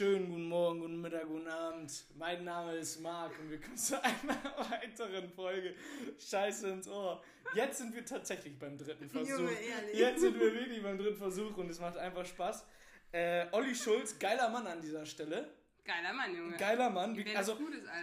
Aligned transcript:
Schönen 0.00 0.30
guten 0.30 0.48
Morgen, 0.48 0.80
guten 0.80 1.00
Mittag, 1.02 1.28
guten 1.28 1.46
Abend. 1.46 2.06
Mein 2.16 2.42
Name 2.42 2.74
ist 2.76 3.02
Marc 3.02 3.38
und 3.38 3.50
wir 3.50 3.60
kommen 3.60 3.76
zu 3.76 4.02
einer 4.02 4.34
weiteren 4.70 5.28
Folge 5.28 5.74
Scheiße 6.18 6.68
ins 6.70 6.88
Ohr. 6.88 7.22
Jetzt 7.54 7.80
sind 7.80 7.94
wir 7.94 8.02
tatsächlich 8.02 8.58
beim 8.58 8.78
dritten 8.78 9.10
Versuch. 9.10 9.28
Junge, 9.28 9.52
ehrlich. 9.52 9.98
Jetzt 9.98 10.22
sind 10.22 10.40
wir 10.40 10.54
wirklich 10.54 10.82
beim 10.82 10.96
dritten 10.96 11.18
Versuch 11.18 11.54
und 11.58 11.68
es 11.68 11.78
macht 11.80 11.98
einfach 11.98 12.24
Spaß. 12.24 12.64
Äh, 13.12 13.44
Olli 13.52 13.74
Schulz, 13.74 14.18
geiler 14.18 14.48
Mann 14.48 14.66
an 14.66 14.80
dieser 14.80 15.04
Stelle. 15.04 15.52
Geiler 15.84 16.14
Mann, 16.14 16.34
Junge. 16.34 16.56
Geiler 16.56 16.88
Mann. 16.88 17.14
Wer 17.14 17.36
also, 17.36 17.58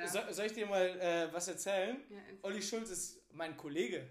soll, 0.05 0.31
soll 0.31 0.45
ich 0.45 0.53
dir 0.53 0.67
mal 0.67 0.85
äh, 0.99 1.33
was 1.33 1.47
erzählen? 1.47 1.97
Ja, 2.11 2.17
erzähl. 2.17 2.39
Olli 2.43 2.61
Schulz 2.61 2.91
ist 2.91 3.23
mein 3.31 3.57
Kollege. 3.57 4.07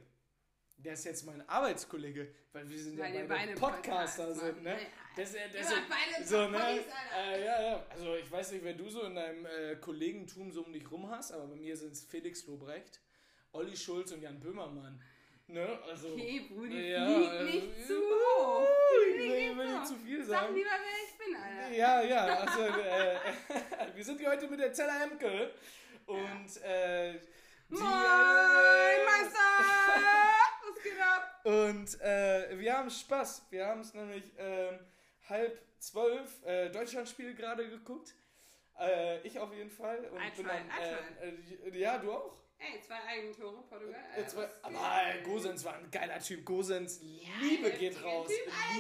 Der 0.79 0.95
ist 0.95 1.05
jetzt 1.05 1.25
mein 1.25 1.48
Arbeitskollege, 1.48 2.34
weil 2.53 2.68
wir 2.68 2.79
sind 2.79 2.98
Weil 2.98 3.14
ja 3.14 3.21
beide 3.21 3.29
beide 3.29 3.55
Podcaster 3.55 4.27
Podcasts 4.27 4.45
sind, 4.45 4.62
ne? 4.64 4.77
Das, 5.17 5.33
das, 5.33 5.71
macht 5.71 5.89
beide 5.89 6.27
so, 6.27 6.48
ne? 6.48 6.62
Alter. 6.62 6.83
Äh, 7.16 7.45
ja, 7.45 7.62
ja. 7.62 7.87
Also 7.89 8.16
ich 8.16 8.30
weiß 8.30 8.53
nicht, 8.53 8.62
wer 8.62 8.75
du 8.75 8.88
so 8.91 9.02
in 9.02 9.15
deinem 9.15 9.47
äh, 9.47 9.77
Kollegentum 9.77 10.52
so 10.52 10.62
um 10.62 10.73
dich 10.73 10.91
rum 10.91 11.11
hast, 11.11 11.33
aber 11.33 11.47
bei 11.47 11.56
mir 11.56 11.75
sind 11.75 11.92
es 11.92 12.02
Felix 12.02 12.47
Lobrecht, 12.47 13.01
Olli 13.52 13.75
Schulz 13.75 14.12
und 14.12 14.20
Jan 14.20 14.39
Böhmermann. 14.39 15.02
Ne? 15.48 15.66
Also, 15.89 16.09
Okay, 16.09 16.41
Brudi, 16.51 16.91
ja, 16.91 17.06
flieg 17.06 17.33
äh, 17.33 17.45
nicht 17.45 17.87
zu 17.87 17.95
hoch. 17.95 18.66
Ich 19.09 19.16
will, 19.16 19.56
will 19.56 19.73
nicht 19.73 19.87
zu 19.87 19.95
viel 19.95 20.25
Sag 20.25 20.41
sagen. 20.41 20.55
lieber, 20.55 20.70
wer 20.70 21.05
ich 21.06 21.19
bin, 21.19 21.37
Alter. 21.37 21.75
Ja, 21.75 22.03
ja, 22.03 22.25
also 22.41 22.62
äh, 22.80 23.17
wir 23.95 24.05
sind 24.05 24.20
hier 24.20 24.30
heute 24.30 24.48
mit 24.48 24.61
der 24.61 24.73
Zeller 24.75 25.03
Emke 25.03 25.53
und 26.05 26.62
äh, 26.62 27.12
die, 27.70 27.75
Moin, 27.75 27.83
äh, 27.83 29.05
Meister! 29.05 29.39
Was 30.75 30.83
geht 30.83 31.01
ab? 31.01 31.41
Und 31.45 32.01
äh, 32.03 32.59
wir 32.59 32.77
haben 32.77 32.91
Spaß. 32.91 33.47
Wir 33.51 33.67
haben 33.67 33.80
es 33.80 33.95
nämlich 33.95 34.25
ähm, 34.37 34.78
halb 35.29 35.61
zwölf 35.79 36.45
äh, 36.45 36.71
Deutschlandspiel 36.71 37.34
gerade 37.34 37.69
geguckt. 37.69 38.15
Äh, 38.79 39.21
ich 39.27 39.39
auf 39.39 39.53
jeden 39.55 39.71
Fall. 39.71 39.98
Und 40.11 40.19
tried, 40.34 40.47
dann, 40.47 40.70
äh, 40.70 41.69
äh, 41.69 41.78
ja, 41.78 41.98
du 41.98 42.12
auch. 42.12 42.37
Ey, 42.59 42.81
zwei 42.81 43.03
Eigentore, 43.06 43.62
Portugal. 43.69 44.00
Äh, 44.17 44.27
zwei, 44.27 44.48
aber 44.62 44.75
äh, 44.75 45.23
Gosens 45.23 45.65
war 45.65 45.75
ein 45.77 45.91
geiler 45.91 46.19
Typ. 46.20 46.45
Gosens, 46.45 47.00
Liebe 47.41 47.70
der 47.70 47.78
geht 47.78 48.03
raus. 48.03 48.31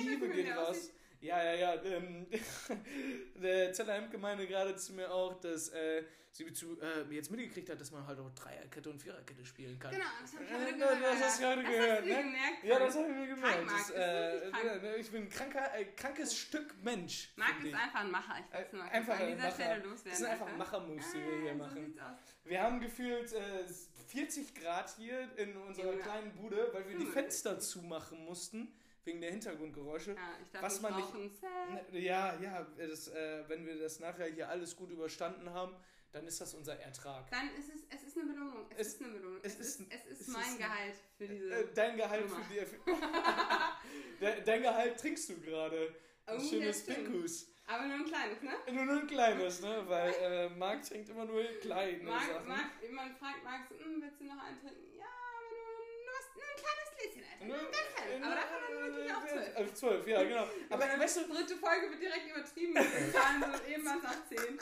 Liebe 0.02 0.28
geht 0.28 0.56
raus. 0.56 0.90
Ja, 1.20 1.42
ja, 1.42 1.54
ja. 1.54 1.82
Ähm, 1.84 2.26
der 3.36 3.72
Zeller 3.72 3.94
Hemke 3.94 4.18
meinte 4.18 4.46
gerade 4.46 4.76
zu 4.76 4.92
mir 4.92 5.10
auch, 5.12 5.40
dass 5.40 5.68
äh, 5.70 6.04
sie 6.32 6.52
zu, 6.52 6.78
äh, 6.80 7.02
jetzt 7.14 7.30
mitgekriegt 7.30 7.70
hat, 7.70 7.80
dass 7.80 7.90
man 7.90 8.06
halt 8.06 8.18
auch 8.18 8.30
Dreierkette 8.34 8.90
und 8.90 9.00
Viererkette 9.00 9.44
spielen 9.44 9.78
kann. 9.78 9.92
Genau, 9.92 10.04
das 10.20 10.34
hab 10.34 10.42
ich 10.42 10.50
Äh, 10.50 10.54
heute 10.54 10.78
das 10.78 10.98
gehört. 10.98 11.20
hast 11.20 11.40
du 11.40 11.46
heute 11.46 11.62
das 11.62 11.70
gehört, 11.70 12.04
ne? 12.04 12.14
gemerkt. 12.16 12.64
Ja, 12.64 12.78
das 12.78 12.96
habe 12.96 13.08
ich 13.08 13.14
mir 13.16 13.26
gemerkt. 13.28 13.70
Das, 13.70 13.90
äh, 13.90 14.50
krank. 14.50 14.64
ja, 14.66 14.76
ne, 14.76 14.96
ich 14.96 15.10
bin 15.10 15.22
ein 15.22 15.28
kranker, 15.30 15.74
äh, 15.78 15.84
krankes 15.96 16.36
Stück 16.36 16.74
Mensch. 16.82 17.32
Marc 17.36 17.64
ist 17.64 17.74
einfach 17.74 18.00
ein 18.00 18.10
Macher. 18.10 18.34
Ich 18.46 18.52
will 18.52 18.64
es 18.66 18.72
nur 18.72 18.82
Einfach 18.84 19.18
an 19.20 19.26
dieser 19.26 19.36
Macher. 19.38 19.50
Stelle 19.54 19.76
loswerden. 19.84 20.02
Das 20.10 20.18
sind 20.18 20.26
einfach. 20.26 20.56
Macher-Moves, 20.56 21.12
die 21.12 21.18
wir 21.18 21.40
hier 21.40 21.50
Ah, 21.52 21.54
machen. 21.54 21.94
So 21.96 22.02
aus. 22.02 22.18
Wir 22.44 22.62
haben 22.62 22.80
gefühlt 22.80 23.32
äh, 23.32 23.64
40 24.08 24.54
Grad 24.54 24.94
hier 24.96 25.28
in 25.36 25.56
unserer 25.56 25.90
Junge. 25.92 26.02
kleinen 26.02 26.32
Bude, 26.34 26.68
weil 26.72 26.86
wir 26.88 26.96
die 26.98 27.06
45. 27.06 27.12
Fenster 27.14 27.58
zumachen 27.58 28.24
mussten, 28.24 28.68
wegen 29.06 29.20
der 29.20 29.30
Hintergrundgeräusche. 29.30 30.12
Ja, 30.12 30.36
ich 30.42 30.50
darf 30.50 30.62
Was 30.62 30.80
man 30.82 30.96
nicht-. 30.96 31.14
Ne, 31.14 32.00
Ja, 32.00 32.38
ja, 32.40 32.66
das, 32.76 33.08
äh, 33.08 33.44
wenn 33.48 33.64
wir 33.66 33.78
das 33.78 34.00
nachher 34.00 34.26
hier 34.26 34.48
alles 34.48 34.76
gut 34.76 34.90
überstanden 34.90 35.48
haben, 35.50 35.74
dann 36.12 36.26
ist 36.26 36.40
das 36.40 36.54
unser 36.54 36.78
Ertrag. 36.80 37.30
Dann 37.30 37.48
ist 37.58 37.68
es, 37.74 37.82
es 37.88 38.02
ist 38.08 38.16
eine 38.16 38.32
Belohnung. 38.32 38.66
Es, 38.70 38.78
Es- 38.88 38.94
ist 38.94 39.02
eine 39.02 39.12
Belohnung. 39.12 39.40
es 39.42 39.54
Es, 39.54 39.60
ist- 39.60 39.80
ist, 39.80 39.92
es 39.92 40.10
ist 40.12 40.20
es 40.22 40.28
mein 40.28 40.42
ist 40.42 40.58
Gehalt 40.58 40.94
für 41.16 41.28
diese. 41.28 41.50
Äh, 41.54 41.66
dein 41.74 41.96
Gehalt 41.96 42.28
Nummer. 42.28 42.42
für 42.44 42.54
dir. 42.54 42.66
De- 44.20 44.42
dein 44.44 44.62
Gehalt 44.62 44.98
trinkst 45.00 45.28
du 45.28 45.40
gerade. 45.40 45.94
Ein 46.26 46.38
Oh, 46.38 46.40
schönes. 46.40 46.84
Pinkus. 46.84 47.48
Aber 47.68 47.84
nur 47.86 47.96
ein 47.96 48.04
kleines, 48.04 48.42
ne? 48.42 48.50
Nur, 48.72 48.84
nur 48.84 49.00
ein 49.00 49.06
kleines, 49.06 49.60
ne? 49.60 49.82
Weil 49.86 50.12
äh, 50.14 50.48
Marc 50.50 50.82
trinkt 50.84 51.08
immer 51.08 51.24
nur 51.24 51.42
kleine 51.60 52.02
Marc, 52.04 52.22
Sachen. 52.32 52.48
Marc, 52.48 52.90
man 52.92 53.14
fragt 53.16 53.44
Marc 53.44 53.68
so, 53.68 53.74
"Hm, 53.78 54.00
willst 54.02 54.20
du 54.20 54.24
noch 54.24 54.38
einen 54.42 54.58
trinken? 54.60 54.96
Ja, 54.96 55.04
aber 55.04 55.42
nur, 55.50 55.58
nur, 55.58 56.14
was- 56.14 56.24
nur 56.24 56.25
ein 56.42 56.56
kleines 56.56 56.88
Gläschen, 56.96 57.22
Alter. 57.32 57.46
Nur 57.46 57.56
ein 57.56 57.72
ganz 57.72 57.88
kleines. 57.94 58.26
Aber 58.26 58.34
davon 58.34 58.56
haben 58.60 58.74
wir 58.74 58.96
wirklich 58.96 59.14
auch 59.14 59.26
zwölf. 59.26 59.56
Auf 59.56 59.74
zwölf, 59.74 60.06
ja, 60.06 60.22
genau. 60.24 60.42
Aber 60.70 60.84
Aber 60.84 61.00
weißt 61.02 61.16
du, 61.16 61.20
dritte 61.32 61.56
Folge 61.56 61.90
wird 61.90 62.02
direkt 62.02 62.28
übertrieben 62.30 62.74
den 62.74 63.12
Zahlen, 63.12 63.44
so 63.44 63.64
eben 63.70 63.84
was 63.84 64.02
nach 64.02 64.28
zehn. 64.28 64.58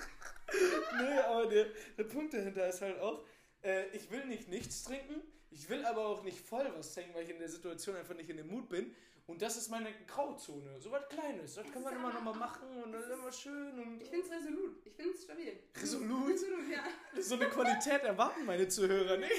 nee, 1.01 1.19
aber 1.19 1.47
der, 1.47 1.67
der 1.97 2.05
Punkt 2.05 2.35
dahinter 2.35 2.69
ist 2.69 2.83
halt 2.83 3.01
auch, 3.01 3.25
äh, 3.63 3.87
ich 3.89 4.11
will 4.11 4.27
nicht 4.27 4.49
nichts 4.49 4.85
trinken, 4.85 5.23
ich 5.51 5.69
will 5.69 5.85
aber 5.85 6.07
auch 6.07 6.23
nicht 6.23 6.39
voll 6.39 6.71
was 6.77 6.93
trinken, 6.95 7.15
weil 7.15 7.25
ich 7.25 7.31
in 7.31 7.39
der 7.39 7.49
Situation 7.49 7.97
einfach 7.97 8.15
nicht 8.15 8.29
in 8.29 8.37
dem 8.37 8.49
Mut 8.49 8.69
bin. 8.69 8.95
Und 9.27 9.41
das 9.41 9.57
ist 9.57 9.71
meine 9.71 9.89
Grauzone. 10.07 10.79
So 10.79 10.91
was 10.91 11.09
Kleines. 11.09 11.55
Das 11.55 11.71
kann 11.73 11.83
man 11.83 11.95
immer 11.95 12.09
aber 12.09 12.15
noch 12.15 12.25
mal 12.25 12.31
auch- 12.33 12.37
machen 12.37 12.83
und 12.83 12.93
dann 12.93 13.03
ist 13.03 13.11
immer 13.11 13.33
schön 13.33 13.79
und. 13.81 14.03
Ich 14.03 14.11
find's 14.11 14.31
resolut. 14.31 14.85
Ich 14.85 14.93
find's 14.93 15.25
stabil. 15.25 15.59
Resolut? 15.81 16.29
Resolut, 16.31 16.69
ja. 16.71 17.23
So 17.23 17.37
eine 17.37 17.47
Qualität 17.47 18.03
erwarten 18.03 18.45
meine 18.45 18.69
Zuhörer 18.69 19.17
nicht. 19.17 19.33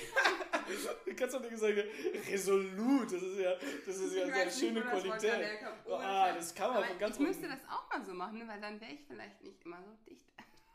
Du 1.06 1.16
kannst 1.16 1.35
doch 1.35 1.41
nicht 1.41 1.57
sagen, 1.59 1.84
resolut, 2.31 3.12
das 3.13 3.22
ist 3.22 3.38
ja, 3.38 3.53
das 3.85 3.97
ist 3.97 4.16
ja 4.16 4.25
so 4.25 4.31
eine 4.31 4.46
nicht, 4.46 4.59
schöne 4.59 4.84
Wort 4.84 5.03
Qualität. 5.03 5.59
Oh, 5.85 5.94
ah, 5.94 6.34
das 6.34 6.56
kann 6.56 6.69
man 6.69 6.78
Aber 6.78 6.88
von 6.88 6.97
ganz 6.97 7.16
ich 7.17 7.22
müsste 7.22 7.47
das 7.47 7.59
auch 7.69 7.88
mal 7.90 8.03
so 8.03 8.13
machen, 8.16 8.40
ne? 8.40 8.47
weil 8.47 8.59
dann 8.59 8.81
wäre 8.81 8.91
ich 8.94 9.02
vielleicht 9.07 9.44
nicht 9.44 9.63
immer 9.63 9.84
so 9.84 9.91
dicht. 10.09 10.25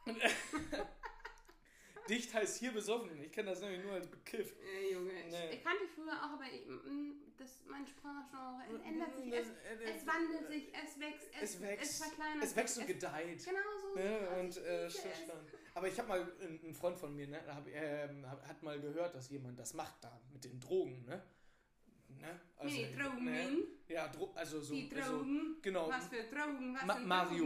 Dicht 2.11 2.35
heißt 2.35 2.59
hier 2.59 2.73
besoffen. 2.73 3.23
Ich 3.23 3.31
kenne 3.33 3.51
das 3.51 3.61
nämlich 3.61 3.83
nur 3.85 3.93
als 3.93 4.09
bekifft. 4.09 4.57
Äh, 4.61 4.93
Junge, 4.93 5.13
ich, 5.13 5.31
Nee. 5.33 5.51
ich 5.55 5.63
kannte 5.65 5.85
früher 5.95 6.13
auch, 6.13 6.33
aber 6.33 6.45
ich, 6.53 6.67
mm, 6.67 7.13
das, 7.39 7.61
mein 7.69 7.87
Sprachgenre 7.87 8.63
es 8.75 8.83
ändert 8.83 9.17
sich. 9.17 9.31
Das- 9.31 9.47
Es, 9.47 9.81
äh, 9.81 9.85
es 9.97 10.07
wandelt 10.07 10.49
sich, 10.49 10.73
es 10.75 11.01
wächst, 11.01 11.29
es, 11.41 11.55
Es 11.55 11.61
wächst, 11.63 11.91
es 11.93 11.99
verkleinert 12.09 12.45
es 12.45 12.57
wächst 12.57 12.79
und 12.79 12.87
sich, 12.87 12.95
gedeiht. 12.95 13.45
Genau 13.45 13.61
so. 13.81 13.99
Ne? 13.99 14.29
Und 14.41 14.57
äh. 14.59 14.89
Aber 15.75 15.87
ich 15.89 15.99
habe 15.99 16.09
mal, 16.09 16.21
ein, 16.41 16.61
ein 16.65 16.75
Freund 16.75 16.99
von 16.99 17.15
mir, 17.15 17.29
ne, 17.29 17.41
hab, 17.47 17.65
hab- 17.67 18.49
hat 18.49 18.63
mal 18.63 18.81
gehört, 18.81 19.15
dass 19.15 19.31
jemand 19.31 19.57
das 19.59 19.73
macht 19.75 20.03
da 20.03 20.21
mit 20.33 20.45
den 20.45 20.59
Drogen, 20.59 21.05
ne? 21.07 21.23
ne? 22.09 22.41
Nee, 22.65 22.93
Drogen. 22.99 23.25
Ne? 23.25 23.59
Ja, 23.89 24.09
Dro 24.09 24.33
also 24.35 24.61
so. 24.61 24.75
Die 24.75 24.91
Also, 24.97 25.19
Drogen. 25.19 25.57
genau. 25.63 25.89
Was 25.89 26.09
für 26.09 26.25
Drogen? 26.25 26.75
Was 26.75 27.05
Ma 27.05 27.27
sind 27.27 27.39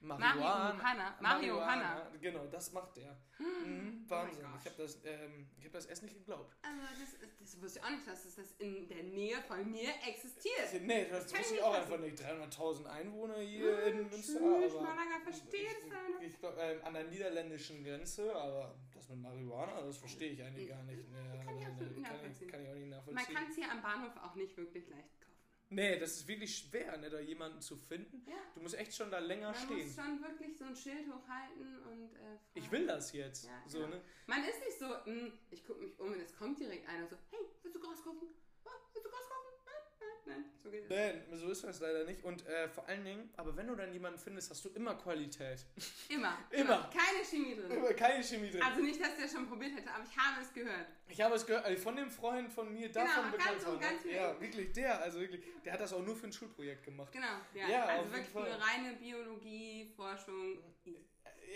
Marihuana. 0.00 0.72
Marihuana. 0.74 1.16
Marihuana. 1.20 2.10
Genau, 2.20 2.46
das 2.46 2.72
macht 2.72 2.96
er. 2.98 3.16
Mhm, 3.40 4.04
Wahnsinn. 4.08 4.42
gosh. 4.44 4.60
ich 4.60 4.66
habe 4.66 4.82
das, 4.82 4.98
ähm, 5.04 5.48
ich 5.58 5.64
hab 5.64 5.72
das 5.72 5.86
erst 5.86 6.02
nicht 6.02 6.14
geglaubt. 6.14 6.52
Drogen? 6.62 6.80
Also 6.80 7.00
das, 7.20 7.30
das 7.38 7.62
wusste 7.62 7.78
ich 7.78 7.84
auch 7.84 7.90
nicht, 7.90 8.06
dass 8.06 8.24
es 8.26 8.34
das 8.36 8.52
in 8.58 8.86
der 8.88 9.02
Nähe 9.02 9.40
von 9.42 9.70
mir 9.70 9.88
existiert. 10.06 10.82
Nee, 10.82 11.06
das 11.10 11.26
kann 11.32 11.40
wusste 11.40 11.54
ich 11.54 11.60
ich 11.60 11.64
auch 11.64 11.74
einfach 11.74 11.98
nicht. 11.98 12.18
300.000 12.18 12.86
Einwohner 12.86 13.38
hier 13.38 13.76
Ah, 13.76 13.80
in 13.88 13.96
Münster. 14.08 14.16
tschüss, 14.18 14.36
aber 14.74 14.82
Malaga, 14.82 15.20
das 15.26 15.42
leider. 15.44 16.20
Ich, 16.20 16.26
ich 16.28 16.38
glaube, 16.38 16.60
ähm, 16.60 16.80
an 16.84 16.94
der 16.94 17.04
niederländischen 17.04 17.82
Grenze, 17.84 18.34
aber 18.34 18.74
das 18.94 19.08
mit 19.08 19.20
Marihuana, 19.20 19.80
das 19.82 19.96
verstehe 19.96 20.32
ich 20.32 20.42
eigentlich 20.42 20.68
gar 20.68 20.82
nicht. 20.84 21.02
Nee, 21.10 21.44
Kann 21.44 21.54
ich 21.58 21.60
nee, 21.60 21.66
absolut 21.66 21.96
nee, 21.96 22.02
kann, 22.02 22.16
ich, 22.40 22.48
kann 22.48 22.62
ich 22.62 22.68
auch 22.68 22.74
nicht 22.74 22.80
Man 22.88 22.90
nachvollziehen. 22.90 23.34
kann 23.34 23.46
es 23.48 23.54
hier 23.56 23.70
am 23.70 23.82
Bahnhof 23.82 24.12
auch 24.22 24.34
nicht 24.34 24.56
wirklich 24.56 24.88
leicht 24.88 25.20
kaufen. 25.20 25.29
Nee, 25.72 25.98
das 26.00 26.16
ist 26.16 26.26
wirklich 26.26 26.58
schwer, 26.58 26.96
ne, 26.98 27.08
da 27.08 27.20
jemanden 27.20 27.60
zu 27.60 27.76
finden. 27.76 28.24
Ja. 28.26 28.34
Du 28.54 28.60
musst 28.60 28.74
echt 28.74 28.92
schon 28.92 29.08
da 29.08 29.20
länger 29.20 29.52
Man 29.52 29.54
stehen. 29.54 29.86
muss 29.86 29.94
schon 29.94 30.20
wirklich 30.20 30.58
so 30.58 30.64
ein 30.64 30.74
Schild 30.74 31.06
hochhalten 31.06 31.78
und 31.84 32.14
äh. 32.16 32.38
Ich 32.54 32.70
will 32.72 32.86
das 32.88 33.12
jetzt. 33.12 33.44
Ja, 33.44 33.62
so, 33.68 33.78
genau. 33.78 33.90
ne? 33.90 34.00
Man 34.26 34.42
ist 34.44 34.58
nicht 34.64 34.78
so, 34.80 35.04
hm, 35.04 35.32
ich 35.50 35.64
gucke 35.64 35.80
mich 35.80 35.96
um 36.00 36.12
und 36.12 36.20
es 36.20 36.36
kommt 36.36 36.58
direkt 36.58 36.88
einer 36.88 37.06
so, 37.06 37.16
hey, 37.30 37.38
willst 37.62 37.76
du 37.76 37.80
Gras 37.80 38.02
kaufen? 38.02 38.28
Ah, 38.64 38.70
willst 38.92 39.06
du 39.06 39.10
Gras 39.10 39.28
kaufen? 39.28 39.49
Nein, 40.30 40.40
nein, 40.44 40.44
nein. 40.44 40.44
So 40.62 40.70
geht 40.70 40.84
es. 40.84 40.90
Nee, 40.90 41.36
so 41.36 41.50
ist 41.50 41.64
das 41.64 41.80
leider 41.80 42.04
nicht. 42.04 42.22
Und 42.24 42.46
äh, 42.46 42.68
vor 42.68 42.86
allen 42.88 43.04
Dingen, 43.04 43.30
aber 43.36 43.56
wenn 43.56 43.66
du 43.66 43.74
dann 43.74 43.92
jemanden 43.92 44.18
findest, 44.18 44.50
hast 44.50 44.64
du 44.64 44.68
immer 44.70 44.94
Qualität. 44.94 45.64
Immer, 46.08 46.38
Immer. 46.50 46.90
Keine 46.92 47.24
Chemie 47.24 47.54
drin. 47.56 47.70
Immer 47.70 47.92
keine 47.94 48.22
Chemie 48.22 48.50
drin. 48.50 48.62
Also 48.62 48.80
nicht, 48.80 49.00
dass 49.00 49.16
der 49.16 49.28
schon 49.28 49.48
probiert 49.48 49.76
hätte, 49.76 49.90
aber 49.90 50.04
ich 50.04 50.16
habe 50.16 50.40
es 50.42 50.52
gehört. 50.52 50.86
Ich 51.08 51.20
habe 51.20 51.34
es 51.34 51.46
gehört, 51.46 51.64
also 51.64 51.82
von 51.82 51.96
dem 51.96 52.10
Freund 52.10 52.52
von 52.52 52.72
mir, 52.72 52.90
davon 52.90 53.10
Genau, 53.24 53.30
bekannt 53.36 53.50
ganz 53.58 53.66
war. 53.66 53.74
ne? 53.74 53.80
ganz 53.80 54.04
Ja, 54.04 54.40
wirklich 54.40 54.72
der, 54.72 55.00
also 55.02 55.20
wirklich, 55.20 55.42
der 55.64 55.72
hat 55.72 55.80
das 55.80 55.92
auch 55.92 56.02
nur 56.04 56.16
für 56.16 56.26
ein 56.26 56.32
Schulprojekt 56.32 56.84
gemacht. 56.84 57.12
Genau, 57.12 57.26
ja. 57.54 57.68
Ja, 57.68 57.84
also 57.86 58.12
wirklich 58.12 58.36
eine 58.36 58.60
reine 58.60 58.96
Biologie, 58.96 59.92
Forschung. 59.96 60.58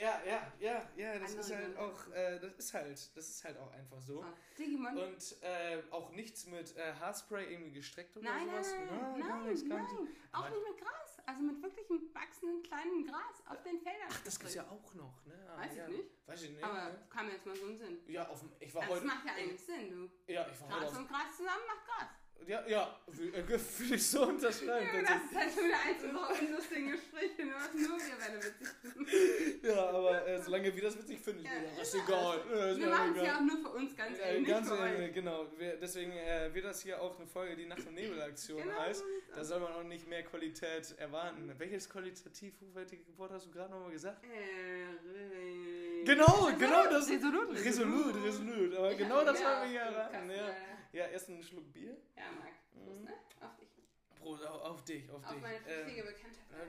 Ja, 0.00 0.20
ja, 0.26 0.52
ja, 0.58 0.90
ja, 0.96 1.18
das 1.18 1.34
ist 1.34 1.52
Andere 1.52 1.56
halt 1.66 1.74
Sachen. 1.76 2.10
auch, 2.10 2.14
äh, 2.14 2.40
das 2.40 2.52
ist 2.54 2.74
halt, 2.74 3.16
das 3.16 3.28
ist 3.28 3.44
halt 3.44 3.56
auch 3.58 3.72
einfach 3.72 4.00
so. 4.00 4.22
So, 4.22 4.24
Digimon. 4.58 4.96
Und 4.98 5.36
äh, 5.42 5.82
auch 5.90 6.10
nichts 6.10 6.46
mit 6.46 6.76
äh, 6.76 6.92
Haarspray 6.94 7.52
irgendwie 7.52 7.72
gestreckt 7.72 8.16
oder 8.16 8.28
Nein, 8.30 8.46
nein, 8.46 8.64
sowas. 8.64 8.74
nein, 8.90 9.18
nein, 9.20 9.44
nichts, 9.46 9.62
nein, 9.62 9.68
gar 9.86 9.92
nichts. 10.00 10.16
Auch 10.32 10.50
nicht 10.50 10.62
mit 10.68 10.78
Gras. 10.80 11.18
Also 11.26 11.42
mit 11.42 11.62
wirklichem 11.62 12.14
wachsenden 12.14 12.62
kleinen 12.62 13.06
Gras 13.06 13.42
auf 13.46 13.62
den 13.62 13.80
Feldern. 13.80 14.08
Ach, 14.10 14.20
das 14.24 14.38
gibt's 14.38 14.54
ja 14.54 14.64
auch 14.68 14.94
noch, 14.94 15.24
ne? 15.24 15.34
Ah, 15.48 15.60
Weiß 15.60 15.72
ich 15.72 15.78
ja. 15.78 15.88
nicht. 15.88 16.10
Weiß 16.26 16.42
ich 16.42 16.50
nicht. 16.50 16.62
Aber 16.64 16.84
ne? 16.84 17.06
kam 17.08 17.30
jetzt 17.30 17.46
mal 17.46 17.56
so 17.56 17.66
ein 17.66 17.78
Sinn. 17.78 17.98
Ja, 18.08 18.28
auf 18.28 18.40
dem, 18.40 18.52
ich 18.60 18.74
war 18.74 18.82
Das 18.82 18.90
heute. 18.90 19.06
macht 19.06 19.24
ja 19.24 19.32
eigentlich 19.32 19.60
Sinn, 19.64 19.90
du. 19.90 20.32
Ja, 20.32 20.46
ich 20.52 20.60
war 20.60 20.68
heute 20.68 20.80
Gras 20.86 20.98
und 20.98 21.08
Gras 21.08 21.36
zusammen 21.36 21.62
macht 21.66 21.86
Gras. 21.86 22.08
Ja, 22.46 22.62
ja, 22.68 22.94
will, 23.06 23.32
äh, 23.34 23.42
ich 23.94 24.06
so 24.06 24.26
unterschreiben. 24.26 24.86
Ja, 24.94 25.00
das 25.00 25.24
ist 25.30 25.34
halt 25.34 25.52
schon 25.54 25.64
wieder 25.64 25.80
eins 25.80 26.02
unserer 26.04 26.48
unlustigen 26.48 26.90
Gespräche, 26.92 27.42
nur 27.46 27.88
nur 27.88 27.98
wir 27.98 28.14
beide 28.20 28.36
witzig 28.36 28.68
finden. 28.82 29.06
Ja, 29.66 29.88
aber 29.88 30.26
äh, 30.26 30.42
solange 30.42 30.74
wir 30.76 30.82
das 30.82 30.98
witzig 30.98 31.20
finden, 31.20 31.44
Ja, 31.44 31.82
ist 31.82 31.94
egal. 31.94 32.40
Ja, 32.50 32.66
ist 32.66 32.78
Wir 32.80 32.86
machen 32.88 33.14
es 33.16 33.22
ja 33.26 33.36
auch 33.36 33.40
nur 33.40 33.58
für 33.58 33.68
uns, 33.70 33.96
ganz 33.96 34.18
Ja, 34.18 34.24
ehrlich, 34.26 34.46
ganz 34.48 34.70
ehrlich, 34.70 35.14
genau. 35.14 35.46
Wir, 35.56 35.76
deswegen 35.76 36.12
äh, 36.12 36.52
wird 36.52 36.66
das 36.66 36.82
hier 36.82 37.00
auch 37.00 37.16
eine 37.16 37.26
Folge, 37.26 37.56
die 37.56 37.64
Nacht- 37.66 37.86
und 37.86 37.94
Nebelaktion 37.94 38.62
Genau, 38.62 38.78
heißt. 38.78 39.02
Da 39.34 39.42
soll 39.42 39.60
man 39.60 39.72
auch 39.72 39.82
nicht 39.84 40.06
mehr 40.06 40.22
Qualität 40.22 40.94
erwarten. 40.98 41.50
Welches 41.56 41.88
qualitativ 41.88 42.54
hochwertige 42.60 43.04
Wort 43.16 43.32
hast 43.32 43.46
du 43.46 43.50
gerade 43.52 43.70
nochmal 43.70 43.90
gesagt? 43.92 44.22
Äh, 44.24 44.28
Genau, 46.04 46.24
Resolut, 46.24 46.58
genau 46.58 46.84
das. 46.90 47.08
Resolut, 47.08 47.50
Resolut, 47.56 48.14
resolut. 48.24 48.74
Aber 48.76 48.92
Ich 48.92 48.98
genau 48.98 49.24
das 49.24 49.42
wollen 49.42 49.62
wir 49.62 49.68
hier 49.68 49.88
auf 49.88 49.94
erraten. 49.94 50.30
Ja. 50.30 50.36
ja. 50.36 50.54
ja, 50.92 51.06
erst 51.06 51.28
einen 51.28 51.42
Schluck 51.42 51.72
Bier. 51.72 51.96
Ja, 52.16 52.22
Marc. 52.38 52.52
Prost, 52.72 52.98
Mhm. 53.00 53.04
ne? 53.04 53.14
Auf 53.40 53.56
dich. 53.56 53.68
Prost, 54.18 54.46
auf, 54.46 54.62
auf 54.62 54.84
dich, 54.84 55.10
auf, 55.10 55.24
Auf 55.24 55.32
dich. 55.32 55.40
meine 55.42 55.56
Ähm, 55.56 55.84
flüchtige 55.84 56.14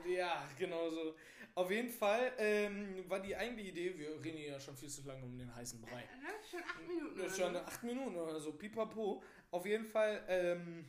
äh, 0.06 0.14
ja, 0.16 0.48
genau 0.58 0.90
so. 0.90 1.14
Auf 1.54 1.70
jeden 1.70 1.88
Fall 1.90 2.32
ähm, 2.38 3.08
war 3.08 3.20
die 3.20 3.34
eigentliche 3.34 3.70
Idee, 3.70 3.98
wir 3.98 4.22
reden 4.22 4.36
hier 4.36 4.48
ja 4.50 4.60
schon 4.60 4.76
viel 4.76 4.90
zu 4.90 5.02
lange 5.06 5.24
um 5.24 5.38
den 5.38 5.54
heißen 5.54 5.80
Brei. 5.80 6.02
Ja, 6.22 6.30
schon 6.50 6.60
acht 6.62 6.86
Minuten. 6.86 7.18
Das 7.18 7.26
ist 7.32 7.38
oder 7.40 7.46
schon 7.46 7.56
acht 7.56 7.82
Minuten 7.82 8.16
oder 8.16 8.40
so, 8.40 8.52
pipapo. 8.52 9.22
Auf 9.50 9.64
jeden 9.64 9.86
Fall 9.86 10.22
ähm, 10.28 10.84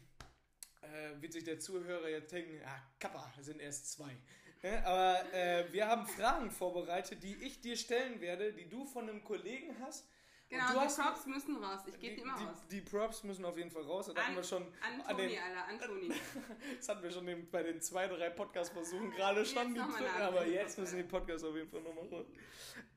äh, 0.82 1.22
wird 1.22 1.32
sich 1.34 1.46
der 1.46 1.58
Zuhörer 1.60 2.10
jetzt 2.10 2.32
denken, 2.34 2.60
ah, 2.66 2.82
Kappa, 3.00 3.32
sind 3.40 3.62
erst 3.62 3.92
zwei. 3.94 4.18
Ja, 4.64 4.84
aber 4.86 5.34
äh, 5.34 5.72
wir 5.72 5.88
haben 5.88 6.08
Fragen 6.08 6.50
vorbereitet, 6.52 7.22
die 7.24 7.36
ich 7.44 7.62
dir 7.62 7.78
stellen 7.78 8.20
werde, 8.22 8.54
die 8.54 8.68
du 8.68 8.86
von 8.86 9.10
einem 9.10 9.24
Kollegen 9.24 9.76
hast. 9.82 10.08
Genau, 10.50 10.66
die 10.82 10.94
Props 10.96 11.26
müssen 11.26 11.62
raus. 11.62 11.82
Ich 11.88 12.00
gebe 12.00 12.16
die 12.16 12.22
immer 12.22 12.34
raus. 12.34 12.58
die 12.72 12.80
Props 12.80 13.24
müssen 13.24 13.44
auf 13.44 13.58
jeden 13.58 13.70
Fall 13.70 13.84
raus. 13.84 14.06
Das 14.06 14.16
hatten 14.16 14.30
An- 14.30 14.36
wir 14.38 14.44
schon, 14.44 14.64
an 14.64 15.02
Antoni, 15.02 15.28
den, 15.28 15.40
Alter, 15.44 15.68
Antoni. 15.68 16.14
das 16.78 16.88
hatten 16.88 17.04
wir 17.04 17.12
schon 17.12 17.26
den, 17.26 17.50
bei 17.52 17.64
den 17.64 17.82
zwei, 17.82 18.08
drei 18.08 18.30
Podcast-Versuchen 18.30 19.12
gerade 19.12 19.46
schon. 19.46 19.74
Die, 19.74 19.80
aber 19.82 20.46
jetzt 20.48 20.80
müssen 20.80 20.98
die 20.98 21.04
Podcasts 21.04 21.44
auf 21.44 21.54
jeden 21.54 21.70
Fall 21.70 21.82
nochmal 21.82 22.08
raus. 22.08 22.28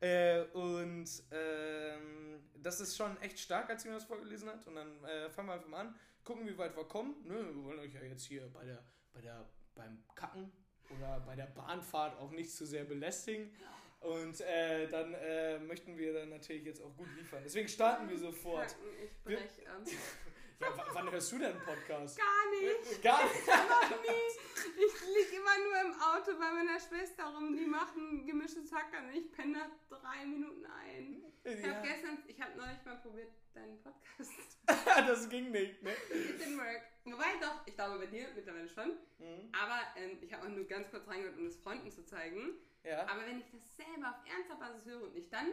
Äh, 0.00 0.42
und 0.52 1.08
ähm, 1.32 2.40
das 2.54 2.80
ist 2.80 2.96
schon 2.96 3.20
echt 3.20 3.40
stark, 3.40 3.68
als 3.68 3.82
sie 3.82 3.88
mir 3.88 3.94
das 3.94 4.04
vorgelesen 4.04 4.48
hat. 4.48 4.64
Und 4.68 4.76
dann 4.76 5.02
äh, 5.04 5.28
fangen 5.30 5.48
wir 5.48 5.54
einfach 5.54 5.68
mal 5.68 5.80
an, 5.80 5.98
gucken, 6.22 6.46
wie 6.46 6.56
weit 6.56 6.76
wir 6.76 6.84
kommen. 6.84 7.16
Ne, 7.24 7.34
wir 7.34 7.64
wollen 7.64 7.80
euch 7.80 7.92
ja 7.92 8.02
jetzt 8.02 8.26
hier 8.26 8.48
bei 8.52 8.64
der, 8.64 8.84
bei 9.12 9.20
der, 9.22 9.50
beim 9.74 10.04
Kacken 10.14 10.52
oder 10.96 11.20
bei 11.26 11.34
der 11.36 11.46
Bahnfahrt 11.46 12.18
auch 12.18 12.30
nicht 12.30 12.50
zu 12.50 12.66
sehr 12.66 12.84
belästigen. 12.84 13.52
Und 14.00 14.40
äh, 14.40 14.88
dann 14.88 15.12
äh, 15.14 15.58
möchten 15.58 15.96
wir 15.98 16.14
dann 16.14 16.30
natürlich 16.30 16.64
jetzt 16.64 16.80
auch 16.82 16.96
gut 16.96 17.08
liefern. 17.18 17.42
Deswegen 17.44 17.68
starten 17.68 18.08
wir 18.08 18.18
sofort. 18.18 18.74
Ich 19.04 19.22
brech 19.22 19.38
ähm, 19.58 19.84
Ja, 20.60 20.68
wann 20.92 21.10
hörst 21.10 21.32
du 21.32 21.38
denn 21.38 21.52
einen 21.52 21.60
Podcast? 21.62 22.18
Gar 22.18 22.50
nicht. 22.50 23.02
Gar 23.02 23.24
nicht. 23.24 23.46
Nie. 23.46 24.84
Ich 24.84 25.00
lieg 25.06 25.38
immer 25.38 25.56
nur 25.64 25.90
im 25.90 26.00
Auto 26.02 26.38
bei 26.38 26.52
meiner 26.52 26.78
Schwester 26.78 27.24
rum. 27.34 27.56
Die 27.56 27.64
machen 27.64 28.26
gemischtes 28.26 28.70
Hack 28.70 28.92
und 29.02 29.14
ich 29.16 29.32
penne 29.32 29.52
nach 29.52 29.98
drei 29.98 30.26
Minuten 30.26 30.66
ein. 30.66 31.22
Ich 31.44 31.64
Ja. 31.64 31.74
habe 31.76 31.88
gestern, 31.88 32.18
ich 32.26 32.38
habe 32.40 32.58
neulich 32.58 32.84
mal 32.84 32.96
probiert, 32.96 33.30
deinen 33.54 33.78
Podcast. 33.82 34.32
das 35.08 35.28
ging 35.30 35.50
nicht, 35.50 35.82
ne? 35.82 35.92
It 35.92 36.40
didn't 36.42 36.58
work. 36.58 36.82
Wobei 37.12 37.36
doch, 37.40 37.66
ich 37.66 37.74
glaube 37.74 37.98
bei 37.98 38.06
dir 38.06 38.26
mittlerweile 38.34 38.68
schon. 38.68 38.90
Mhm. 39.18 39.52
Aber 39.52 39.80
ähm, 39.96 40.18
ich 40.20 40.32
habe 40.32 40.44
auch 40.46 40.48
nur 40.50 40.64
ganz 40.64 40.90
kurz 40.90 41.06
reingehört, 41.08 41.38
um 41.38 41.46
es 41.46 41.56
Freunden 41.56 41.90
zu 41.90 42.04
zeigen. 42.04 42.54
Ja. 42.84 43.06
Aber 43.08 43.26
wenn 43.26 43.38
ich 43.38 43.44
das 43.50 43.76
selber 43.76 44.10
auf 44.10 44.30
ernster 44.30 44.56
Basis 44.56 44.84
höre 44.86 45.02
und 45.02 45.16
ich 45.16 45.28
dann, 45.28 45.48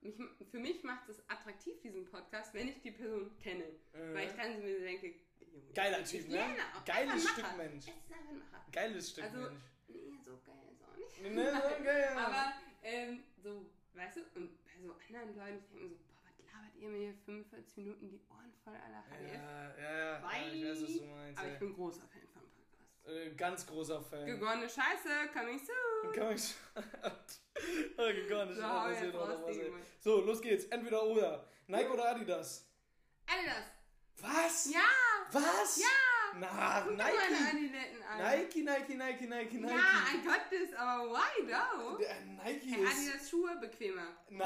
mich, 0.00 0.14
für 0.50 0.58
mich 0.58 0.82
macht 0.82 1.08
es 1.08 1.18
attraktiv, 1.28 1.80
diesen 1.82 2.04
Podcast, 2.06 2.52
wenn 2.54 2.68
ich 2.68 2.80
die 2.82 2.90
Person 2.90 3.30
kenne. 3.42 3.64
Weil 3.92 4.26
ich 4.26 4.32
Mhm. 4.32 4.36
dann 4.36 4.56
so 4.56 4.62
mir 4.62 4.80
denke, 4.80 5.06
Junge, 5.40 5.72
Geiler 5.74 6.04
Typ, 6.04 6.28
ne? 6.28 6.56
Geiles 6.84 7.28
Stück. 7.28 7.56
Mensch. 7.56 7.84
Es 7.86 7.94
ist 7.94 8.12
einfach 8.12 8.30
ein 8.30 8.38
Macher. 8.38 8.64
Geiles 8.72 9.10
Stück 9.10 9.24
Also- 9.24 9.38
Mensch. 9.38 9.62
Nee, 9.88 10.18
so 10.24 10.38
geil 10.44 10.68
ist 10.72 10.82
auch 10.82 10.96
nicht. 10.96 11.34
Ne, 11.34 11.52
so 11.52 11.84
geil. 11.84 12.08
Aber 12.18 12.52
ähm, 12.82 13.22
so, 13.42 13.66
weißt 13.94 14.16
du, 14.16 14.20
und 14.40 14.64
bei 14.64 14.72
so 14.82 14.92
anderen 15.08 15.36
Leuten, 15.36 15.58
ich 15.58 15.68
denke 15.70 15.84
mir 15.84 15.90
so, 15.90 15.96
ihr 16.84 16.90
mir 16.90 16.98
hier 16.98 17.14
45 17.14 17.76
Minuten 17.78 18.08
die 18.10 18.20
Ohren 18.30 18.52
voll, 18.62 18.74
Alter. 18.74 19.02
HDF. 19.08 19.32
Ja, 19.32 19.74
ja, 19.76 19.98
ja. 19.98 20.10
ja 20.10 20.16
ich 20.52 20.64
weiß, 20.64 20.82
was 20.82 20.98
du 20.98 21.04
meinst. 21.06 21.38
Aber 21.38 21.48
ey. 21.48 21.54
ich 21.54 21.58
bin 21.58 21.74
großer 21.74 22.06
Fan 22.08 22.28
vom 22.32 22.42
Podcast. 22.42 23.06
Äh, 23.06 23.34
ganz 23.34 23.66
großer 23.66 24.00
Fan. 24.02 24.26
Gegorene 24.26 24.68
Scheiße, 24.68 25.08
coming 25.32 25.58
soon. 25.58 26.12
Kann 26.12 26.34
ich 26.34 26.54
oh, 27.98 28.12
gegönnt. 28.12 28.54
So, 28.54 29.52
So, 29.52 29.72
so, 30.00 30.20
los 30.20 30.40
geht's. 30.40 30.66
Entweder 30.66 31.02
oder. 31.04 31.48
Nike 31.66 31.90
oder 31.90 32.10
Adidas? 32.10 32.68
Adidas. 33.26 33.64
Was? 34.20 34.72
Ja, 34.72 34.80
Was? 35.32 35.78
ja. 35.78 36.03
Na, 36.40 36.80
Guck 36.80 36.90
dir 36.90 36.96
meine 36.96 37.30
Nike. 37.30 37.48
Adiletten 37.50 38.02
an. 38.02 38.18
Nike, 38.18 38.62
Nike, 38.62 38.94
Nike, 38.94 39.26
Nike, 39.26 39.56
Nike. 39.58 39.74
Ja, 39.74 40.04
I 40.12 40.24
got 40.26 40.50
this, 40.50 40.74
aber 40.74 41.10
why 41.10 41.46
though? 41.46 41.98
Der 41.98 42.20
Nike 42.24 42.70
Hey, 42.74 42.82
ist. 42.84 42.92
Adidas 42.92 43.30
Schuhe 43.30 43.56
bequemer. 43.60 44.08
Wobei 44.28 44.44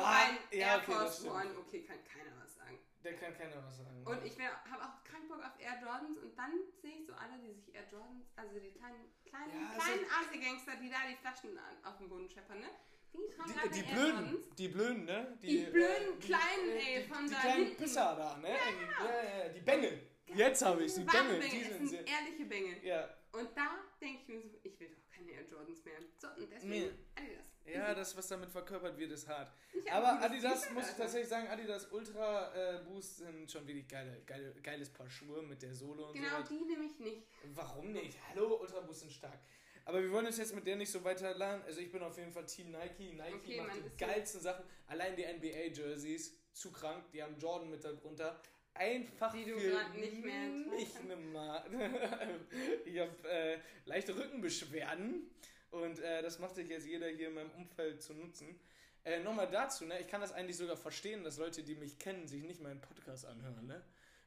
ja, 0.50 0.58
Air 0.58 0.76
okay, 0.82 0.93
Force 0.93 1.19
stimmt. 1.19 1.35
One, 1.35 1.50
okay, 1.58 1.82
kann 1.82 1.99
keiner 2.05 2.32
was 2.43 2.55
sagen. 2.56 2.79
Der 3.05 3.14
kann 3.17 3.37
keiner 3.38 3.62
was 3.64 3.76
sagen. 3.79 4.02
Und 4.05 4.25
ich 4.25 4.38
habe 4.38 4.82
auch 4.85 5.05
keinen 5.05 5.29
Bock 5.29 5.38
auf 5.44 5.58
Air 5.61 5.79
Jordans 5.81 6.19
und 6.19 6.37
dann 6.38 6.52
sehe 6.82 6.96
ich 7.00 7.06
so 7.06 7.12
alle, 7.14 7.38
die 7.43 7.52
sich 7.52 7.75
Air 7.75 7.85
Jordans, 7.91 8.26
also 8.37 8.58
die 8.58 8.73
kleinen, 8.73 9.05
kleinen, 9.25 9.50
Ja, 9.52 9.73
so- 9.75 9.81
kleinen 9.81 10.05
Asi-Gangster, 10.11 10.73
die 10.82 10.91
da 10.91 10.96
die 11.08 11.17
Flaschen 11.17 11.56
an, 11.58 11.76
auf 11.84 11.96
den 11.99 12.08
Boden 12.08 12.29
scheppern, 12.29 12.61
ne? 12.61 12.69
Die 13.14 13.19
die, 13.19 13.41
alle 13.41 13.70
die 13.70 13.81
Air 13.81 13.94
Blöden, 13.94 14.44
die 14.58 14.69
Blöden, 14.69 15.05
ne? 15.06 15.38
Die 15.41 15.58
blöden 15.64 16.20
die- 16.20 16.26
kleinen, 16.26 16.69
äh, 16.69 16.79
ey, 16.79 17.02
die, 17.02 17.08
von 17.08 17.25
die 17.26 17.32
da 17.32 17.41
kleinen 17.41 17.64
hinten. 17.64 17.82
Pisser 17.82 18.17
da, 18.17 18.37
ne? 18.37 18.49
Ja, 18.50 18.55
Die- 18.69 18.79
genau. 18.79 19.11
ja, 19.11 19.38
ja, 19.38 19.49
die 19.49 19.61
Bengel. 19.61 20.07
Jetzt 20.35 20.63
habe 20.65 20.85
ich 20.85 20.97
Wahre 21.07 21.39
Bengel. 21.39 21.49
Die 21.49 21.65
sind 21.65 21.89
sehr, 21.89 22.07
ehrliche 22.07 22.45
Bengel. 22.45 22.85
ja, 22.85 23.09
Und 23.33 23.49
da 23.57 23.79
denke 24.01 24.23
ich 24.23 24.29
mir 24.29 24.41
so, 24.43 24.49
ich 24.63 24.79
will 24.81 24.89
doch 24.89 25.15
keine 25.15 25.31
Air 25.33 25.43
Jordans 25.49 25.85
mehr. 25.85 25.95
So, 26.19 26.29
und 26.29 26.51
deswegen 26.53 26.71
Nee. 26.71 26.91
Adidas. 27.17 27.45
ja, 27.67 27.95
das, 27.95 28.17
was 28.17 28.29
damit 28.29 28.51
verkörpert 28.51 28.97
wird, 28.99 29.13
ist 29.13 29.27
hart. 29.29 29.51
Ich 29.73 29.91
Aber 29.93 30.21
Adidas, 30.23 30.71
muss 30.71 30.89
ich 30.91 30.97
tatsächlich 30.97 31.29
sagen, 31.29 31.49
Adidas 31.49 31.87
Ultra 31.93 32.55
äh, 32.55 32.85
Boost 32.85 33.19
sind 33.19 33.51
schon 33.51 33.67
wirklich 33.67 33.87
geile, 33.89 34.23
geile, 34.27 34.55
geiles 34.63 34.91
Paar 34.91 35.09
Schuhe 35.11 35.43
mit 35.43 35.63
der 35.63 35.75
Sohle 35.75 36.05
und 36.07 36.15
Genau, 36.15 36.43
so. 36.43 36.49
die 36.55 36.65
nehme 36.65 36.85
ich 36.85 36.99
nicht. 36.99 37.23
Warum 37.55 37.93
nicht? 37.93 38.17
Hallo, 38.31 38.57
Ultra 38.61 38.81
Boost 38.81 39.01
sind 39.01 39.13
stark. 39.13 39.39
Aber 39.85 40.03
wir 40.03 40.11
wollen 40.13 40.27
uns 40.27 40.37
jetzt 40.37 40.55
mit 40.55 40.67
der 40.67 40.77
nicht 40.77 40.91
so 40.91 41.03
weiter 41.03 41.35
lernen. 41.35 41.63
Also 41.65 41.81
ich 41.81 41.91
bin 41.91 42.03
auf 42.03 42.17
jeden 42.19 42.31
Fall 42.31 42.45
Team 42.45 42.71
Nike. 42.73 43.15
Nike 43.15 43.35
Okay, 43.37 43.61
macht 43.63 43.77
die 43.77 43.81
so- 43.81 43.91
geilsten 43.97 44.41
Sachen. 44.43 44.65
Allein 44.87 45.17
die 45.17 45.25
NBA-Jerseys, 45.25 46.37
zu 46.53 46.71
krank. 46.73 47.11
Die 47.13 47.23
haben 47.23 47.39
Jordan 47.39 47.71
mit 47.71 47.83
darunter. 47.85 48.39
Einfach 48.79 49.33
Die 49.33 49.45
du 49.45 49.59
für 49.59 49.99
nicht 49.99 50.25
mehr 50.25 50.49
nicht 50.49 51.33
Mar 51.33 51.65
Ich 52.85 52.99
habe 52.99 53.29
äh, 53.29 53.59
leichte 53.87 54.17
Rückenbeschwerden 54.17 55.31
und 55.71 55.99
äh, 55.99 56.23
das 56.23 56.39
macht 56.39 56.55
sich 56.55 56.69
jetzt 56.69 56.87
jeder 56.87 57.09
hier 57.09 57.29
in 57.29 57.35
meinem 57.35 57.51
Umfeld 57.51 58.03
zu 58.03 58.15
nutzen. 58.15 58.59
Äh, 59.05 59.21
Nochmal 59.21 59.51
dazu, 59.51 59.85
ne? 59.85 59.99
ich 60.01 60.09
kann 60.09 60.21
das 60.21 60.33
eigentlich 60.33 60.57
sogar 60.57 60.77
verstehen, 60.77 61.25
dass 61.25 61.39
Leute, 61.39 61.63
die 61.63 61.75
mich 61.75 61.99
kennen, 61.99 62.27
sich 62.29 62.43
nicht 62.43 62.61
meinen 62.61 62.81
Podcast 62.81 63.27
anhören. 63.27 63.67
Ne? 63.67 63.83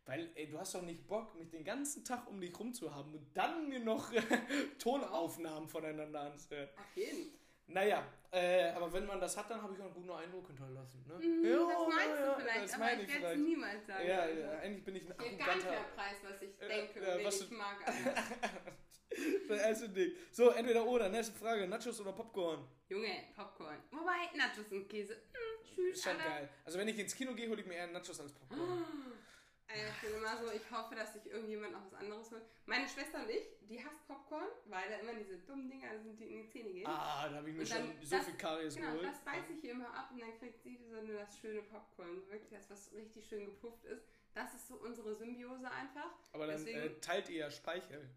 Weil 0.05 0.29
ey, 0.35 0.47
du 0.47 0.59
hast 0.59 0.75
doch 0.75 0.81
nicht 0.81 1.07
Bock, 1.07 1.35
mich 1.35 1.49
den 1.49 1.63
ganzen 1.63 2.03
Tag 2.03 2.27
um 2.27 2.41
dich 2.41 2.57
rum 2.59 2.73
zu 2.73 2.93
haben 2.93 3.13
und 3.13 3.25
dann 3.35 3.69
mir 3.69 3.79
noch 3.79 4.11
Tonaufnahmen 4.79 5.69
voneinander 5.69 6.21
anzuhören. 6.21 6.69
Auf 6.75 6.95
jeden. 6.97 7.40
Naja, 7.73 8.03
äh, 8.31 8.69
aber 8.71 8.91
wenn 8.93 9.05
man 9.05 9.19
das 9.19 9.35
hat, 9.37 9.49
dann 9.49 9.61
habe 9.61 9.73
ich 9.73 9.79
auch 9.79 9.85
einen 9.85 9.93
guten 9.93 10.09
Eindruck 10.11 10.47
hinterlassen. 10.47 11.03
Ne? 11.07 11.15
Mhm, 11.15 11.45
Ja, 11.45 11.57
das 11.67 11.95
meinst 11.95 12.19
ja, 12.19 12.33
du 12.35 12.41
vielleicht, 12.41 12.63
das 12.63 12.73
aber 12.73 12.93
ich 12.93 13.07
werde 13.21 13.25
es 13.33 13.39
niemals 13.39 13.87
sagen. 13.87 14.07
Ja, 14.07 14.25
ja, 14.27 14.51
eigentlich 14.59 14.83
bin 14.85 14.95
ich 14.95 15.03
ein 15.09 15.17
gebe 15.17 15.37
gar 15.37 15.55
nicht 15.55 15.63
mehr 15.69 15.79
arroganter. 15.79 15.95
Preis, 15.95 16.17
was 16.23 16.41
ich 16.41 16.49
Ja, 16.59 16.67
denke 16.67 17.01
ja, 17.01 17.11
und 17.13 17.19
wen 17.19 17.25
was 17.25 17.41
ich 17.41 17.51
mag. 17.51 17.77
Das 19.47 19.59
erste 19.59 19.89
Ding. 19.89 20.11
So, 20.31 20.51
entweder 20.51 20.85
oder. 20.85 21.09
Nächste 21.09 21.37
Frage. 21.37 21.67
Nachos 21.67 21.99
oder 21.99 22.13
Popcorn? 22.13 22.65
Junge, 22.87 23.25
Popcorn. 23.35 23.77
Wobei, 23.91 24.29
Nachos 24.37 24.71
und 24.71 24.87
Käse. 24.87 25.15
Hm, 25.33 25.75
schön, 25.75 25.91
Ist 25.91 26.01
schon 26.03 26.13
Alter. 26.13 26.29
geil. 26.29 26.49
Also 26.63 26.79
wenn 26.79 26.87
ich 26.87 26.97
ins 26.97 27.13
Kino 27.13 27.33
gehe, 27.33 27.49
hole 27.49 27.59
ich 27.59 27.67
mir 27.67 27.73
eher 27.75 27.87
Nachos 27.87 28.21
als 28.21 28.31
Popcorn. 28.31 28.85
Äh, 29.67 29.89
Ich 29.89 30.01
bin 30.09 30.17
immer 30.17 30.37
so, 30.37 30.49
ich 30.51 30.71
hoffe, 30.71 30.95
dass 30.95 31.11
sich 31.11 31.25
irgendjemand 31.29 31.73
noch 31.73 31.85
was 31.91 31.93
anderes 31.95 32.31
holt. 32.31 32.43
Meine 32.65 32.87
Schwester 32.87 33.19
und 33.23 33.29
ich, 33.29 33.43
die 33.69 33.83
hasst 33.83 34.07
Popcorn, 34.31 34.47
weil 34.65 34.89
da 34.89 34.95
immer 34.97 35.13
diese 35.13 35.37
dummen 35.39 35.69
Dinger 35.69 35.99
sind, 35.99 36.17
die 36.19 36.25
in 36.25 36.43
die 36.43 36.49
Zähne 36.49 36.71
gehen. 36.71 36.87
Ah, 36.87 37.27
da 37.29 37.35
habe 37.37 37.49
ich 37.49 37.55
mir 37.55 37.65
schon 37.65 37.93
so 38.01 38.15
das- 38.15 38.25
viel 38.25 38.35
Karies 38.37 38.75
Genau, 38.75 38.91
geholt. 38.91 39.05
das 39.07 39.19
beiße 39.23 39.53
ich 39.53 39.63
ihr 39.63 39.71
immer 39.71 39.93
ab 39.93 40.09
und 40.11 40.21
dann 40.21 40.37
kriegt 40.39 40.61
sie 40.63 40.77
so 40.89 41.01
nur 41.01 41.17
das 41.19 41.37
schöne 41.37 41.61
Popcorn. 41.63 42.21
Wirklich 42.29 42.49
das, 42.49 42.69
was 42.69 42.91
richtig 42.93 43.27
schön 43.27 43.45
gepufft 43.45 43.83
ist. 43.85 44.05
Das 44.33 44.53
ist 44.53 44.67
so 44.69 44.75
unsere 44.75 45.13
Symbiose 45.15 45.69
einfach. 45.69 46.11
Aber 46.31 46.47
dann 46.47 46.55
deswegen- 46.57 46.79
äh, 46.79 46.99
teilt 47.01 47.29
ihr 47.29 47.39
ja 47.39 47.51
Speichel. 47.51 48.09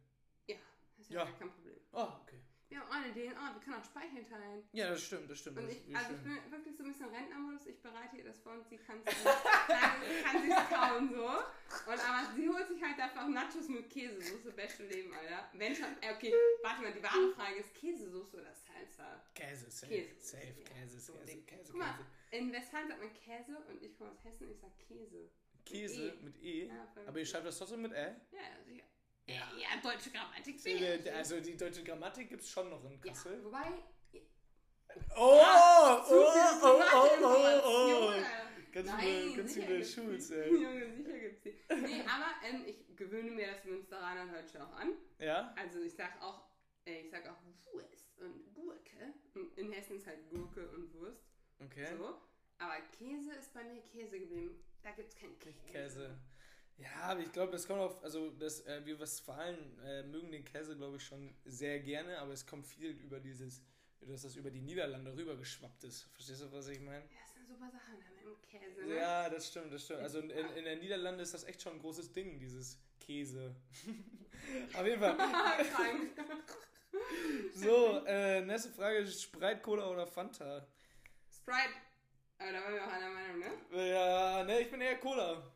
Ja, 0.47 0.56
das 0.97 1.06
ist 1.06 1.11
ja, 1.11 1.18
Ja. 1.21 1.25
gar 1.25 1.38
kein 1.38 1.50
Problem. 1.50 1.76
Oh, 1.92 2.09
okay. 2.23 2.40
Wir 2.75 2.81
haben 2.81 2.90
eine 2.90 3.12
DNA, 3.14 3.54
wir 3.54 3.61
können 3.61 3.76
auch 3.76 3.85
Speichel 3.85 4.25
teilen. 4.25 4.64
Ja, 4.73 4.90
das 4.90 5.04
stimmt, 5.04 5.31
das 5.31 5.38
stimmt. 5.38 5.59
Und 5.59 5.69
das 5.69 5.76
ich, 5.76 5.97
also 5.97 6.11
ich 6.12 6.23
bin 6.23 6.50
wirklich 6.50 6.76
so 6.76 6.83
ein 6.83 6.88
bisschen 6.90 7.09
Rentnermodus. 7.09 7.66
Ich 7.66 7.81
bereite 7.81 8.16
ihr 8.16 8.25
das 8.25 8.40
vor 8.40 8.54
und 8.54 8.69
sie 8.69 8.78
kann 8.78 9.00
es 9.04 9.14
kann 10.25 10.43
sie's 10.43 10.69
kauen 10.69 11.09
so. 11.14 11.28
Und 11.28 12.00
aber 12.09 12.35
sie 12.35 12.49
holt 12.49 12.66
sich 12.66 12.83
halt 12.83 12.99
dafür 12.99 13.23
auch 13.23 13.28
Nachos 13.28 13.69
mit 13.69 13.88
Käsesoße, 13.88 14.50
beste 14.50 14.87
Leben, 14.88 15.14
Alter. 15.14 15.49
Wenn 15.52 15.73
schon, 15.76 15.87
äh, 16.00 16.14
okay, 16.16 16.35
warte 16.64 16.83
mal, 16.83 16.93
die 16.93 17.00
wahre 17.00 17.33
Frage 17.37 17.61
ist 17.61 17.73
Käsesoße 17.75 18.40
oder 18.40 18.52
Salsa? 18.52 19.23
Käse, 19.37 19.71
safe. 19.71 19.95
Käse. 19.95 20.21
Safe, 20.21 20.54
Ja, 20.59 20.64
Käse, 20.64 20.99
so 20.99 21.12
Käse, 21.12 21.26
Ding. 21.26 21.47
Käse, 21.47 21.71
Guck 21.71 21.76
mal, 21.76 21.93
Käse. 21.93 22.43
in 22.43 22.52
Westfalen 22.52 22.88
sagt 22.88 23.00
man 23.00 23.14
Käse 23.14 23.57
und 23.69 23.83
ich 23.85 23.97
komme 23.97 24.11
aus 24.11 24.25
Hessen, 24.25 24.50
ich 24.50 24.59
sag 24.59 24.76
Käse. 24.81 25.31
Käse 25.64 26.09
E. 26.09 26.23
mit 26.23 26.43
E. 26.43 26.66
Ja, 26.66 26.93
Aber 27.07 27.21
ihr 27.21 27.26
schreibt 27.26 27.47
das 27.47 27.57
trotzdem 27.57 27.83
mit 27.83 27.93
Ä? 27.93 28.16
Ja, 28.33 28.40
sicher. 28.66 28.83
Ja, 29.26 29.50
ja 29.57 29.81
deutsche 29.83 30.11
Grammatik. 30.11 30.57
Also 31.14 31.40
die 31.40 31.57
deutsche 31.57 31.83
Grammatik 31.83 32.28
gibt 32.28 32.43
es 32.43 32.50
schon 32.50 32.69
noch 32.71 32.85
in 32.85 32.93
ja, 32.93 33.12
Kassel. 33.12 33.45
wobei, 33.45 33.73
Oh, 35.16 35.40
Ah, 35.43 36.04
zu 36.04 36.14
viel 36.14 36.21
oh, 36.62 36.81
oh, 36.85 38.11
Grammatik. 38.11 38.73
ganz 38.73 38.87
Nein, 38.88 39.00
viele, 39.00 39.37
ganz 39.37 39.54
viele 39.54 39.85
Schulz, 39.85 40.31
ey. 40.31 40.50
Junge, 40.62 40.93
sicher 40.95 41.19
gibt's 41.19 41.43
die. 41.43 41.54
Nee, 41.75 42.02
aber 42.02 42.35
ähm, 42.47 42.64
ich 42.66 42.97
gewöhne 42.97 43.31
mir 43.31 43.49
das 43.49 43.64
Münsteraner 43.64 44.31
heute 44.31 44.49
schon 44.49 44.61
auch 44.62 44.76
an. 44.76 44.93
Ja? 45.19 45.54
Also 45.57 45.81
ich 45.83 45.95
sag 45.95 46.21
auch, 46.23 46.45
äh, 46.85 47.00
ich 47.00 47.11
sag 47.11 47.26
auch 47.28 47.38
Wurst 47.73 48.12
und 48.21 48.54
Gurke. 48.54 49.14
Und 49.35 49.57
in 49.59 49.73
Hessen 49.73 49.97
ist 49.97 50.07
halt 50.07 50.28
Gurke 50.31 50.69
und 50.71 50.93
Wurst. 50.95 51.25
Okay. 51.61 51.97
So. 51.97 52.21
Aber 52.59 52.76
Käse 52.97 53.33
ist 53.33 53.52
bei 53.52 53.64
mir 53.64 53.83
Käse 53.83 54.19
geblieben. 54.21 54.62
Da 54.83 54.90
gibt's 54.93 55.16
keinen 55.16 55.38
Käse. 55.38 55.57
Nicht 55.59 55.73
Käse. 55.73 56.19
Ja, 56.78 57.02
aber 57.02 57.21
ich 57.21 57.31
glaube, 57.33 57.52
das 57.52 57.66
kommt 57.66 57.81
auf, 57.81 58.02
also 58.02 58.31
das, 58.31 58.61
äh, 58.66 58.85
wir 58.85 58.99
Westfalen 58.99 59.78
äh, 59.85 60.02
mögen 60.02 60.33
den 60.33 60.45
Käse, 60.45 60.76
glaube 60.76 60.97
ich, 60.97 61.04
schon 61.04 61.35
sehr 61.45 61.78
gerne, 61.81 62.19
aber 62.19 62.33
es 62.33 62.47
kommt 62.47 62.66
viel 62.66 62.90
über 62.90 63.21
dieses, 63.21 63.62
dass 64.00 64.23
das 64.23 64.37
über 64.37 64.50
die 64.50 64.61
Niederlande 64.61 65.16
rübergeschwappt 65.16 65.85
ist. 65.85 66.02
Verstehst 66.12 66.43
du, 66.43 66.52
was 66.52 66.69
ich 66.69 66.81
meine? 66.81 67.04
Ja, 67.04 67.25
ist 67.25 67.37
eine 67.37 67.47
super 67.47 67.71
Sache 67.71 67.93
mit 67.93 68.25
dem 68.25 68.61
Käse. 68.61 68.87
Ne? 68.87 68.97
Ja, 68.97 69.31
das 69.31 69.49
stimmt, 69.49 69.73
das 69.73 69.85
stimmt. 69.85 70.00
Also 70.00 70.19
in, 70.19 70.31
in, 70.31 70.64
der 70.64 70.76
Niederlande 70.76 71.23
ist 71.23 71.33
das 71.33 71.45
echt 71.45 71.62
schon 71.62 71.75
ein 71.75 71.78
großes 71.78 72.12
Ding, 72.12 72.38
dieses 72.40 72.78
Käse. 72.99 73.54
auf 74.75 74.87
jeden 74.87 75.00
Fall. 75.00 75.16
So, 77.54 78.04
äh, 78.07 78.40
nächste 78.43 78.71
Frage, 78.71 79.07
Sprite, 79.07 79.61
Cola 79.61 79.88
oder 79.88 80.07
Fanta? 80.07 80.66
Sprite. 81.28 81.75
Aber 82.38 82.52
da 82.52 82.61
waren 82.62 82.75
wir 82.75 82.85
auch 82.85 82.93
einer 82.93 83.11
Meinung, 83.11 83.38
ne? 83.38 83.90
Ja, 83.90 84.45
ne, 84.45 84.61
ich 84.61 84.71
bin 84.71 84.81
eher 84.81 84.99
Cola. 84.99 85.53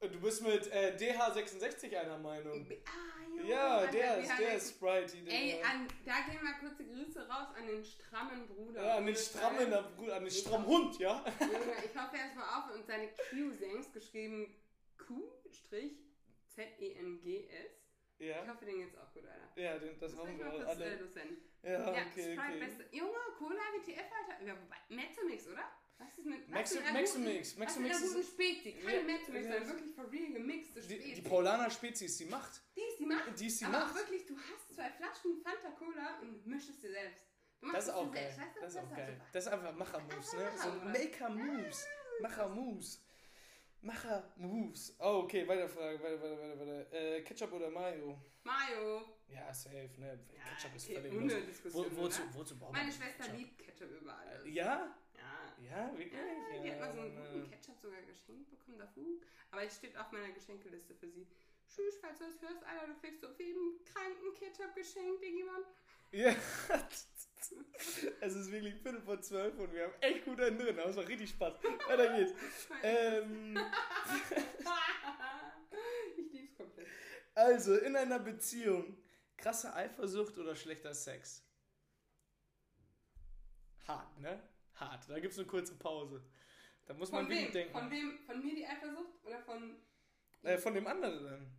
Du 0.00 0.20
bist 0.20 0.42
mit 0.42 0.66
äh, 0.72 0.94
DH66 0.98 1.96
einer 1.96 2.18
Meinung. 2.18 2.66
Ah, 2.84 3.24
Junge, 3.28 3.48
Ja, 3.48 3.86
der 3.86 4.18
ist, 4.18 4.38
der 4.38 4.54
ist 4.56 4.70
Sprite. 4.74 5.16
Ey, 5.26 5.60
an, 5.62 5.88
da 6.04 6.20
gehen 6.30 6.42
mal 6.44 6.52
kurze 6.60 6.84
Grüße 6.84 7.26
raus 7.28 7.48
an 7.56 7.66
den 7.66 7.82
strammen 7.84 8.46
Bruder. 8.46 8.82
ja, 8.84 8.96
an 8.98 9.06
den 9.06 9.16
strammen. 9.16 9.72
Bruder, 9.96 10.16
an 10.16 10.22
den 10.24 10.30
strammen 10.30 10.66
Hund, 10.66 10.98
ja? 10.98 11.24
Junge, 11.40 11.54
ich 11.84 11.96
hoffe 11.98 12.16
erstmal 12.16 12.44
auf 12.58 12.74
und 12.74 12.86
seine 12.86 13.08
Q-Sengs 13.30 13.92
geschrieben 13.92 14.54
Q-Z-E-N-G-S. 16.56 17.70
Ich 18.18 18.26
Ja, 18.28 18.46
hoffe, 18.46 18.64
den 18.64 18.76
geht's 18.78 18.96
auch 18.96 19.12
gut, 19.12 19.24
Alter. 19.26 19.60
ja 19.60 19.78
den, 19.78 19.98
das 19.98 20.12
Das 20.12 20.20
haben 20.20 20.32
ich 20.32 20.38
wir 20.38 20.44
mal 20.46 20.60
äh, 20.60 20.64
alle. 20.64 20.96
loswerden. 20.98 21.36
Ja, 21.62 21.70
Ja, 21.72 21.88
okay, 21.90 22.32
Sprite 22.32 22.40
okay. 22.40 22.58
beste. 22.60 22.84
Junge, 22.96 23.18
Cola, 23.38 23.60
WTF, 23.74 23.98
Alter. 24.12 24.44
Ja, 24.46 24.54
wobei, 24.62 24.76
Mezzomix, 24.94 25.46
oder? 25.48 25.64
Was 25.98 26.18
ist 26.18 26.26
mit 26.26 26.48
Maxi- 26.50 26.92
Maximix, 26.92 27.56
Maximix 27.56 28.00
ist- 28.02 28.12
guten 28.14 28.26
Spezi. 28.26 28.76
Ja, 28.82 28.90
Keine 28.90 29.12
ja, 29.12 29.18
sondern 29.24 29.68
wirklich 29.68 29.94
for 29.94 30.12
real 30.12 30.32
gemixte 30.32 30.80
Die, 30.82 30.94
Spezi. 30.94 31.14
die 31.14 31.22
Paulaner 31.22 31.70
Spezies, 31.70 32.16
die 32.18 32.26
macht. 32.26 32.60
Die 32.76 32.80
ist 32.80 32.98
die 33.00 33.06
Macht. 33.06 33.40
Die 33.40 33.46
ist 33.46 33.60
die 33.60 33.64
Aber 33.64 33.78
Macht. 33.78 33.94
wirklich, 33.94 34.26
du 34.26 34.36
hast 34.36 34.74
zwei 34.74 34.90
Flaschen 34.90 35.40
Fanta 35.42 35.70
Cola 35.70 36.18
und 36.20 36.46
mischst 36.46 36.70
es 36.70 36.80
dir 36.80 36.90
selbst. 36.90 37.24
Das 37.72 37.84
ist 37.86 37.90
auch 37.94 38.12
geil. 38.12 38.24
selbst, 38.24 38.38
weißt 38.40 38.56
du? 38.56 38.60
Das 38.60 38.72
ist 38.74 38.78
auch 38.78 38.90
geil. 38.96 39.12
super. 39.14 39.26
Das 39.32 39.46
ist 39.46 39.52
einfach 39.52 39.74
Macher-Moves, 39.74 40.32
ne? 40.34 40.50
So? 40.62 40.68
Maker-Moves. 40.84 41.86
Macher-Moves. 42.20 43.02
Macher-Moves. 43.82 44.96
Oh, 44.98 45.20
okay, 45.24 45.46
weiter 45.48 45.68
Frage, 45.68 46.02
weiter, 46.02 46.20
weiter, 46.20 46.38
weiter, 46.40 46.60
weiter. 46.60 46.92
Äh, 46.92 47.22
Ketchup 47.22 47.52
oder 47.52 47.70
Mayo? 47.70 48.18
Mayo. 48.44 49.02
Ja, 49.28 49.52
safe, 49.52 49.90
ne? 49.98 50.18
Ketchup 50.54 50.76
ist 50.76 50.84
okay, 50.90 50.94
völlig 51.00 51.12
ohne. 51.14 51.40
Diskussion, 51.42 51.86
Wo, 51.96 52.02
wozu, 52.02 52.22
oder? 52.22 52.34
wozu 52.34 52.58
braucht 52.58 52.72
Meine 52.72 52.92
Schwester 52.92 53.24
Ketchup? 53.24 53.36
liebt 53.38 53.58
Ketchup 53.58 53.90
über 54.00 54.16
alles. 54.18 54.42
Ja? 54.46 54.96
Ja. 55.58 55.70
Ja, 55.70 55.98
wirklich? 55.98 56.12
Ja, 56.12 56.62
die 56.62 56.70
hat 56.72 56.80
mal 56.80 56.92
so 56.92 57.00
einen 57.00 57.14
Ja, 57.14 57.32
guten 57.32 57.50
Ketchup 57.50 57.78
sogar 57.80 58.02
geschenkt 58.02 58.50
bekommen 58.50 58.78
dafür. 58.78 59.04
Aber 59.50 59.62
es 59.62 59.76
steht 59.76 59.96
auf 59.96 60.12
meiner 60.12 60.30
Geschenkeliste 60.32 60.94
für 60.94 61.08
sie. 61.08 61.26
Tschüss, 61.68 61.96
falls 62.00 62.18
du 62.18 62.24
das 62.24 62.40
hörst, 62.42 62.62
Alter, 62.64 62.86
du 62.86 62.94
kriegst 63.00 63.24
auf 63.24 63.38
jeden 63.40 63.82
kranken 63.84 64.34
Ketchup 64.34 64.74
geschenkt, 64.74 65.22
Digimon. 65.22 65.64
Ja, 66.12 66.30
es 68.20 68.34
ist 68.34 68.52
wirklich 68.52 68.74
Viertel 68.76 69.00
vor 69.02 69.20
zwölf 69.20 69.58
und 69.58 69.72
wir 69.72 69.84
haben 69.84 69.94
echt 70.00 70.24
gut 70.24 70.40
einen 70.40 70.58
drin. 70.58 70.78
aber 70.78 70.90
es 70.90 70.96
war 70.96 71.08
richtig 71.08 71.30
Spaß. 71.30 71.54
Weiter 71.88 72.16
geht's. 72.16 72.32
Ähm, 72.82 73.56
ich 76.16 76.32
lieb's 76.32 76.56
komplett. 76.56 76.86
also, 77.34 77.76
in 77.76 77.96
einer 77.96 78.18
Beziehung, 78.20 78.96
krasse 79.36 79.74
Eifersucht 79.74 80.38
oder 80.38 80.54
schlechter 80.54 80.94
Sex? 80.94 81.42
Hart, 83.88 84.18
ne? 84.20 84.40
Hart. 84.76 85.08
Da 85.08 85.18
gibt's 85.18 85.38
eine 85.38 85.46
kurze 85.46 85.74
Pause. 85.74 86.22
Da 86.86 86.94
muss 86.94 87.10
man 87.10 87.22
Von 87.22 87.30
wirklich 87.30 87.46
wem? 87.48 87.52
denken. 87.52 87.72
Von 87.72 87.90
wem? 87.90 88.18
Von 88.26 88.44
mir 88.44 88.54
die 88.54 88.66
Eifersucht 88.66 89.24
oder 89.24 89.40
von. 89.40 89.76
Äh, 90.42 90.58
von 90.58 90.74
dem 90.74 90.86
anderen. 90.86 91.50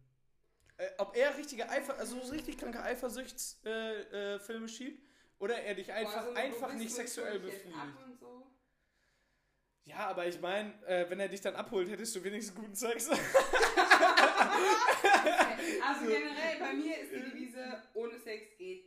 Äh, 0.78 0.90
ob 1.00 1.16
er 1.16 1.36
richtige 1.38 1.70
Eifer, 1.70 1.98
also 1.98 2.20
so 2.22 2.32
richtig 2.32 2.58
kranke 2.58 2.82
Eifersuchtsfilme 2.82 4.66
äh, 4.66 4.68
schiebt 4.68 5.04
oder 5.40 5.60
er 5.60 5.76
dich 5.76 5.92
einfach, 5.92 6.24
Boah, 6.24 6.32
so 6.32 6.34
einfach 6.34 6.74
nicht 6.74 6.94
sexuell 6.94 7.40
befriedigt. 7.40 7.76
so. 8.20 8.48
Ja, 9.86 10.08
aber 10.10 10.28
ich 10.28 10.40
meine, 10.40 10.74
äh, 10.86 11.10
wenn 11.10 11.20
er 11.20 11.30
dich 11.30 11.42
dann 11.42 11.56
abholt, 11.56 11.90
hättest 11.90 12.16
du 12.16 12.24
wenigstens 12.24 12.56
guten 12.56 12.76
Sex. 12.76 13.10
Also 15.84 16.06
generell, 16.06 16.60
bei 16.60 16.74
mir 16.74 16.98
ist 17.00 17.12
die 17.12 17.20
Devise, 17.20 17.84
ohne 17.94 18.18
Sex 18.20 18.58
geht 18.58 18.87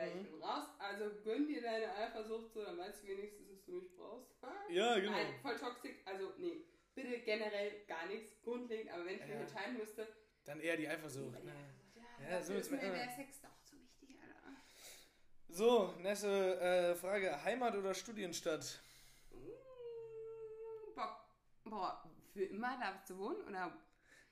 Alter. 0.00 0.14
Mhm. 0.14 0.20
Ich 0.24 0.30
bin 0.30 0.42
raus. 0.42 0.66
Also 0.78 1.10
gönn 1.24 1.46
dir 1.46 1.62
deine 1.62 1.94
Eifersucht 1.94 2.52
so, 2.52 2.64
dann 2.64 2.78
weißt 2.78 3.02
du 3.02 3.08
wenigstens, 3.08 3.48
dass 3.48 3.64
du 3.64 3.72
mich 3.72 3.94
brauchst. 3.96 4.30
ja, 4.70 4.98
genau. 4.98 5.12
Nein, 5.12 5.34
voll 5.42 5.56
toxisch. 5.58 5.96
Also, 6.04 6.32
nee. 6.38 6.64
Bitte 6.94 7.20
generell 7.20 7.84
gar 7.86 8.06
nichts. 8.06 8.40
Grundlegend, 8.42 8.90
aber 8.92 9.04
wenn 9.06 9.14
ich 9.14 9.20
mich 9.22 9.30
Ja. 9.30 9.40
entscheiden 9.40 9.76
müsste. 9.78 10.08
Dann 10.44 10.60
eher 10.60 10.76
die 10.76 10.88
Eifersucht. 10.88 11.44
Ne? 11.44 11.52
Ja, 11.94 12.30
Ja, 12.30 12.42
so 12.42 12.54
ist 12.54 12.70
mir 12.70 12.78
der 12.78 13.08
Sex 13.10 13.40
doch 13.40 13.62
zu 13.62 13.76
wichtig, 13.80 14.16
Alter. 14.20 14.56
So, 15.48 15.94
nächste 15.98 16.58
äh, 16.60 16.94
Frage. 16.96 17.42
Heimat 17.44 17.76
oder 17.76 17.94
Studienstadt? 17.94 18.80
Mm, 19.30 20.94
Bock. 20.94 21.16
Boah, 21.64 22.02
für 22.32 22.44
immer 22.44 22.78
da 22.80 23.02
zu 23.04 23.16
wohnen? 23.18 23.46
Oder 23.46 23.72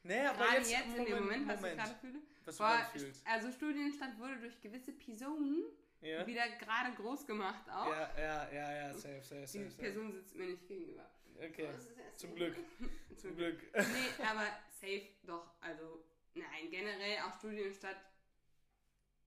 Nee, 0.02 0.20
aber 0.26 0.38
gerade 0.38 0.56
jetzt, 0.58 0.70
jetzt, 0.70 0.96
in 0.96 1.04
dem 1.04 1.18
Moment, 1.20 1.48
was 1.48 1.56
ich 1.56 1.60
Moment. 1.62 1.80
gerade 1.80 1.94
fühle? 2.00 2.18
Was 2.44 2.56
Boah, 2.58 2.90
fühlst. 2.92 3.26
also 3.26 3.52
Studienstand 3.52 4.18
wurde 4.18 4.36
durch 4.38 4.60
gewisse 4.60 4.92
Personen 4.92 5.64
Ja? 6.00 6.26
wieder 6.26 6.48
gerade 6.56 6.94
groß 6.94 7.26
gemacht 7.26 7.68
auch. 7.70 7.90
ja, 7.90 8.10
ja, 8.18 8.52
ja, 8.52 8.72
ja, 8.72 8.94
safe, 8.94 9.20
safe, 9.22 9.40
Die 9.42 9.46
safe. 9.46 9.70
safe. 9.70 9.82
Person 9.82 10.12
sitzt 10.12 10.34
mir 10.36 10.46
nicht 10.46 10.66
gegenüber. 10.66 11.10
Okay, 11.36 11.68
ist 11.76 11.96
erst 11.98 12.18
zum 12.20 12.30
so. 12.30 12.36
Glück, 12.36 12.56
Zum. 13.16 13.36
Glück. 13.36 13.60
Nee, 13.74 14.24
aber 14.24 14.46
safe 14.70 15.08
doch. 15.24 15.52
Also, 15.60 16.04
nein, 16.34 16.70
generell 16.70 17.18
auch 17.20 17.36
Studienstadt. 17.38 17.96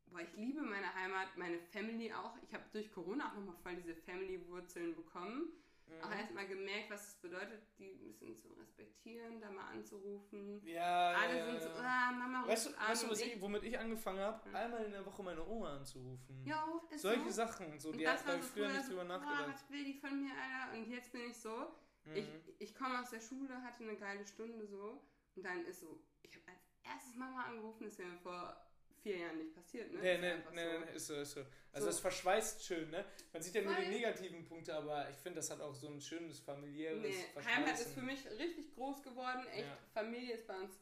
Boah, 0.07 0.19
ich 0.21 0.33
liebe 0.35 0.61
meine 0.61 0.93
Heimat, 0.93 1.37
meine 1.37 1.57
Family 1.59 2.11
auch. 2.11 2.35
Ich 2.43 2.53
habe 2.53 2.63
durch 2.73 2.91
Corona 2.91 3.29
auch 3.31 3.35
nochmal 3.35 3.55
voll 3.63 3.75
diese 3.77 3.95
Family-Wurzeln 3.95 4.93
bekommen. 4.95 5.53
Mhm. 5.91 6.03
Auch 6.03 6.11
erstmal 6.11 6.47
gemerkt, 6.47 6.89
was 6.89 7.07
es 7.09 7.15
bedeutet, 7.15 7.61
die 7.77 7.91
ein 7.91 7.99
bisschen 8.03 8.35
zu 8.37 8.53
respektieren, 8.53 9.39
da 9.41 9.49
mal 9.51 9.69
anzurufen. 9.71 10.61
Ja, 10.65 11.09
Alle 11.11 11.37
ja, 11.37 11.45
sind 11.45 11.61
so, 11.61 11.69
ja. 11.69 11.75
ah, 11.83 12.11
Mama 12.11 12.47
Weißt 12.47 12.67
du, 12.67 12.71
weißt 12.77 13.03
du 13.03 13.09
was 13.09 13.19
ich, 13.21 13.41
womit 13.41 13.63
ich 13.63 13.77
angefangen 13.77 14.19
habe? 14.19 14.43
Hm. 14.45 14.55
Einmal 14.55 14.85
in 14.85 14.91
der 14.91 15.05
Woche 15.05 15.21
meine 15.23 15.45
Oma 15.45 15.75
anzurufen. 15.77 16.45
Jo, 16.45 16.55
ist 16.89 17.01
Solche 17.01 17.25
so. 17.25 17.31
Sachen, 17.31 17.77
so, 17.79 17.89
Und 17.89 17.97
die 17.97 18.03
das 18.05 18.25
hat 18.25 18.41
so 18.41 18.47
früher 18.49 18.69
nicht 18.69 18.83
so, 18.83 18.89
drüber 18.91 19.03
nachgedacht. 19.03 19.53
was 19.53 19.69
will 19.69 19.83
die 19.83 19.93
von 19.99 20.21
mir, 20.21 20.31
Alter? 20.31 20.77
Und 20.77 20.87
jetzt 20.89 21.11
bin 21.11 21.29
ich 21.29 21.37
so, 21.37 21.67
ich, 22.15 22.25
Mhm. 22.27 22.41
ich 22.57 22.73
komme 22.73 22.99
aus 22.99 23.09
der 23.11 23.19
Schule, 23.21 23.61
hatte 23.61 23.83
eine 23.83 23.95
geile 23.95 24.25
Stunde 24.25 24.65
so 24.65 25.03
und 25.35 25.43
dann 25.43 25.65
ist 25.65 25.81
so, 25.81 26.01
ich 26.23 26.33
habe 26.35 26.47
als 26.47 26.61
erstes 26.83 27.15
Mama 27.15 27.43
angerufen, 27.43 27.83
das 27.83 27.93
ist 27.93 27.99
mir 27.99 28.17
vor 28.23 28.55
vier 29.01 29.17
Jahren 29.17 29.37
nicht 29.37 29.53
passiert, 29.55 29.91
ne? 29.91 29.99
Nee, 29.99 30.13
Ist 30.15 30.21
nee, 30.21 30.33
nee, 30.53 30.71
so. 30.73 30.79
nee, 30.85 30.95
ist 30.95 31.07
so, 31.07 31.15
ist 31.15 31.31
so. 31.31 31.41
Also 31.73 31.85
So. 31.85 31.89
es 31.91 31.99
verschweißt 31.99 32.63
schön, 32.65 32.89
ne? 32.89 33.05
Man 33.33 33.41
sieht 33.41 33.55
ja 33.55 33.61
nur 33.61 33.75
die 33.75 33.87
negativen 33.87 34.45
Punkte, 34.45 34.73
aber 34.75 35.09
ich 35.09 35.15
finde, 35.17 35.37
das 35.37 35.49
hat 35.51 35.61
auch 35.61 35.73
so 35.73 35.87
ein 35.87 35.99
schönes 36.01 36.39
familiäres 36.39 37.01
Nee, 37.01 37.13
Verschweißen. 37.33 37.51
Heimat 37.65 37.79
ist 37.79 37.93
für 37.93 38.01
mich 38.01 38.25
richtig 38.39 38.73
groß 38.75 39.01
geworden, 39.03 39.45
echt. 39.53 39.65
Ja. 39.67 39.77
Familie 39.93 40.33
ist 40.35 40.47
bei 40.47 40.55
uns 40.57 40.79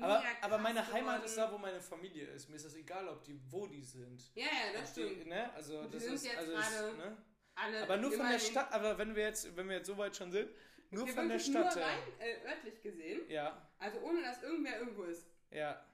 aber, 0.00 0.22
aber 0.40 0.56
meine 0.58 0.80
geworden. 0.80 0.94
Heimat 0.94 1.24
ist 1.24 1.36
da, 1.36 1.52
wo 1.52 1.58
meine 1.58 1.78
Familie 1.80 2.26
ist. 2.28 2.48
Mir 2.48 2.56
ist 2.56 2.64
das 2.64 2.74
egal, 2.76 3.06
ob 3.08 3.22
die, 3.24 3.38
wo 3.50 3.66
die 3.66 3.82
sind. 3.82 4.22
Ja, 4.34 4.44
ja, 4.46 4.72
das 4.80 4.90
Versteh- 4.94 5.06
stimmt. 5.10 5.26
Ne? 5.26 5.52
Also 5.52 5.82
die 5.84 5.90
das 5.90 6.02
sind 6.04 6.14
ist, 6.14 6.24
jetzt 6.24 6.38
also 6.38 6.52
gerade 6.52 6.90
ich, 6.92 6.96
ne? 6.98 7.16
Alle 7.54 7.82
Aber 7.82 7.96
nur 7.98 8.12
von 8.12 8.26
der 8.30 8.38
Stadt, 8.38 8.72
aber 8.72 8.96
wenn 8.96 9.14
wir 9.14 9.24
jetzt, 9.24 9.54
wenn 9.54 9.68
wir 9.68 9.76
jetzt 9.76 9.86
so 9.86 9.98
weit 9.98 10.16
schon 10.16 10.32
sind, 10.32 10.48
nur 10.90 11.02
Okay, 11.02 11.12
von 11.12 11.28
der 11.28 11.38
Stadt. 11.38 11.74
Nur 11.76 11.84
rein 11.84 11.98
äh, 12.20 12.48
örtlich 12.48 12.80
gesehen, 12.82 13.20
Ja, 13.28 13.70
also 13.78 13.98
ohne 14.00 14.22
dass 14.22 14.42
irgendwer 14.42 14.78
irgendwo 14.78 15.02
ist. 15.04 15.26
ja. 15.50 15.84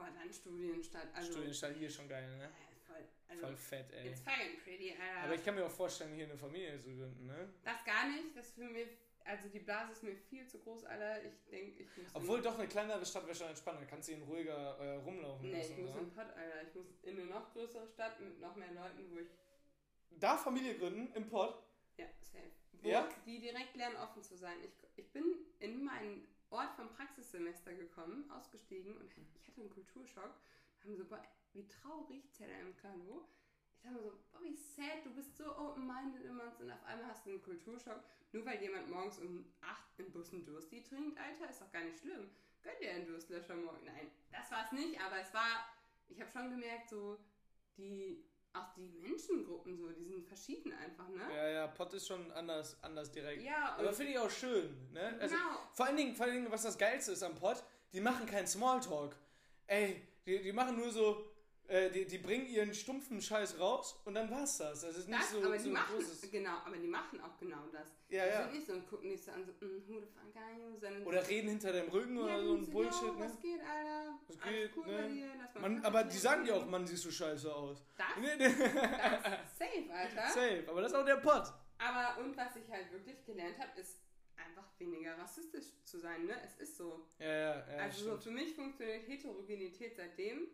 Boah, 0.00 0.08
dann 0.18 0.32
Studienstadt. 0.32 1.08
Also, 1.14 1.32
Studienstadt 1.32 1.76
hier 1.76 1.90
schon 1.90 2.08
geil, 2.08 2.26
ne? 2.38 2.50
Voll, 2.86 3.04
also, 3.28 3.46
Voll 3.46 3.56
fett, 3.56 3.92
ey. 3.92 4.08
It's 4.08 4.20
fucking 4.20 4.58
pretty, 4.64 4.92
Alter. 4.92 5.24
Aber 5.24 5.34
ich 5.34 5.44
kann 5.44 5.54
mir 5.54 5.66
auch 5.66 5.70
vorstellen, 5.70 6.14
hier 6.14 6.24
eine 6.24 6.38
Familie 6.38 6.80
zu 6.80 6.88
gründen, 6.96 7.26
ne? 7.26 7.52
Das 7.62 7.84
gar 7.84 8.08
nicht, 8.08 8.34
das 8.34 8.52
für 8.52 8.64
mich, 8.64 8.88
also 9.24 9.48
die 9.50 9.58
Blase 9.58 9.92
ist 9.92 10.02
mir 10.02 10.16
viel 10.16 10.46
zu 10.46 10.58
groß, 10.60 10.84
Alter. 10.86 11.22
Ich 11.22 11.34
denke, 11.50 11.82
ich 11.82 11.96
muss. 11.98 12.14
Obwohl 12.14 12.40
doch 12.40 12.58
eine 12.58 12.66
kleinere 12.66 13.04
Stadt 13.04 13.26
wäre 13.26 13.34
schon 13.34 13.48
entspannter. 13.48 13.84
Kannst 13.84 14.08
du 14.08 14.12
ihn 14.12 14.22
ruhiger 14.22 14.78
äh, 14.78 14.96
rumlaufen 14.96 15.50
nee, 15.50 15.58
lassen. 15.58 15.72
ich 15.72 15.78
muss 15.78 15.92
so. 15.92 15.98
in 15.98 16.10
Pott, 16.10 16.30
Alter. 16.34 16.62
Ich 16.66 16.74
muss 16.74 16.86
in 17.02 17.20
eine 17.20 17.26
noch 17.26 17.52
größere 17.52 17.86
Stadt 17.86 18.18
mit 18.20 18.40
noch 18.40 18.56
mehr 18.56 18.72
Leuten, 18.72 19.10
wo 19.10 19.18
ich. 19.18 19.28
Da 20.18 20.36
Familie 20.38 20.76
gründen, 20.78 21.12
im 21.14 21.28
Pott. 21.28 21.62
Ja, 21.98 22.06
safe. 22.20 22.50
Wo 22.72 22.88
Ja? 22.88 23.06
die 23.26 23.38
direkt 23.38 23.76
lernen, 23.76 23.96
offen 23.96 24.22
zu 24.22 24.36
sein. 24.36 24.56
Ich, 24.64 24.72
ich 24.96 25.12
bin 25.12 25.24
in 25.58 25.84
meinen 25.84 26.26
Ort 26.50 26.74
vom 26.74 26.88
Praxissemester 26.88 27.72
gekommen, 27.74 28.30
ausgestiegen 28.30 28.96
und 28.96 29.12
ich 29.34 29.48
hatte 29.48 29.60
einen 29.60 29.70
Kulturschock. 29.70 30.34
Haben 30.82 30.96
so, 30.96 31.04
wie 31.52 31.68
traurig, 31.68 32.32
Zella 32.32 32.58
im 32.60 32.76
Klano. 32.76 33.28
Ich 33.76 33.82
dachte 33.82 33.94
mir 33.94 34.02
so, 34.02 34.18
boah, 34.32 34.42
wie 34.42 34.56
sad, 34.56 35.04
du 35.04 35.10
bist 35.14 35.36
so 35.36 35.56
open-minded 35.56 36.24
immer 36.24 36.52
und 36.58 36.70
auf 36.70 36.84
einmal 36.84 37.06
hast 37.06 37.24
du 37.24 37.30
einen 37.30 37.42
Kulturschock. 37.42 38.02
Nur 38.32 38.44
weil 38.44 38.60
jemand 38.62 38.90
morgens 38.90 39.18
um 39.18 39.44
8 39.60 39.82
im 39.98 40.12
Bus 40.12 40.32
einen 40.32 40.44
Dursti 40.44 40.82
trinkt, 40.82 41.18
Alter, 41.18 41.50
ist 41.50 41.60
doch 41.60 41.72
gar 41.72 41.84
nicht 41.84 41.98
schlimm. 41.98 42.30
Gönn 42.62 42.78
dir 42.80 42.90
einen 42.90 43.06
Durstlöscher 43.06 43.56
morgen. 43.56 43.84
Nein, 43.84 44.10
das 44.30 44.50
war 44.50 44.64
es 44.64 44.72
nicht, 44.72 45.00
aber 45.00 45.20
es 45.20 45.32
war, 45.32 45.66
ich 46.08 46.20
habe 46.20 46.30
schon 46.30 46.50
gemerkt, 46.50 46.90
so, 46.90 47.18
die, 47.76 48.24
auch 48.52 48.74
die 48.74 48.88
Menschengruppen 49.00 49.76
so, 49.76 49.88
die 49.90 50.04
sind 50.04 50.26
verschieden 50.26 50.72
einfach, 50.72 51.08
ne? 51.08 51.22
Ja, 51.34 51.48
ja, 51.48 51.66
Pott 51.68 51.92
ist 51.94 52.06
schon 52.06 52.30
anders, 52.32 52.76
anders 52.82 53.10
direkt. 53.10 53.42
Ja, 53.42 53.76
Aber 53.78 53.92
finde 53.92 54.12
ich 54.12 54.18
auch 54.18 54.30
schön, 54.30 54.92
ne? 54.92 55.16
Also, 55.20 55.34
genau. 55.34 55.58
vor, 55.72 55.86
allen 55.86 55.96
Dingen, 55.96 56.14
vor 56.14 56.26
allen 56.26 56.34
Dingen, 56.36 56.52
was 56.52 56.62
das 56.62 56.76
Geilste 56.76 57.12
ist 57.12 57.22
am 57.22 57.34
Pott, 57.34 57.62
die 57.92 58.00
machen 58.00 58.26
keinen 58.26 58.46
Smalltalk. 58.46 59.16
Ey, 59.66 60.02
die, 60.26 60.42
die 60.42 60.52
machen 60.52 60.76
nur 60.76 60.90
so, 60.90 61.29
äh, 61.70 61.88
die, 61.88 62.04
die 62.04 62.18
bringen 62.18 62.46
ihren 62.46 62.74
stumpfen 62.74 63.22
Scheiß 63.22 63.60
raus 63.60 64.00
und 64.04 64.14
dann 64.14 64.28
war's 64.28 64.58
das. 64.58 64.80
Das 64.80 64.96
ist 64.96 65.08
nicht 65.08 65.20
Das, 65.20 65.30
so, 65.30 65.38
aber 65.38 65.56
so 65.56 65.64
die 65.64 65.70
machen, 65.70 65.94
großes... 65.94 66.30
genau, 66.32 66.56
aber 66.66 66.76
die 66.76 66.88
machen 66.88 67.20
auch 67.20 67.38
genau 67.38 67.64
das. 67.72 67.86
Ja, 68.08 68.24
die 68.24 68.30
ja. 68.30 68.42
sind 68.42 68.54
nicht 68.54 68.66
so 68.66 68.72
und 68.72 68.88
gucken 68.90 69.08
nicht 69.08 69.24
so 69.24 69.30
an, 69.30 69.46
so, 69.46 69.52
mm, 69.64 69.82
who 69.86 70.00
the 70.00 70.06
fuck 70.06 70.36
are 70.36 70.52
you? 70.52 70.76
Sondern 70.80 71.04
Oder 71.04 71.28
reden 71.28 71.50
hinter 71.50 71.72
deinem 71.72 71.88
Rücken 71.88 72.16
ja, 72.16 72.24
oder 72.24 72.42
so 72.42 72.54
ein 72.56 72.70
Bullshit, 72.70 73.02
yo, 73.02 73.12
ne? 73.12 73.24
Was 73.24 73.40
geht, 73.40 73.60
Alter? 73.60 74.18
Was 74.26 74.40
Alles 74.40 74.54
geht, 74.54 74.76
cool 74.76 74.86
ne? 74.86 74.98
bei 74.98 75.08
dir? 75.08 75.30
Lass 75.38 75.54
mal 75.54 75.60
Man, 75.60 75.84
aber 75.84 76.04
die 76.04 76.18
sagen 76.18 76.44
dir 76.44 76.56
auch, 76.56 76.66
Mann, 76.66 76.86
siehst 76.88 77.04
du 77.04 77.10
scheiße 77.12 77.54
aus. 77.54 77.84
Das, 77.96 78.06
das, 78.38 78.52
safe, 79.56 79.92
Alter. 79.92 80.28
Safe, 80.28 80.64
aber 80.66 80.80
das 80.80 80.90
ist 80.90 80.98
auch 80.98 81.06
der 81.06 81.16
Pott. 81.16 81.52
Aber 81.78 82.20
und 82.20 82.36
was 82.36 82.56
ich 82.56 82.68
halt 82.68 82.90
wirklich 82.90 83.24
gelernt 83.24 83.58
habe, 83.60 83.80
ist 83.80 84.00
einfach 84.36 84.66
weniger 84.78 85.16
rassistisch 85.16 85.66
zu 85.84 86.00
sein, 86.00 86.26
ne? 86.26 86.34
Es 86.44 86.56
ist 86.56 86.76
so. 86.76 87.06
Ja, 87.20 87.26
ja, 87.26 87.54
ja. 87.54 87.76
also 87.78 88.10
so, 88.10 88.16
für 88.16 88.32
mich 88.32 88.54
funktioniert 88.54 89.06
Heterogenität 89.06 89.94
seitdem, 89.94 90.48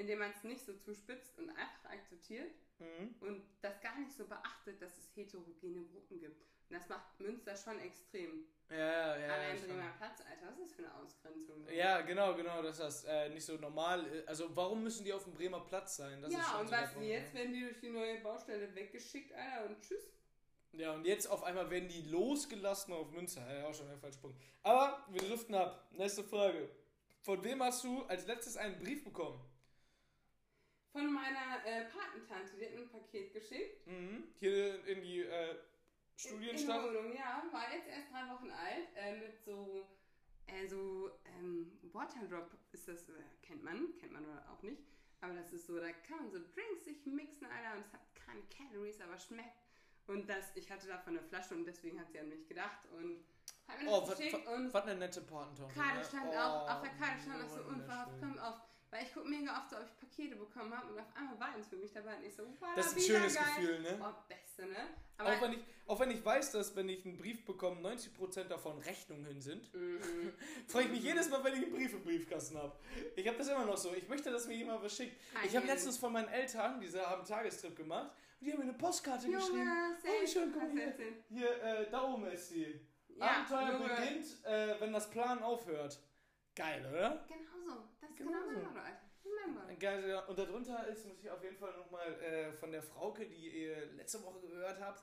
indem 0.00 0.18
man 0.18 0.30
es 0.30 0.42
nicht 0.44 0.64
so 0.64 0.72
zuspitzt 0.74 1.38
und 1.38 1.50
einfach 1.50 1.90
akzeptiert 1.90 2.50
Mhm. 2.78 3.14
und 3.20 3.42
das 3.60 3.78
gar 3.82 3.98
nicht 3.98 4.10
so 4.12 4.26
beachtet, 4.26 4.80
dass 4.80 4.96
es 4.96 5.14
heterogene 5.14 5.84
Gruppen 5.84 6.18
gibt. 6.18 6.40
Und 6.70 6.76
das 6.76 6.88
macht 6.88 7.20
Münster 7.20 7.54
schon 7.54 7.78
extrem. 7.80 8.46
Ja, 8.70 8.76
ja, 8.78 9.16
ja. 9.18 9.34
Allein 9.34 9.58
schon. 9.58 9.68
Bremer 9.68 9.92
Platz, 9.98 10.20
Alter, 10.20 10.46
was 10.46 10.58
ist 10.58 10.70
das 10.70 10.72
für 10.72 10.82
eine 10.84 10.94
Ausgrenzung? 10.94 11.66
Ja, 11.68 12.00
genau, 12.00 12.34
genau, 12.34 12.62
dass 12.62 12.78
das 12.78 13.04
äh, 13.04 13.28
nicht 13.28 13.44
so 13.44 13.56
normal 13.56 14.06
ist. 14.06 14.28
Also 14.28 14.56
warum 14.56 14.82
müssen 14.82 15.04
die 15.04 15.12
auf 15.12 15.24
dem 15.24 15.34
Bremer 15.34 15.60
Platz 15.60 15.96
sein? 15.96 16.22
Das 16.22 16.30
ist 16.30 16.38
ja, 16.38 16.44
schon 16.44 16.60
und 16.60 16.68
so 16.68 16.72
was 16.72 16.90
jetzt, 17.02 17.34
ne? 17.34 17.40
werden 17.40 17.52
die 17.52 17.60
durch 17.60 17.80
die 17.80 17.90
neue 17.90 18.20
Baustelle 18.22 18.74
weggeschickt, 18.74 19.32
Alter, 19.34 19.66
und 19.68 19.80
tschüss. 19.82 20.10
Ja, 20.72 20.92
und 20.94 21.04
jetzt 21.04 21.26
auf 21.26 21.42
einmal 21.42 21.68
werden 21.68 21.88
die 21.88 22.02
losgelassen 22.02 22.94
auf 22.94 23.10
Münster. 23.10 23.42
Ja, 23.52 23.66
auch 23.66 23.74
schon 23.74 23.88
der 23.88 23.98
falsche 23.98 24.20
Punkt. 24.20 24.40
Aber 24.62 25.04
wir 25.10 25.20
driften 25.20 25.54
ab. 25.56 25.86
Nächste 25.90 26.22
Frage. 26.24 26.70
Von 27.22 27.42
wem 27.44 27.62
hast 27.62 27.84
du 27.84 28.04
als 28.04 28.26
letztes 28.26 28.56
einen 28.56 28.78
Brief 28.78 29.04
bekommen? 29.04 29.38
Von 30.92 31.12
meiner 31.12 31.64
äh, 31.64 31.84
Patentante, 31.84 32.56
die 32.58 32.66
hat 32.66 32.74
mir 32.74 32.80
ein 32.82 32.90
Paket 32.90 33.32
geschickt. 33.32 33.86
Mhm. 33.86 34.24
Hier 34.38 34.84
in 34.86 35.02
die 35.02 35.20
äh, 35.20 35.50
In 35.52 35.56
Studienstadt. 36.16 36.84
der 36.84 36.90
Wohnung, 36.90 37.12
ja. 37.14 37.42
War 37.52 37.72
jetzt 37.72 37.88
erst 37.88 38.10
drei 38.12 38.28
Wochen 38.32 38.50
alt. 38.50 38.88
Äh, 38.96 39.16
mit 39.18 39.40
so, 39.44 39.86
äh, 40.46 40.66
so 40.66 41.10
ähm, 41.38 41.78
Waterdrop 41.92 42.50
ist 42.72 42.88
das, 42.88 43.08
äh, 43.08 43.12
kennt 43.42 43.62
man, 43.62 43.94
kennt 43.98 44.12
man 44.12 44.24
oder 44.24 44.44
auch 44.50 44.62
nicht. 44.62 44.82
Aber 45.20 45.34
das 45.34 45.52
ist 45.52 45.66
so, 45.66 45.78
da 45.78 45.92
kann 45.92 46.16
man 46.18 46.30
so 46.30 46.38
Drinks 46.38 46.84
sich 46.84 47.06
mixen, 47.06 47.46
Alter. 47.46 47.76
Und 47.76 47.86
es 47.86 47.92
hat 47.92 48.00
keine 48.14 48.42
Calories, 48.48 49.00
aber 49.00 49.16
schmeckt. 49.18 49.58
Und 50.06 50.28
das, 50.28 50.56
ich 50.56 50.68
hatte 50.70 50.88
davon 50.88 51.16
eine 51.16 51.26
Flasche 51.28 51.54
und 51.54 51.64
deswegen 51.66 52.00
hat 52.00 52.10
sie 52.10 52.18
an 52.18 52.28
mich 52.28 52.48
gedacht 52.48 52.80
und 52.96 53.22
hat 53.68 53.78
mir 53.78 53.84
das 53.84 53.94
Oh, 53.94 54.08
was, 54.08 54.18
geschickt. 54.18 54.46
und 54.48 54.74
was 54.74 54.84
eine 54.84 54.96
nette 54.98 55.20
Patentante. 55.20 55.72
Karte 55.72 55.98
ne? 55.98 56.04
stand 56.04 56.26
oh, 56.32 56.36
auch, 56.36 56.70
auf 56.70 56.82
der 56.82 56.90
Karte 56.90 57.20
stand 57.22 57.44
auch 57.44 57.48
so 57.48 57.62
unverhofft, 57.62 58.16
komm 58.18 58.38
auf. 58.40 58.56
Weil 58.92 59.04
ich 59.04 59.14
gucke 59.14 59.28
mega 59.28 59.56
oft 59.56 59.70
so, 59.70 59.76
ob 59.76 59.84
ich 59.84 60.00
Pakete 60.00 60.34
bekommen 60.34 60.76
habe 60.76 60.92
und 60.92 60.98
auf 60.98 61.06
einmal 61.16 61.38
war 61.38 61.54
eins 61.54 61.68
für 61.68 61.76
mich 61.76 61.92
dabei 61.92 62.16
und 62.16 62.24
ich 62.24 62.34
so, 62.34 62.42
wow, 62.58 62.70
Das 62.74 62.86
ist 62.88 62.96
ein 62.96 63.00
schönes 63.02 63.34
geil. 63.36 63.44
Gefühl, 63.56 63.80
ne? 63.82 63.96
Boah, 63.98 64.24
beste, 64.28 64.66
ne? 64.66 64.76
Auch 65.18 65.24
Aber, 65.26 65.40
wenn, 65.42 65.52
ich, 65.52 65.58
auch 65.86 66.00
wenn 66.00 66.10
ich 66.10 66.24
weiß, 66.24 66.50
dass 66.52 66.74
wenn 66.74 66.88
ich 66.88 67.04
einen 67.06 67.16
Brief 67.16 67.44
bekomme, 67.44 67.80
90% 67.88 68.44
davon 68.44 68.78
Rechnungen 68.78 69.40
sind, 69.40 69.72
Mhm. 69.72 70.32
freue 70.66 70.84
ich 70.84 70.90
mich 70.90 71.02
jedes 71.02 71.28
Mal, 71.30 71.44
wenn 71.44 71.54
ich 71.54 71.62
einen 71.62 71.72
Brief 71.72 71.92
im 71.92 72.02
Briefkasten 72.02 72.58
habe. 72.58 72.76
Ich 73.14 73.26
habe 73.28 73.38
das 73.38 73.46
immer 73.48 73.64
noch 73.64 73.76
so. 73.76 73.94
Ich 73.94 74.08
möchte, 74.08 74.30
dass 74.32 74.48
mir 74.48 74.56
jemand 74.56 74.82
was 74.82 74.96
schickt. 74.96 75.16
Ich 75.46 75.54
habe 75.56 75.66
letztens 75.66 75.96
von 75.96 76.12
meinen 76.12 76.28
Eltern, 76.28 76.80
diese 76.80 77.00
haben 77.08 77.20
einen 77.20 77.28
Tagestrip 77.28 77.76
gemacht, 77.76 78.10
und 78.40 78.46
die 78.46 78.52
haben 78.52 78.58
mir 78.58 78.64
eine 78.70 78.72
Postkarte 78.78 79.26
Junge, 79.26 79.36
geschrieben. 79.38 79.70
Oh, 80.02 80.22
wie 80.22 80.26
schön, 80.26 80.52
guck 80.52 80.62
mal 80.62 80.70
hier. 80.72 80.94
Hier, 81.28 81.62
äh, 81.62 81.90
da 81.90 82.02
oben 82.02 82.24
ist 82.26 82.48
sie. 82.48 82.80
Ja, 83.16 83.26
Abenteuer 83.46 83.72
Junge. 83.78 83.94
beginnt, 83.94 84.44
äh, 84.46 84.80
wenn 84.80 84.92
das 84.92 85.08
Plan 85.10 85.42
aufhört. 85.44 86.00
Geil, 86.56 86.84
oder? 86.90 87.24
Genau 87.28 87.59
Genau 88.20 88.48
genau, 88.48 88.70
so. 88.74 89.76
Geil, 89.78 90.08
ja. 90.08 90.20
Und 90.26 90.38
darunter 90.38 90.86
ist, 90.88 91.06
muss 91.06 91.18
ich 91.22 91.30
auf 91.30 91.42
jeden 91.42 91.56
Fall 91.56 91.74
nochmal 91.76 92.12
äh, 92.22 92.52
von 92.52 92.70
der 92.70 92.82
Frauke, 92.82 93.26
die 93.26 93.62
ihr 93.62 93.86
letzte 93.96 94.22
Woche 94.22 94.40
gehört 94.40 94.78
habt, 94.80 95.02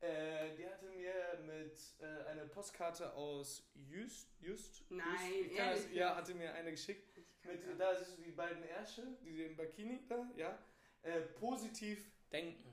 äh, 0.00 0.54
die 0.56 0.66
hatte 0.66 0.86
mir 0.86 1.12
mit 1.44 1.78
äh, 2.00 2.28
eine 2.30 2.46
Postkarte 2.46 3.12
aus 3.14 3.70
Just, 3.74 4.28
Just? 4.40 4.90
Nein, 4.90 5.04
Just, 5.42 5.56
ehrlich 5.56 5.92
Ja, 5.92 6.08
jetzt? 6.08 6.16
hatte 6.16 6.34
mir 6.34 6.54
eine 6.54 6.70
geschickt. 6.70 7.16
Mit, 7.44 7.78
da 7.78 7.94
siehst 7.94 8.16
du 8.16 8.22
die 8.22 8.30
beiden 8.30 8.62
Ärsche, 8.64 9.02
die 9.22 9.42
im 9.44 9.56
Bikini 9.56 10.00
da, 10.08 10.26
ja. 10.36 10.58
Äh, 11.02 11.20
positiv 11.20 12.10
denken. 12.32 12.72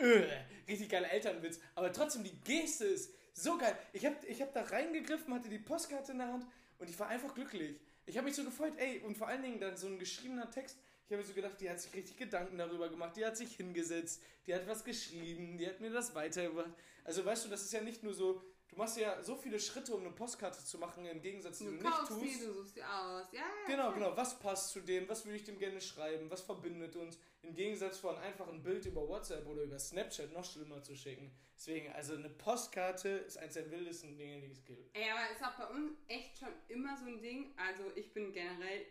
Öh, 0.00 0.26
richtig 0.68 0.88
geiler 0.88 1.10
Elternwitz. 1.10 1.60
Aber 1.74 1.92
trotzdem, 1.92 2.22
die 2.24 2.40
Geste 2.40 2.84
ist 2.86 3.12
so 3.32 3.58
geil. 3.58 3.76
Ich 3.92 4.06
hab, 4.06 4.24
ich 4.24 4.40
hab 4.40 4.52
da 4.52 4.62
reingegriffen, 4.62 5.34
hatte 5.34 5.48
die 5.48 5.58
Postkarte 5.58 6.12
in 6.12 6.18
der 6.18 6.28
Hand 6.32 6.46
und 6.78 6.88
ich 6.88 6.98
war 6.98 7.08
einfach 7.08 7.34
glücklich. 7.34 7.80
Ich 8.06 8.16
habe 8.16 8.26
mich 8.26 8.36
so 8.36 8.44
gefreut, 8.44 8.74
ey, 8.76 9.00
und 9.00 9.16
vor 9.16 9.28
allen 9.28 9.42
Dingen 9.42 9.60
dann 9.60 9.76
so 9.76 9.86
ein 9.86 9.98
geschriebener 9.98 10.50
Text. 10.50 10.76
Ich 11.06 11.12
habe 11.12 11.22
mir 11.22 11.26
so 11.26 11.34
gedacht, 11.34 11.60
die 11.60 11.68
hat 11.68 11.80
sich 11.80 11.92
richtig 11.94 12.16
Gedanken 12.16 12.58
darüber 12.58 12.88
gemacht, 12.88 13.16
die 13.16 13.24
hat 13.24 13.36
sich 13.36 13.56
hingesetzt, 13.56 14.22
die 14.46 14.54
hat 14.54 14.66
was 14.66 14.84
geschrieben, 14.84 15.58
die 15.58 15.66
hat 15.66 15.80
mir 15.80 15.90
das 15.90 16.14
weitergebracht. 16.14 16.72
Also 17.04 17.24
weißt 17.24 17.44
du, 17.44 17.48
das 17.50 17.62
ist 17.62 17.72
ja 17.72 17.80
nicht 17.82 18.02
nur 18.02 18.14
so, 18.14 18.42
du 18.68 18.76
machst 18.76 18.96
ja 18.96 19.22
so 19.22 19.36
viele 19.36 19.60
Schritte, 19.60 19.94
um 19.94 20.00
eine 20.00 20.10
Postkarte 20.10 20.64
zu 20.64 20.78
machen, 20.78 21.04
im 21.04 21.20
Gegensatz, 21.20 21.58
die 21.58 21.64
du, 21.66 21.70
Du 21.72 21.82
nicht 21.84 21.98
tust. 22.08 22.22
die, 22.22 22.44
du 22.44 22.52
suchst 22.54 22.76
die 22.76 22.82
aus. 22.82 23.26
Ja, 23.32 23.40
ja. 23.40 23.66
Genau, 23.66 23.92
genau. 23.92 24.16
Was 24.16 24.38
passt 24.38 24.70
zu 24.70 24.80
dem? 24.80 25.08
Was 25.08 25.24
würde 25.24 25.36
ich 25.36 25.44
dem 25.44 25.58
gerne 25.58 25.80
schreiben? 25.80 26.30
Was 26.30 26.40
verbindet 26.40 26.96
uns? 26.96 27.18
Im 27.42 27.54
Gegensatz 27.54 27.98
von 27.98 28.16
einfach 28.16 28.48
ein 28.48 28.62
Bild 28.62 28.86
über 28.86 29.06
WhatsApp 29.06 29.46
oder 29.46 29.62
über 29.62 29.78
Snapchat 29.78 30.32
noch 30.32 30.44
schlimmer 30.44 30.82
zu 30.82 30.96
schicken. 30.96 31.30
Deswegen, 31.56 31.92
also 31.92 32.14
eine 32.14 32.30
Postkarte 32.30 33.08
ist 33.10 33.36
eines 33.36 33.54
der 33.54 33.70
wildesten 33.70 34.16
Dinge, 34.16 34.40
die 34.40 34.50
es 34.50 34.64
gibt. 34.64 34.96
Ey, 34.96 35.10
aber 35.10 35.30
ist 35.30 35.44
auch 35.44 35.54
bei 35.56 35.66
uns 35.74 35.92
echt 36.08 36.38
schon 36.38 36.48
immer 36.68 36.96
so 36.96 37.04
ein 37.04 37.20
Ding. 37.20 37.52
Also 37.56 37.84
ich 37.94 38.12
bin 38.14 38.32
generell, 38.32 38.86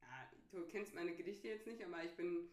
ja, 0.00 0.30
du 0.52 0.66
kennst 0.68 0.94
meine 0.94 1.14
Gedichte 1.14 1.48
jetzt 1.48 1.66
nicht, 1.66 1.84
aber 1.84 2.02
ich 2.04 2.14
bin 2.16 2.48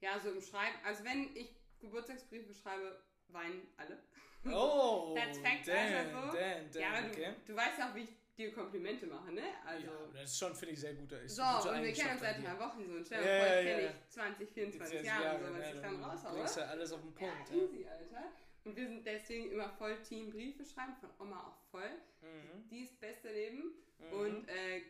ja 0.00 0.18
so 0.20 0.28
im 0.30 0.42
Schreiben. 0.42 0.76
Also 0.84 1.04
wenn 1.04 1.34
ich 1.36 1.54
Geburtstagsbriefe 1.78 2.52
schreibe, 2.52 3.00
weinen 3.28 3.66
alle. 3.76 4.02
Oh, 4.52 5.14
That's 5.16 5.38
fact, 5.38 5.66
damn, 5.66 5.94
also 5.94 6.10
so. 6.30 6.36
damn, 6.36 6.70
damn, 6.70 6.82
ja, 6.82 6.88
aber 6.98 7.06
okay. 7.08 7.34
du, 7.44 7.52
du 7.52 7.56
weißt 7.58 7.78
ja 7.78 7.90
auch, 7.90 7.94
wie 7.94 8.00
ich 8.02 8.10
dir 8.36 8.52
Komplimente 8.52 9.06
mache, 9.06 9.32
ne? 9.32 9.42
Also. 9.64 9.86
ja, 9.86 9.92
das 10.12 10.24
ist 10.24 10.38
schon, 10.38 10.54
finde 10.54 10.74
ich, 10.74 10.80
sehr 10.80 10.94
guter. 10.94 11.20
Ist 11.22 11.36
so, 11.36 11.42
gute 11.42 11.70
und 11.72 11.82
wir 11.82 11.92
kennen 11.92 12.10
uns 12.12 12.20
seit 12.20 12.38
dir. 12.38 12.42
drei 12.42 12.58
Wochen 12.58 12.86
so. 12.86 12.92
Und 12.94 13.06
stell 13.06 13.22
dir 13.22 13.46
vor, 13.46 13.58
ich 13.58 13.66
kenne 13.66 13.82
ja. 13.82 13.88
dich 13.88 14.08
20, 14.10 14.50
24 14.50 14.94
Jetzt 14.94 15.06
Jahre, 15.06 15.24
Jahre, 15.24 15.46
so, 15.46 15.58
was 15.58 15.74
ich 15.74 15.80
dann 15.80 15.98
du 15.98 16.04
raushaue. 16.04 16.32
bringst 16.34 16.56
ja 16.56 16.64
alles 16.64 16.92
auf 16.92 17.00
den 17.00 17.14
Punkt. 17.14 17.48
ja, 17.50 17.56
Ja, 17.56 17.62
easy, 17.62 17.86
Alter. 17.86 18.24
Und 18.64 18.76
wir 18.76 18.86
sind 18.88 19.06
deswegen 19.06 19.50
immer 19.52 19.70
voll 19.70 19.96
Team 20.02 20.30
Briefe 20.30 20.64
schreiben, 20.64 20.94
von 21.00 21.10
Oma 21.20 21.40
auch 21.40 21.70
voll. 21.70 21.88
Mhm. 22.20 22.68
Die 22.68 22.82
ist 22.82 23.00
beste 23.00 23.32
Leben. 23.32 23.72
Mhm. 23.98 24.12
Und 24.12 24.48
äh, 24.48 24.78
ja, 24.78 24.84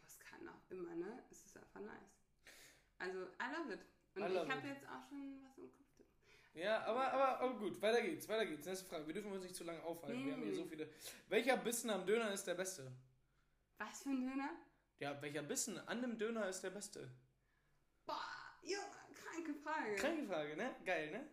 Postkarten 0.00 0.48
auch 0.48 0.70
immer, 0.70 0.94
ne? 0.94 1.22
Es 1.30 1.44
ist 1.44 1.56
einfach 1.56 1.80
nice. 1.80 2.16
Also, 2.98 3.18
I 3.38 3.56
love 3.56 3.72
it. 3.74 3.80
Und 4.16 4.22
I 4.22 4.32
ich 4.34 4.50
habe 4.50 4.66
jetzt 4.68 4.84
auch 4.86 5.06
schon 5.08 5.38
was 5.44 5.56
im 5.58 5.70
Kopf. 5.70 5.79
Ja, 6.54 6.82
aber, 6.84 7.12
aber, 7.12 7.40
aber 7.40 7.58
gut, 7.58 7.80
weiter 7.80 8.02
geht's, 8.02 8.28
weiter 8.28 8.44
geht's. 8.46 8.66
Nächste 8.66 8.86
Frage. 8.86 9.06
Wir 9.06 9.14
dürfen 9.14 9.32
uns 9.32 9.42
nicht 9.42 9.54
zu 9.54 9.64
lange 9.64 9.82
aufhalten. 9.82 10.18
Nee, 10.18 10.26
Wir 10.26 10.32
haben 10.34 10.42
hier 10.42 10.54
so 10.54 10.64
viele. 10.64 10.88
Welcher 11.28 11.56
Bissen 11.56 11.90
am 11.90 12.04
Döner 12.04 12.32
ist 12.32 12.44
der 12.44 12.54
beste? 12.54 12.90
Was 13.78 14.02
für 14.02 14.10
ein 14.10 14.20
Döner? 14.26 14.50
Ja, 14.98 15.20
welcher 15.22 15.42
Bissen 15.42 15.78
an 15.78 15.88
einem 16.04 16.18
Döner 16.18 16.48
ist 16.48 16.60
der 16.62 16.70
beste? 16.70 17.10
Boah, 18.04 18.20
Junge, 18.62 18.84
kranke 19.14 19.54
Frage. 19.54 19.94
Kranke 19.96 20.26
Frage, 20.26 20.56
ne? 20.56 20.74
Geil, 20.84 21.10
ne? 21.12 21.28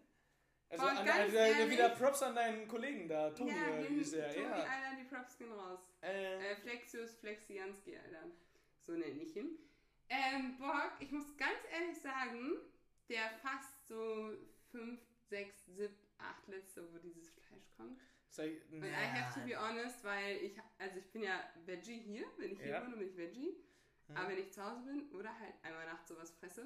Also 0.69 0.83
Boah, 0.83 0.91
an, 0.91 1.05
ganz 1.05 1.29
an, 1.29 1.35
ehrlich? 1.35 1.69
wieder 1.71 1.89
Props 1.89 2.21
an 2.23 2.35
deinen 2.35 2.67
Kollegen 2.67 3.07
da, 3.07 3.31
Toni 3.31 3.51
ja, 3.51 3.67
äh, 3.79 3.87
Tobi, 3.87 4.17
ja. 4.41 4.51
Alter, 4.51 4.95
die 4.99 5.03
Props 5.05 5.37
gehen 5.37 5.51
raus. 5.51 5.79
Äh, 6.01 6.51
Äh, 6.51 6.55
Flexius 6.57 7.15
Flexianski, 7.15 7.97
Alter. 7.97 8.23
So 8.85 8.91
nenne 8.93 9.19
ich 9.21 9.35
ihn. 9.35 9.57
Ähm, 10.09 10.57
Bock, 10.57 10.91
ich 10.99 11.11
muss 11.11 11.35
ganz 11.37 11.57
ehrlich 11.71 11.99
sagen, 11.99 12.57
der 13.09 13.29
fast 13.41 13.87
so 13.87 14.31
5, 14.71 14.99
6, 15.29 15.65
7, 15.75 15.95
8 16.17 16.47
letzte, 16.47 16.93
wo 16.93 16.97
dieses 16.97 17.29
Fleisch 17.29 17.69
kommt. 17.75 17.99
ich, 18.39 18.71
Und 18.71 18.83
I 18.83 18.91
have 18.91 19.39
to 19.39 19.45
be 19.45 19.57
honest, 19.59 20.03
weil 20.03 20.37
ich, 20.37 20.57
also 20.77 20.97
ich 20.99 21.11
bin 21.11 21.23
ja 21.23 21.43
Veggie 21.65 21.99
hier, 21.99 22.25
wenn 22.37 22.51
ich 22.51 22.59
hier 22.59 22.69
Ja. 22.69 22.85
wohne, 22.85 22.97
bin 22.97 23.07
ich 23.09 23.17
Veggie. 23.17 23.55
Mhm. 24.07 24.17
Aber 24.17 24.29
wenn 24.29 24.39
ich 24.39 24.51
zu 24.51 24.63
Hause 24.63 24.83
bin 24.85 25.11
oder 25.11 25.37
halt 25.39 25.53
einmal 25.63 25.85
nachts 25.85 26.09
sowas 26.09 26.31
fresse, 26.31 26.65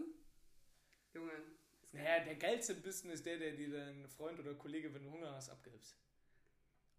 Junge. 1.13 1.31
Naja, 1.93 2.23
der 2.23 2.35
geilste 2.35 2.73
Bissen 2.75 3.09
ist 3.11 3.25
der, 3.25 3.37
der 3.37 3.51
dir 3.51 3.69
dein 3.69 4.07
Freund 4.07 4.39
oder 4.39 4.53
Kollege, 4.53 4.93
wenn 4.93 5.03
du 5.03 5.11
Hunger 5.11 5.33
hast, 5.33 5.49
abgibst. 5.49 5.97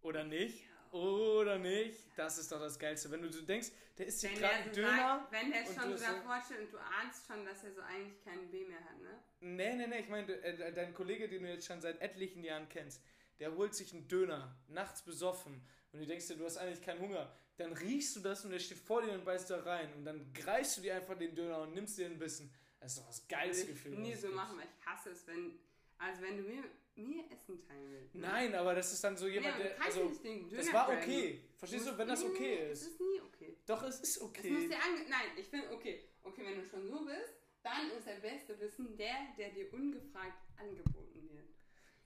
Oder 0.03 0.25
nicht? 0.25 0.65
Ja, 0.65 0.72
Oder 0.93 1.59
nicht? 1.59 1.99
Das 2.17 2.39
ist 2.39 2.53
doch 2.53 2.61
das 2.61 2.79
Geilste. 2.79 3.11
Wenn 3.11 3.23
du 3.23 3.33
so 3.33 3.43
denkst, 3.43 3.69
der 3.99 4.07
hier 4.07 4.31
Wenn 4.31 4.39
gerade 4.39 4.41
der, 4.41 4.53
einen 4.53 4.75
so 4.75 4.81
Döner. 4.81 4.97
sagt, 4.97 5.33
wenn 5.33 5.51
der 5.51 5.69
und 5.69 5.75
schon 5.75 5.91
du 5.91 5.99
so 5.99 6.05
davor 6.05 6.43
steht 6.45 6.61
und 6.61 6.73
du 6.73 6.79
ahnst 6.79 7.27
schon, 7.27 7.45
dass 7.45 7.65
er 7.65 7.73
so 7.73 7.81
eigentlich 7.83 8.23
keinen 8.25 8.51
B 8.51 8.65
mehr 8.65 8.85
hat, 8.85 9.01
ne? 9.01 9.19
Nee, 9.41 9.75
nee, 9.75 9.87
nee, 9.87 10.01
ich 10.01 10.09
meine, 10.09 10.33
äh, 10.33 10.73
dein 10.73 10.95
Kollege, 10.95 11.29
den 11.29 11.43
du 11.43 11.49
jetzt 11.49 11.67
schon 11.67 11.81
seit 11.81 12.01
etlichen 12.01 12.45
Jahren 12.45 12.69
kennst, 12.69 13.03
der 13.41 13.55
holt 13.57 13.75
sich 13.75 13.93
einen 13.93 14.07
Döner, 14.07 14.55
nachts 14.69 15.03
besoffen, 15.03 15.67
und 15.93 16.01
du 16.01 16.07
denkst 16.07 16.27
dir, 16.27 16.37
du 16.37 16.45
hast 16.45 16.57
eigentlich 16.57 16.81
keinen 16.83 17.01
Hunger. 17.01 17.31
Dann 17.59 17.73
riechst 17.75 18.17
du 18.17 18.21
das 18.21 18.45
und 18.45 18.51
der 18.51 18.59
steht 18.59 18.79
vor 18.79 19.03
dir 19.03 19.13
und 19.13 19.25
beißt 19.25 19.51
da 19.51 19.61
rein. 19.61 19.93
Und 19.95 20.05
dann 20.05 20.33
greifst 20.33 20.79
du 20.79 20.81
dir 20.81 20.97
einfach 20.97 21.17
den 21.19 21.35
Döner 21.35 21.61
und 21.61 21.75
nimmst 21.75 21.99
dir 21.99 22.07
ein 22.07 22.19
bisschen. 22.19 22.53
Das 22.81 22.93
ist 22.93 22.99
doch 22.99 23.07
das 23.07 23.29
geilste 23.29 23.67
Gefühl. 23.67 23.93
ich 23.93 23.99
nie 23.99 24.15
so 24.15 24.29
machen, 24.29 24.57
weil 24.59 24.67
ich 24.67 24.87
hasse 24.87 25.11
es, 25.11 25.27
wenn. 25.27 25.59
Also 25.99 26.23
wenn 26.23 26.39
du 26.39 26.43
mir, 26.45 26.65
mir 26.97 27.25
Essen 27.31 27.59
teilen 27.61 27.91
ne? 28.13 28.21
Nein, 28.21 28.55
aber 28.55 28.75
das 28.75 28.93
ist 28.93 29.03
dann 29.03 29.17
so 29.17 29.27
jemand, 29.29 29.59
du 29.59 29.63
der. 29.63 29.83
Also, 29.83 30.05
nicht 30.05 30.25
den 30.25 30.51
das 30.51 30.67
Döner 30.67 30.73
war 30.75 30.87
graben. 30.87 31.03
okay. 31.03 31.45
Verstehst 31.57 31.87
du, 31.87 31.99
wenn 31.99 32.09
das 32.09 32.23
nee, 32.23 32.29
okay 32.31 32.57
Es 32.71 32.83
ist? 32.83 32.89
ist 32.89 33.01
nie 33.01 33.21
okay. 33.21 33.57
Doch, 33.67 33.83
es 33.85 34.01
ist 34.01 34.17
Es 34.17 34.21
muss 34.21 34.31
okay. 34.31 34.69
dir 34.69 34.83
ange 34.83 35.09
Nein, 35.09 35.29
ich 35.37 35.47
finde, 35.47 35.73
okay. 35.73 36.05
Okay, 36.23 36.43
wenn 36.45 36.57
du 36.61 36.65
schon 36.65 36.87
so 36.87 37.05
bist, 37.05 37.35
dann 37.63 37.91
ist 37.97 38.07
der 38.07 38.21
beste 38.21 38.59
Wissen 38.61 38.97
der, 38.97 39.15
der 39.39 39.51
dir 39.51 39.73
ungefragt 39.73 40.39
angeboten 40.57 41.29
wird. 41.33 41.49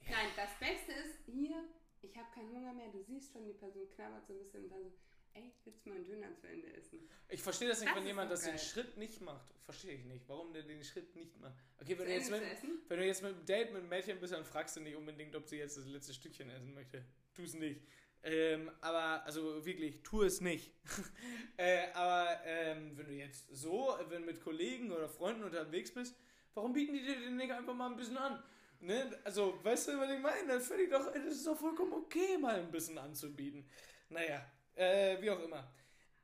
Nein, 0.09 0.29
das 0.37 0.51
Beste 0.61 0.93
ist 0.93 1.19
hier, 1.27 1.65
ich 2.03 2.17
habe 2.17 2.29
keinen 2.35 2.51
Hunger 2.55 2.73
mehr, 2.73 2.89
du 2.93 3.03
siehst 3.03 3.33
schon, 3.33 3.45
die 3.47 3.55
Person 3.55 3.89
knabbert 3.91 4.27
so 4.27 4.35
ein 4.35 4.39
bisschen 4.39 4.65
und 4.65 4.71
dann 4.71 4.83
so, 4.85 4.93
ey, 5.37 5.53
willst 5.65 5.85
du 5.85 5.91
mal 5.91 5.97
einen 5.97 6.07
Döner 6.07 6.35
zu 6.35 6.49
Ende 6.49 6.73
essen? 6.75 7.09
Ich 7.29 7.43
verstehe 7.43 7.69
das 7.69 7.81
nicht, 7.81 7.91
Das 7.91 7.99
wenn 7.99 8.07
jemand 8.07 8.31
das 8.31 8.43
den. 8.43 8.59
Schritt 8.59 8.97
nicht 8.97 9.21
macht. 9.21 9.53
Verstehe 9.65 9.95
ich 9.95 10.05
nicht, 10.05 10.29
warum 10.29 10.53
der 10.53 10.63
den 10.63 10.83
Schritt 10.83 11.15
nicht 11.17 11.39
macht. 11.41 11.55
Okay, 11.81 11.99
wenn 11.99 12.07
du, 12.07 12.13
jetzt 12.13 12.31
mit, 12.31 12.43
wenn 12.89 12.99
du 12.99 13.07
jetzt 13.07 13.23
mit 13.23 13.35
einem 13.35 13.45
Date 13.45 13.73
mit 13.73 13.81
einem 13.81 13.89
Mädchen 13.89 14.21
bist, 14.21 14.33
dann 14.33 14.45
fragst 14.45 14.77
du 14.77 14.81
nicht 14.81 14.97
unbedingt, 14.97 15.35
ob 15.35 15.49
sie 15.49 15.57
jetzt 15.57 15.77
das 15.77 15.87
letzte 15.87 16.15
Stückchen 16.15 16.51
essen 16.51 16.73
möchte. 16.75 17.05
Tu 17.35 17.43
es 17.43 17.55
nicht. 17.55 17.81
Ähm, 18.23 18.71
aber, 18.81 19.25
also 19.25 19.65
wirklich, 19.65 20.03
tu 20.03 20.23
es 20.23 20.41
nicht. 20.41 20.73
äh, 21.57 21.91
aber 21.93 22.41
ähm, 22.45 22.97
wenn 22.97 23.07
du 23.07 23.13
jetzt 23.13 23.49
so, 23.55 23.97
wenn 24.09 24.23
du 24.23 24.27
mit 24.27 24.41
Kollegen 24.41 24.91
oder 24.91 25.09
Freunden 25.09 25.45
unterwegs 25.45 25.93
bist, 25.93 26.17
warum 26.55 26.73
bieten 26.73 26.95
die 26.95 27.03
dir 27.03 27.15
den 27.15 27.37
nicht 27.37 27.53
einfach 27.53 27.75
mal 27.75 27.91
ein 27.91 27.97
bisschen 27.97 28.17
an? 28.17 28.43
Ne? 28.81 29.19
Also, 29.25 29.63
weißt 29.63 29.89
du, 29.89 29.99
was 29.99 30.11
ich 30.11 30.21
meine? 30.21 30.49
Das 30.49 30.67
finde 30.67 30.85
ich 30.85 30.91
doch, 30.91 31.13
das 31.13 31.25
ist 31.25 31.47
doch 31.47 31.57
vollkommen 31.57 31.93
okay, 31.93 32.37
mal 32.39 32.57
ein 32.57 32.71
bisschen 32.71 32.99
anzubieten. 32.99 33.69
Naja, 34.09 34.45
äh, 34.77 35.21
wie 35.21 35.31
auch 35.31 35.41
immer. 35.41 35.73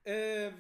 Äh, 0.05 0.51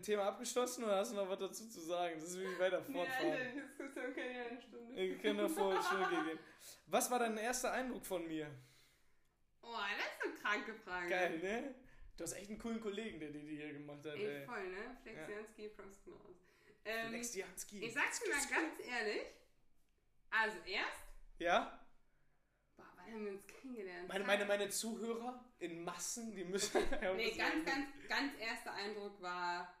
Thema 0.00 0.24
abgeschlossen 0.28 0.84
oder 0.84 0.96
hast 0.96 1.12
du 1.12 1.16
noch 1.16 1.28
was 1.28 1.38
dazu 1.38 1.68
zu 1.68 1.80
sagen? 1.80 2.14
Das 2.18 2.30
ist 2.30 2.40
wie 2.40 2.58
weiter 2.58 2.82
fortfahren. 2.82 3.30
Alter, 3.32 3.44
die 3.44 3.60
Diskussion 3.60 4.14
kann 4.14 4.34
ja 4.34 4.44
eine 4.46 4.62
Stunde. 4.62 4.96
Wir 4.96 5.18
können 5.18 5.38
da 5.38 5.48
vor 5.48 5.82
schon 5.82 6.08
gehen. 6.08 6.38
Was 6.86 7.10
war 7.10 7.18
dein 7.18 7.36
erster 7.36 7.70
Eindruck 7.72 8.06
von 8.06 8.26
mir? 8.26 8.50
Oh, 9.62 9.74
das 9.74 10.06
ist 10.06 10.24
eine 10.24 10.34
kranke 10.64 10.74
Frage. 10.82 11.08
Geil, 11.10 11.38
ne? 11.38 11.74
Du 12.16 12.24
hast 12.24 12.32
echt 12.32 12.48
einen 12.48 12.58
coolen 12.58 12.80
Kollegen, 12.80 13.20
der 13.20 13.28
die 13.28 13.40
hier 13.40 13.74
gemacht 13.74 13.98
hat, 14.06 14.14
Ey, 14.16 14.26
ey. 14.40 14.46
voll, 14.46 14.68
ne? 14.68 14.96
Flexianski, 15.02 15.68
Props 15.68 16.02
gehen 16.02 16.14
raus. 16.14 16.36
Ähm, 16.86 17.12
Lex 17.12 17.32
Dianski. 17.32 17.84
ich 17.84 17.92
sag's 17.92 18.20
dir 18.20 18.30
mal 18.30 18.38
ganz 18.38 18.88
ehrlich. 18.88 19.22
Also 20.30 20.56
erst, 20.64 21.02
Ja? 21.38 21.78
boah, 22.76 22.86
wann 22.96 23.12
haben 23.12 23.24
wir 23.26 23.32
uns 23.32 23.46
kennengelernt? 23.46 24.08
Meine, 24.08 24.24
meine, 24.24 24.44
meine 24.46 24.68
Zuhörer 24.70 25.44
in 25.60 25.84
Massen, 25.84 26.34
die 26.34 26.44
müssen. 26.44 26.80
Ja, 27.02 27.14
Nee, 27.14 27.32
ganz, 27.32 27.64
ganz, 27.64 27.86
ganz 28.08 28.32
erster 28.40 28.72
Eindruck 28.74 29.20
war, 29.20 29.74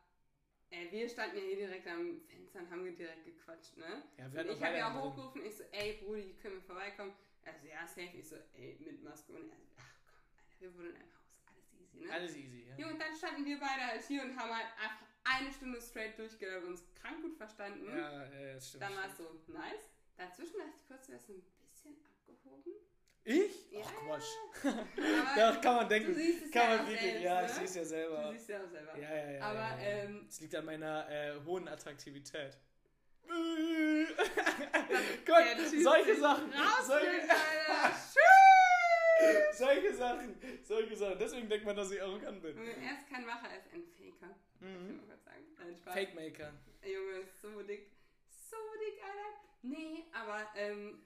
äh, 0.70 0.90
wir 0.90 1.08
standen 1.08 1.36
ja 1.36 1.42
hier 1.42 1.56
direkt 1.56 1.86
am 1.86 2.20
Fenster 2.26 2.60
und 2.60 2.70
haben 2.70 2.96
direkt 2.96 3.24
gequatscht, 3.24 3.76
ne? 3.76 4.02
Ja, 4.18 4.32
wir 4.32 4.40
Und 4.40 4.56
ich 4.56 4.62
habe 4.62 4.76
ja 4.76 4.90
auch 4.92 5.04
hochgerufen, 5.04 5.44
ich 5.44 5.56
so, 5.56 5.64
ey 5.72 5.98
Brudi, 6.02 6.34
können 6.42 6.56
wir 6.56 6.62
vorbeikommen? 6.62 7.12
Also 7.44 7.66
ja, 7.66 7.86
safe. 7.86 8.16
Ich 8.16 8.28
so, 8.28 8.36
ey, 8.54 8.76
mit 8.80 9.02
Maske. 9.02 9.32
Und 9.32 9.48
er 9.50 9.56
so, 9.56 9.66
ach 9.78 9.94
komm, 10.06 10.18
Alter, 10.36 10.60
wir 10.60 10.74
wohnen 10.74 10.90
in 10.90 10.96
einem 10.96 11.12
Haus, 11.14 11.32
alles 11.48 11.72
easy, 11.80 12.04
ne? 12.04 12.12
Alles 12.12 12.36
easy, 12.36 12.66
ja. 12.68 12.76
Ja, 12.76 12.92
und 12.92 13.00
dann 13.00 13.16
standen 13.16 13.44
wir 13.46 13.58
beide 13.58 13.86
halt 13.86 14.02
hier 14.02 14.22
und 14.22 14.36
haben 14.36 14.54
halt 14.54 14.66
einfach 14.76 15.06
eine 15.24 15.52
Stunde 15.52 15.80
straight 15.80 16.18
durchgelaufen 16.18 16.64
und 16.64 16.70
uns 16.72 16.94
krank 16.94 17.22
gut 17.22 17.36
verstanden. 17.36 17.86
Ja, 17.88 18.24
ja, 18.26 18.54
das 18.54 18.68
stimmt. 18.68 18.82
Dann 18.82 18.96
war 18.96 19.06
es 19.06 19.16
so, 19.16 19.40
nice. 19.46 19.90
Dazwischen 20.16 20.58
dachte 20.58 20.72
ich 20.76 20.86
kurz, 20.86 21.06
so 21.06 21.12
ein 21.12 21.42
bisschen 21.70 21.96
abgehoben. 22.04 22.72
Ich? 23.24 23.70
Ja. 23.70 23.84
Ach 23.86 23.97
Quatsch. 24.08 24.24
Aber 24.64 25.36
Ja, 25.38 25.56
kann 25.56 25.76
man 25.76 25.88
denken. 25.88 26.08
du 26.08 26.14
siehst 26.14 26.46
es 26.46 26.50
Kann 26.50 26.70
ja 26.70 26.76
man 26.76 26.86
wirklich, 26.88 27.00
selbst, 27.10 27.22
ja, 27.22 27.40
ne? 27.40 27.46
ich 27.46 27.52
sehe 27.52 27.64
es 27.64 27.74
ja 27.74 27.82
Du 27.82 27.88
selber. 27.88 28.32
siehst 28.32 28.48
ja 28.48 28.64
auch 28.64 28.68
selber. 28.68 28.98
Ja, 28.98 29.14
ja, 29.16 29.30
ja. 29.32 29.40
Aber, 29.42 29.58
ja, 29.58 29.78
ja. 29.78 30.04
ähm, 30.04 30.26
Es 30.28 30.40
liegt 30.40 30.54
an 30.54 30.64
meiner 30.64 31.10
äh, 31.10 31.34
hohen 31.44 31.68
Attraktivität. 31.68 32.56
Gott, 35.26 35.44
solche 35.82 36.16
Sachen. 36.16 36.52
Solche, 36.86 37.20
solche 39.52 39.94
Sachen. 39.94 40.34
Solche 40.64 40.96
Sachen. 40.96 41.18
Deswegen 41.18 41.48
denkt 41.48 41.66
man, 41.66 41.76
dass 41.76 41.90
ich 41.90 42.00
arrogant 42.02 42.40
bin. 42.42 42.56
Er 42.56 42.94
ist 42.94 43.08
kein 43.10 43.26
Macher, 43.26 43.48
er 43.50 43.58
ist 43.58 43.72
ein 43.72 43.82
Faker. 43.84 44.34
Mhm. 44.60 44.96
mal 44.96 45.06
kurz 45.06 45.24
sagen. 45.24 45.44
Nein, 45.58 45.76
Spaß. 45.76 45.94
Fake 45.94 46.14
Maker. 46.14 46.52
Junge, 46.82 47.18
ist 47.20 47.40
so 47.42 47.62
dick. 47.62 47.90
So 48.30 48.56
dick, 48.80 49.02
Alter. 49.02 49.38
Nee, 49.62 50.04
aber, 50.12 50.46
ähm, 50.56 51.02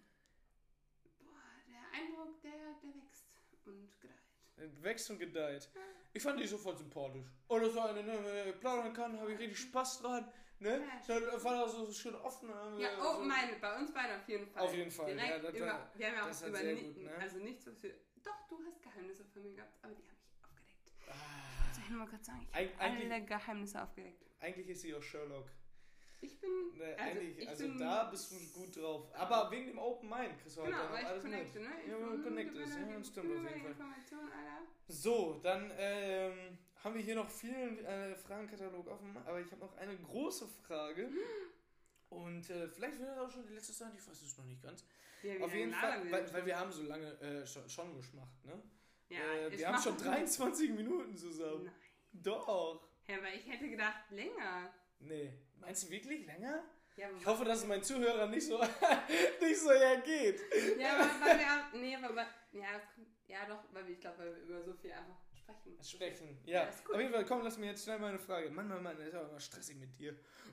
Eindruck, 1.93 2.41
der, 2.43 2.51
der 2.53 2.95
wächst 3.03 3.27
und 3.67 3.91
gedeiht. 4.01 4.83
Wächst 4.83 5.11
und 5.11 5.19
gedeiht. 5.19 5.69
Ich 6.13 6.23
fand 6.23 6.39
die 6.41 6.47
sofort 6.47 6.79
sympathisch. 6.79 7.27
Oh, 7.49 7.59
das 7.59 7.75
war 7.75 7.91
eine, 7.91 8.03
ne, 8.03 8.19
wenn 8.23 8.49
ich 8.51 8.61
plaudern 8.61 8.93
kann, 8.93 9.19
habe 9.19 9.33
ich 9.33 9.39
richtig 9.39 9.59
Spaß 9.59 10.01
dran. 10.03 10.31
Ne? 10.59 10.81
Ja, 11.09 11.19
Da 11.21 11.43
war 11.45 11.63
das 11.65 11.73
so 11.73 11.91
schön 11.93 12.15
offen. 12.15 12.49
äh, 12.51 12.83
Ja, 12.83 12.91
oh, 13.01 13.17
so. 13.17 13.25
meine, 13.25 13.57
bei 13.57 13.77
uns 13.79 13.93
beiden 13.93 14.21
auf 14.21 14.29
jeden 14.29 14.47
Fall. 14.47 14.63
Auf 14.63 14.75
jeden 14.75 14.91
Fall, 14.91 15.07
Direkt 15.07 15.29
ja, 15.31 15.39
das 15.41 15.55
über, 15.55 15.91
wir 15.97 16.07
haben 16.07 16.15
ja 16.17 16.31
auch 16.31 16.47
über 16.47 16.63
ni- 16.63 16.83
gut, 16.83 16.97
ne? 16.99 17.11
also 17.19 17.39
nichts, 17.39 17.67
was 17.67 17.83
wir. 17.83 17.95
Doch, 18.23 18.47
du 18.49 18.59
hast 18.65 18.81
Geheimnisse 18.83 19.25
von 19.25 19.43
mir 19.43 19.55
gehabt, 19.57 19.73
aber 19.83 19.95
die 19.95 20.03
habe 20.05 20.15
ich 20.23 20.45
aufgedeckt. 20.45 21.09
Ah, 21.09 21.81
ich 21.83 21.91
nur 21.91 22.07
kurz 22.07 22.27
sagen, 22.27 22.47
ich 22.49 22.55
habe 22.55 22.71
alle 22.79 23.25
Geheimnisse 23.25 23.83
aufgedeckt. 23.83 24.23
eigentlich 24.39 24.69
ist 24.69 24.83
sie 24.83 24.95
auch 24.95 25.03
Sherlock. 25.03 25.49
Ich 26.23 26.41
bin. 26.41 26.51
Ne, 26.79 26.97
also, 26.97 27.03
eigentlich, 27.21 27.39
ich 27.39 27.49
also 27.49 27.65
bin, 27.65 27.79
da 27.79 28.05
bist 28.05 28.31
du 28.33 28.37
gut 28.61 28.77
drauf. 28.77 29.13
Aber 29.15 29.51
wegen 29.51 29.67
dem 29.67 29.79
Open 29.79 30.09
Mind 30.09 30.39
kriegst 30.41 30.57
du 30.57 30.63
heute 30.63 30.71
Genau, 30.73 30.85
noch 30.85 30.93
weil 30.93 31.01
ich 31.03 31.07
alles 31.09 31.23
connecte, 31.23 31.59
mit. 31.61 31.69
ne? 31.69 31.75
Ich 31.83 31.89
Ja, 31.91 31.97
bin- 31.97 32.07
man 32.09 32.23
connected 32.23 32.57
ist, 32.57 32.71
ja, 32.71 33.05
stimmt 33.05 33.27
auf 33.27 33.51
jeden 33.55 33.75
Fall. 33.77 33.87
Alter. 33.87 34.63
So, 34.89 35.41
dann 35.43 35.73
ähm, 35.77 36.59
haben 36.83 36.95
wir 36.95 37.03
hier 37.03 37.17
noch 37.17 37.29
vielen 37.31 37.85
äh, 37.85 38.15
Fragenkatalog 38.15 38.87
offen, 38.89 39.17
aber 39.27 39.41
ich 39.41 39.51
habe 39.51 39.61
noch 39.61 39.77
eine 39.77 39.97
große 39.99 40.47
Frage. 40.67 41.11
Und 42.09 42.49
äh, 42.51 42.69
vielleicht 42.69 42.99
wird 42.99 43.09
das 43.09 43.19
auch 43.19 43.31
schon 43.31 43.47
die 43.47 43.55
letzte 43.55 43.73
sein, 43.73 43.91
ich 43.97 44.07
weiß 44.07 44.21
es 44.23 44.37
noch 44.39 44.45
nicht 44.45 44.63
ganz. 44.63 44.85
Ja, 45.23 45.41
Auf 45.45 45.55
jeden 45.55 45.73
Fall, 45.73 46.11
weil, 46.11 46.33
weil 46.33 46.47
wir 46.47 46.59
haben 46.59 46.71
so 46.71 46.83
lange 46.83 47.07
äh, 47.21 47.47
schon, 47.47 47.69
schon 47.69 47.97
geschmacht, 47.97 48.45
ne? 48.45 48.61
Ja, 49.09 49.19
äh, 49.35 49.59
wir 49.59 49.69
haben 49.69 49.83
schon 49.83 49.97
23 49.97 50.71
Minuten 50.71 51.17
zusammen. 51.17 51.65
Nein. 51.65 51.75
Doch. 52.13 52.89
Ja, 53.09 53.17
aber 53.19 53.33
ich 53.35 53.47
hätte 53.47 53.69
gedacht, 53.69 54.11
länger. 54.11 54.73
Nee. 55.01 55.33
Meinst 55.63 55.85
du 55.85 55.91
wirklich 55.91 56.27
länger? 56.27 56.65
Ja, 56.97 57.09
Ich 57.19 57.25
hoffe, 57.25 57.45
dass 57.45 57.61
es 57.61 57.67
meinen 57.67 57.83
Zuhörern 57.83 58.31
nicht 58.31 58.47
so, 58.47 58.61
nicht 59.41 59.59
so 59.59 59.71
hergeht. 59.73 60.41
Ja, 60.79 60.95
aber 60.97 61.09
weil 61.25 61.39
wir 61.39 61.47
auch, 61.47 61.73
nee, 61.73 61.97
aber 61.97 62.27
ja, 62.53 62.81
ja 63.29 63.47
doch, 63.49 63.65
weil 63.73 63.89
ich 63.89 64.01
glaube, 64.01 64.19
weil 64.19 64.35
wir 64.35 64.43
über 64.43 64.63
so 64.63 64.75
viel 64.75 64.93
einfach 64.93 65.17
sprechen. 65.35 65.79
Sprechen. 65.83 66.39
Ja, 66.45 66.65
Ja, 66.65 66.69
auf 66.69 67.01
jeden 67.01 67.13
Fall, 67.13 67.25
komm, 67.25 67.43
lass 67.43 67.57
mir 67.57 67.67
jetzt 67.69 67.85
schnell 67.85 67.99
mal 67.99 68.09
eine 68.09 68.19
Frage. 68.19 68.51
Mann, 68.51 68.69
Mann, 68.69 68.83
Mann, 68.83 68.97
das 68.99 69.07
ist 69.09 69.15
aber 69.15 69.31
immer 69.31 69.41
stressig 69.41 69.77
mit 69.77 69.97
dir. 69.99 70.19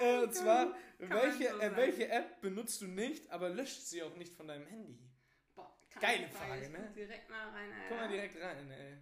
äh, 0.00 0.18
und 0.18 0.34
zwar, 0.34 0.74
welche, 0.98 1.50
so 1.50 1.60
äh, 1.60 1.76
welche 1.76 2.08
App 2.08 2.40
benutzt 2.40 2.82
du 2.82 2.88
nicht, 2.88 3.30
aber 3.30 3.48
löscht 3.48 3.82
sie 3.82 4.02
auch 4.02 4.16
nicht 4.16 4.34
von 4.34 4.48
deinem 4.48 4.66
Handy? 4.66 4.98
Boah, 5.54 5.74
Geile 5.98 6.28
keine 6.28 6.28
Frage, 6.28 6.68
ne? 6.70 6.84
guck 6.86 6.94
direkt 6.94 7.30
mal 7.30 7.48
rein, 7.48 7.72
Alter. 7.72 7.84
Komm 7.88 7.96
mal 7.96 8.08
direkt 8.08 8.42
rein, 8.42 8.70
ey. 8.70 8.98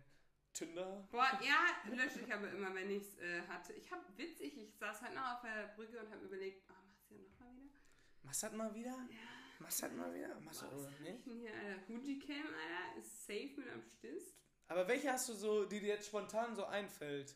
Tinder? 0.60 1.08
Boah, 1.10 1.40
ja, 1.42 1.90
lösche 1.90 2.20
ich 2.20 2.32
aber 2.32 2.50
immer, 2.50 2.74
wenn 2.74 2.90
ich 2.90 3.02
es 3.02 3.18
äh, 3.18 3.40
hatte. 3.48 3.72
Ich 3.72 3.90
hab 3.90 4.04
witzig, 4.18 4.58
ich 4.58 4.76
saß 4.76 5.00
halt 5.00 5.14
noch 5.14 5.36
auf 5.36 5.40
der 5.40 5.72
Brücke 5.74 5.98
und 5.98 6.10
habe 6.10 6.26
überlegt, 6.26 6.64
oh, 6.68 6.74
machst 6.86 7.10
du 7.10 7.14
ja 7.14 7.22
nochmal 7.22 7.54
wieder? 7.56 7.80
Massad 8.22 8.54
mal 8.54 8.74
wieder? 8.74 8.90
Ja. 8.90 9.58
Massad 9.58 9.96
mal 9.96 10.14
wieder? 10.14 10.38
Massad 10.40 10.72
oder 10.74 10.90
nicht? 11.00 11.24
hier, 11.24 11.50
Alter? 11.54 11.88
Hujicam, 11.88 12.46
Alter, 12.46 12.98
ist 12.98 13.26
safe 13.26 13.54
mit 13.56 13.68
am 13.72 13.82
Stiss. 13.82 14.34
Aber 14.68 14.86
welche 14.86 15.10
hast 15.10 15.30
du 15.30 15.32
so, 15.32 15.64
die 15.64 15.80
dir 15.80 15.94
jetzt 15.94 16.08
spontan 16.08 16.54
so 16.54 16.66
einfällt? 16.66 17.34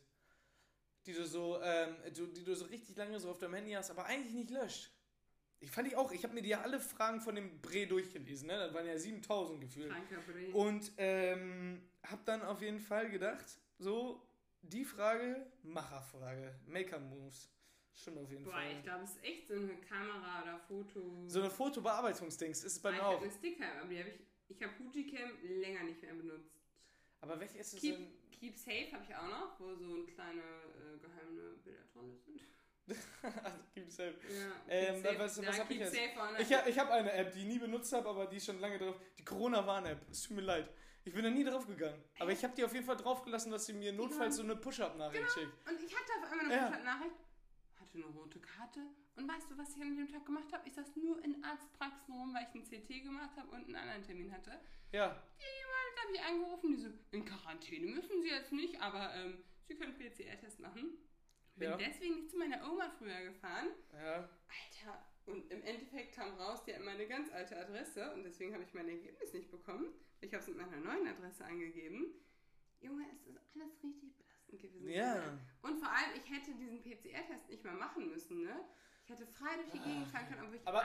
Die 1.07 1.15
du 1.15 1.27
so, 1.27 1.61
ähm, 1.63 1.97
du, 2.15 2.27
die 2.27 2.45
du 2.45 2.55
so 2.55 2.67
richtig 2.67 2.95
lange 2.97 3.19
so 3.21 3.31
auf 3.31 3.39
deinem 3.39 3.55
Handy 3.55 3.73
hast, 3.73 3.91
aber 3.91 4.05
eigentlich 4.05 4.35
nicht 4.35 4.51
löscht. 4.51 4.91
Ich 5.61 5.71
fand 5.71 5.89
ich 5.89 5.97
auch, 5.97 6.13
ich 6.13 6.23
habe 6.25 6.35
mir 6.35 6.43
die 6.43 6.51
ja 6.51 6.61
alle 6.61 6.79
Fragen 6.79 7.23
von 7.23 7.35
dem 7.35 7.63
Bre 7.63 7.87
durchgelesen, 7.87 8.49
ne? 8.49 8.59
Das 8.59 8.75
waren 8.75 8.87
ja 8.87 8.99
7000 8.99 9.63
gefühlt. 9.63 9.91
Kranker 9.91 10.21
Bre. 10.21 10.53
Und 10.53 10.93
ähm, 10.99 11.89
hab 12.11 12.25
dann 12.25 12.43
auf 12.43 12.61
jeden 12.63 12.81
Fall 12.81 13.11
gedacht, 13.11 13.45
so, 13.79 14.27
die 14.63 14.85
Frage, 14.85 15.47
Macherfrage, 15.63 16.55
Maker 16.67 16.99
Moves. 16.99 17.51
Stimmt 17.97 18.19
auf 18.19 18.31
jeden 18.31 18.45
Boah, 18.45 18.53
Fall. 18.53 18.73
ich 18.73 18.83
glaube, 18.83 19.05
es 19.05 19.11
ist 19.11 19.23
echt 19.25 19.47
so 19.49 19.55
eine 19.55 19.77
Kamera 19.77 20.43
oder 20.43 20.59
Foto. 20.59 21.25
So 21.29 21.41
eine 21.41 21.51
Fotobearbeitungsdings 21.51 22.65
ist 22.65 22.73
es 22.73 22.83
bei 22.83 22.91
mir 22.91 22.97
ich 22.97 23.03
auch. 23.03 23.15
hab 23.15 23.23
eine 23.23 23.31
Sticker, 23.31 23.67
aber 23.81 23.89
die 23.89 23.99
habe 24.01 24.09
ich. 24.11 24.21
Ich 24.49 24.63
habe 24.63 24.73
Fujicam 24.75 25.31
länger 25.43 25.85
nicht 25.85 26.03
mehr 26.03 26.13
benutzt. 26.15 26.61
Aber 27.21 27.39
welche 27.41 27.59
ist 27.59 27.73
es 27.75 27.81
Keep, 27.81 27.97
denn? 27.97 28.13
Keep 28.31 28.57
Safe 28.59 28.93
habe 28.93 29.05
ich 29.09 29.15
auch 29.15 29.29
noch, 29.29 29.61
wo 29.61 29.75
so 29.75 30.05
kleine 30.05 30.41
äh, 30.43 30.99
geheime 31.01 31.55
Bilder 31.65 31.85
drin 31.95 32.19
sind. 32.25 32.41
Keep 33.75 33.91
safe. 33.91 34.15
Ja, 34.29 34.53
Ähm, 34.69 34.95
keep 34.97 35.05
safe. 35.05 35.19
was- 35.19 35.39
was 35.39 35.45
Ja, 35.47 35.53
hab 35.63 35.71
ich 35.71 35.79
keep 35.79 35.81
jetzt? 35.81 35.95
safe 35.95 36.43
Ich, 36.43 36.53
ha- 36.53 36.67
ich 36.69 36.79
habe 36.79 36.93
eine 36.93 37.13
App, 37.13 37.33
die 37.33 37.39
ich 37.41 37.47
nie 37.47 37.59
benutzt 37.59 37.93
habe, 37.95 38.07
aber 38.09 38.27
die 38.27 38.37
ist 38.37 38.45
schon 38.47 38.61
lange 38.61 38.77
drauf. 38.79 39.01
Die 39.19 39.25
Corona-Warn-App. 39.25 40.11
Es 40.11 40.23
tut 40.25 40.37
mir 40.37 40.43
leid. 40.43 40.69
Ich 41.05 41.13
bin 41.13 41.23
da 41.23 41.31
nie 41.31 41.45
drauf 41.45 41.67
gegangen. 41.67 42.03
Aber 42.19 42.33
ich 42.33 42.43
habe 42.43 42.55
die 42.55 42.65
auf 42.65 42.73
jeden 42.73 42.87
Fall 42.87 42.97
drauf 42.97 43.23
gelassen, 43.23 43.51
dass 43.51 43.67
sie 43.67 43.75
mir 43.75 43.93
notfalls 43.93 44.37
so 44.37 44.43
eine 44.43 44.57
Push-Up-Nachricht 44.57 45.31
schickt. 45.33 45.69
Und 45.69 45.81
ich 45.83 45.95
hatte 45.95 46.13
auf 46.19 46.31
einmal 46.33 46.47
eine 46.47 46.55
Ja. 46.55 46.67
WhatsApp-Nachricht, 46.69 47.15
hatte 47.79 47.95
eine 47.99 48.07
rote 48.07 48.41
Karte. 48.41 48.81
Und 49.17 49.29
weißt 49.29 49.51
du, 49.51 49.59
was 49.59 49.77
ich 49.77 49.83
an 49.83 49.97
dem 49.97 50.09
Tag 50.09 50.25
gemacht 50.25 50.51
habe? 50.53 50.67
Ich 50.67 50.75
saß 50.75 50.97
nur 50.97 51.23
in 51.23 51.45
Arztpraxen 51.45 52.15
rum, 52.15 52.35
weil 52.35 52.47
ich 52.49 52.55
einen 52.55 52.65
CT 52.65 53.03
gemacht 53.05 53.37
habe 53.37 53.49
und 53.51 53.67
einen 53.67 53.77
anderen 53.77 54.03
Termin 54.03 54.33
hatte. 54.33 54.59
Ja. 54.93 55.09
Jemand 55.39 56.03
habe 56.03 56.15
ich 56.15 56.23
angerufen, 56.23 56.71
die 56.73 56.77
so, 56.77 56.89
in 57.11 57.25
Quarantäne 57.25 57.87
müssen 57.87 58.23
sie 58.23 58.29
jetzt 58.31 58.53
nicht, 58.53 58.81
aber 58.81 59.15
ähm, 59.15 59.45
sie 59.69 59.75
können 59.77 59.95
PCR-Test 59.99 60.59
machen. 60.61 60.97
Bin 61.57 61.71
Ja. 61.71 61.77
deswegen 61.77 62.15
nicht 62.17 62.31
zu 62.31 62.39
meiner 62.39 62.69
Oma 62.69 62.91
früher 62.99 63.21
gefahren. 63.25 63.69
Ja. 63.93 64.17
Alter, 64.49 65.07
und 65.27 65.51
im 65.51 65.63
Endeffekt 65.63 66.15
kam 66.15 66.35
raus, 66.35 66.63
die 66.65 66.75
hat 66.75 66.83
meine 66.85 67.07
ganz 67.07 67.33
alte 67.33 67.57
Adresse 67.57 68.13
und 68.15 68.25
deswegen 68.25 68.53
habe 68.53 68.65
ich 68.65 68.75
mein 68.75 68.89
Ergebnis 68.89 69.33
nicht 69.33 69.51
bekommen. 69.51 69.93
Ich 70.21 70.33
habe 70.33 70.43
es 70.43 70.49
mit 70.49 70.59
meiner 70.59 70.77
neuen 70.77 71.07
Adresse 71.07 71.45
angegeben. 71.45 72.15
Junge, 72.81 73.05
es 73.13 73.27
ist 73.27 73.41
alles 73.55 73.83
richtig 73.83 74.17
belastend 74.17 74.61
gewesen. 74.61 74.89
Ja. 74.89 75.39
Und 75.63 75.79
vor 75.79 75.89
allem, 75.89 76.11
ich 76.17 76.31
hätte 76.31 76.55
diesen 76.55 76.83
PCR-Test 76.83 77.49
nicht 77.49 77.65
mal 77.65 77.75
machen 77.75 78.11
müssen, 78.11 78.43
ne? 78.45 78.61
Ich 79.05 79.11
hätte 79.11 79.27
frei 79.27 79.57
durch 79.57 79.71
die 79.71 79.81
Gegend 79.81 80.09
fahren 80.09 80.27
können, 80.29 80.43
obwohl 80.43 80.57
ich 80.57 80.67
Aber 80.67 80.85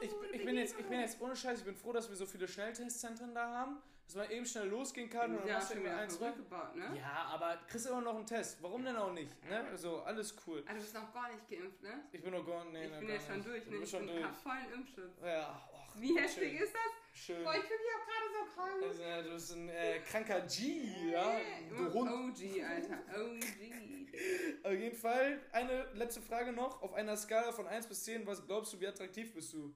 Ich, 0.00 0.10
ich, 0.32 0.44
bin 0.44 0.56
jetzt, 0.56 0.78
ich 0.78 0.86
bin 0.86 1.00
jetzt 1.00 1.20
ohne 1.20 1.36
Scheiß, 1.36 1.60
ich 1.60 1.64
bin 1.64 1.76
froh, 1.76 1.92
dass 1.92 2.08
wir 2.08 2.16
so 2.16 2.26
viele 2.26 2.48
Schnelltestzentren 2.48 3.34
da 3.34 3.48
haben, 3.52 3.82
dass 4.06 4.14
man 4.14 4.30
eben 4.30 4.46
schnell 4.46 4.68
losgehen 4.68 5.10
kann 5.10 5.32
und 5.32 5.40
dann 5.40 5.48
Ja, 5.48 5.54
machst 5.54 5.70
du 5.70 5.74
schon 5.74 5.84
irgendwie 5.84 5.92
wieder 5.94 6.02
eins 6.02 6.20
rein. 6.20 6.32
zurückgebaut, 6.34 6.76
ne? 6.76 6.96
Ja, 6.96 7.12
aber 7.32 7.58
kriegst 7.68 7.86
immer 7.86 8.00
noch 8.00 8.14
einen 8.16 8.26
Test. 8.26 8.62
Warum 8.62 8.84
denn 8.84 8.96
auch 8.96 9.12
nicht? 9.12 9.44
Ne? 9.48 9.64
Also, 9.68 10.00
alles 10.02 10.34
cool. 10.46 10.60
Also, 10.66 10.74
du 10.74 10.80
bist 10.80 10.94
noch 10.94 11.12
gar 11.12 11.32
nicht 11.32 11.48
geimpft, 11.48 11.82
ne? 11.82 12.04
Ich 12.12 12.22
bin 12.22 12.32
noch 12.32 12.46
gar 12.46 12.64
nee, 12.66 12.84
ich 12.84 12.90
nee, 12.92 12.98
bin 12.98 13.06
gar 13.08 13.16
jetzt 13.16 13.26
schon 13.26 13.36
nicht. 13.36 13.48
durch, 13.48 13.64
Du 13.64 13.70
ne? 13.70 13.78
bist 13.80 13.92
Ich 13.92 13.98
schon 13.98 14.06
bin 14.06 14.16
durch. 14.16 14.26
hab 14.26 14.36
vollen 14.36 14.72
Impfschutz. 14.74 15.12
Ja, 15.24 15.68
och, 15.72 16.00
Wie 16.00 16.16
heftig 16.18 16.50
schön. 16.52 16.62
ist 16.62 16.72
das? 16.74 17.18
Schön. 17.20 17.42
Boah, 17.44 17.54
ich 17.54 17.62
bin 17.62 17.78
hier 17.78 17.96
auch 17.96 18.06
gerade 18.06 18.32
so 18.32 18.54
krank. 18.54 18.82
Also, 18.84 19.02
ja, 19.02 19.22
du 19.22 19.30
bist 19.30 19.52
ein 19.54 19.68
äh, 19.70 19.98
kranker 20.00 20.40
G, 20.42 21.10
ja? 21.10 21.36
Du 21.70 21.92
Hund. 21.92 22.10
OG, 22.38 22.62
Alter. 22.64 22.98
OG. 23.24 24.64
Auf 24.64 24.72
jeden 24.72 24.96
Fall, 24.96 25.40
eine 25.52 25.84
letzte 25.94 26.20
Frage 26.22 26.52
noch. 26.52 26.80
Auf 26.82 26.94
einer 26.94 27.16
Skala 27.16 27.50
von 27.52 27.66
1 27.66 27.86
bis 27.88 28.04
10, 28.04 28.26
was 28.26 28.46
glaubst 28.46 28.72
du, 28.72 28.80
wie 28.80 28.86
attraktiv 28.86 29.34
bist 29.34 29.52
du? 29.52 29.74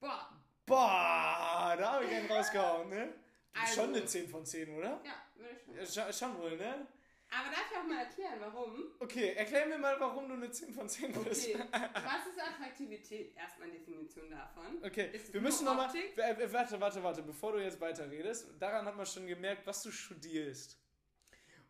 Boah. 0.00 0.41
Boah, 0.72 1.76
da 1.78 1.92
habe 1.92 2.04
ich 2.06 2.10
einen 2.12 2.30
rausgehauen, 2.30 2.88
ne? 2.88 3.12
Also- 3.52 3.74
schon 3.82 3.94
eine 3.94 4.06
10 4.06 4.26
von 4.26 4.46
10, 4.46 4.74
oder? 4.74 5.02
Ja, 5.04 5.12
würde 5.34 5.54
ich 5.54 5.92
schon. 5.92 6.02
Ja, 6.06 6.10
schon, 6.12 6.38
wohl, 6.38 6.56
ne? 6.56 6.86
Aber 7.30 7.50
darf 7.50 7.70
ich 7.70 7.78
auch 7.78 7.84
mal 7.84 7.98
erklären, 8.04 8.38
warum? 8.40 8.84
Okay, 8.98 9.34
erklär 9.34 9.66
mir 9.66 9.76
mal, 9.76 10.00
warum 10.00 10.28
du 10.28 10.34
eine 10.34 10.50
10 10.50 10.72
von 10.72 10.88
10 10.88 11.12
bist. 11.12 11.48
Okay, 11.48 11.58
was 11.72 12.26
ist 12.26 12.40
Attraktivität? 12.40 13.36
Erstmal 13.36 13.70
Definition 13.70 14.30
davon. 14.30 14.82
Okay, 14.82 15.10
Ist 15.12 15.32
wir 15.34 15.42
müssen 15.42 15.66
nochmal. 15.66 15.86
Optik? 15.88 16.16
Warte, 16.16 16.80
warte, 16.80 17.02
warte, 17.02 17.22
bevor 17.22 17.52
du 17.52 17.58
jetzt 17.58 17.78
weiterredest. 17.78 18.48
Daran 18.58 18.86
hat 18.86 18.96
man 18.96 19.04
schon 19.04 19.26
gemerkt, 19.26 19.66
was 19.66 19.82
du 19.82 19.90
studierst. 19.90 20.78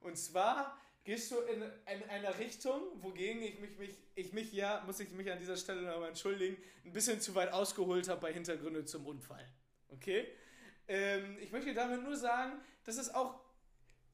Und 0.01 0.17
zwar 0.17 0.79
gehst 1.05 1.31
du 1.33 1.39
in, 1.41 1.63
in 1.63 2.09
eine 2.11 2.39
Richtung, 2.39 2.81
wogegen 3.03 3.43
ich 3.43 3.59
mich, 3.59 3.77
mich, 3.79 3.99
ich 4.15 4.33
mich 4.33 4.53
ja, 4.53 4.83
muss 4.87 5.01
ich 5.01 5.11
mich 5.11 5.31
an 5.31 5.39
dieser 5.39 5.57
Stelle 5.57 5.83
nochmal 5.83 6.09
entschuldigen, 6.11 6.57
ein 6.85 6.93
bisschen 6.93 7.21
zu 7.21 7.35
weit 7.35 7.53
ausgeholt 7.53 8.09
habe 8.09 8.21
bei 8.21 8.33
Hintergründe 8.33 8.85
zum 8.85 9.07
Unfall. 9.07 9.47
Okay? 9.89 10.29
Ähm, 10.89 11.39
ich 11.41 11.51
möchte 11.51 11.75
damit 11.75 12.03
nur 12.03 12.17
sagen, 12.17 12.53
dass 12.85 12.99
es 12.99 13.13
auch 13.15 13.41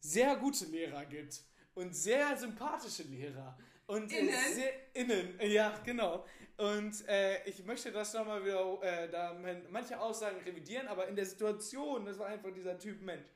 sehr 0.00 0.36
gute 0.36 0.64
Lehrer 0.66 1.04
gibt 1.04 1.42
und 1.74 1.94
sehr 1.94 2.36
sympathische 2.36 3.02
Lehrer. 3.04 3.58
Und 3.86 4.12
Innen? 4.12 4.34
Sehr, 4.52 4.72
innen, 4.94 5.38
ja, 5.40 5.78
genau. 5.84 6.24
Und 6.58 7.08
äh, 7.08 7.42
ich 7.48 7.64
möchte 7.64 7.90
das 7.90 8.12
nochmal 8.12 8.44
wieder, 8.44 8.82
äh, 8.82 9.08
da 9.08 9.32
man- 9.32 9.64
manche 9.70 9.98
Aussagen 9.98 10.40
revidieren, 10.40 10.88
aber 10.88 11.08
in 11.08 11.16
der 11.16 11.24
Situation, 11.24 12.04
das 12.04 12.18
war 12.18 12.26
einfach 12.26 12.52
dieser 12.52 12.78
Typ 12.78 13.00
Mensch. 13.00 13.28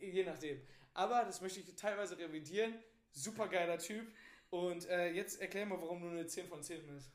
Je 0.00 0.24
nachdem. 0.24 0.60
Aber 0.98 1.24
das 1.24 1.40
möchte 1.40 1.60
ich 1.60 1.76
teilweise 1.76 2.18
revidieren. 2.18 2.74
Super 3.12 3.46
geiler 3.46 3.78
Typ. 3.78 4.12
Und 4.50 4.84
äh, 4.88 5.12
jetzt 5.12 5.40
erklär 5.40 5.64
mal, 5.64 5.80
warum 5.80 6.02
du 6.02 6.08
eine 6.08 6.26
10 6.26 6.48
von 6.48 6.60
10 6.60 6.84
bist. 6.88 7.12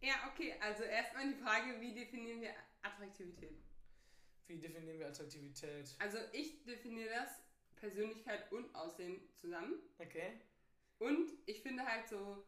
Ja, 0.00 0.14
okay, 0.32 0.54
also 0.60 0.82
erstmal 0.82 1.28
die 1.28 1.34
Frage, 1.38 1.78
wie 1.78 1.92
definieren 1.92 2.40
wir 2.40 2.54
Attraktivität? 2.80 3.60
Wie 4.46 4.56
definieren 4.56 4.98
wir 4.98 5.08
Attraktivität? 5.08 5.94
Also 5.98 6.16
ich 6.32 6.64
definiere 6.64 7.10
das 7.10 7.42
Persönlichkeit 7.74 8.50
und 8.50 8.74
Aussehen 8.74 9.20
zusammen. 9.34 9.74
Okay. 9.98 10.40
Und 10.98 11.30
ich 11.44 11.60
finde 11.60 11.84
halt 11.84 12.08
so, 12.08 12.46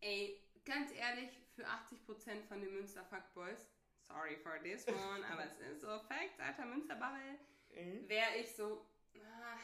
ey, 0.00 0.40
ganz 0.64 0.92
ehrlich, 0.92 1.30
für 1.56 1.66
80% 1.66 2.44
von 2.46 2.60
den 2.60 2.74
Münster 2.74 3.04
Fuckboys, 3.06 3.66
sorry 4.06 4.36
for 4.36 4.62
this 4.62 4.86
one, 4.86 5.26
aber 5.32 5.46
es 5.46 5.58
ist 5.58 5.80
so 5.80 5.88
Facts, 6.06 6.38
alter 6.38 6.64
Münsterbubble, 6.66 7.38
Mhm. 7.74 8.08
wäre 8.08 8.36
ich 8.40 8.54
so, 8.54 8.87
ah, 9.24 9.58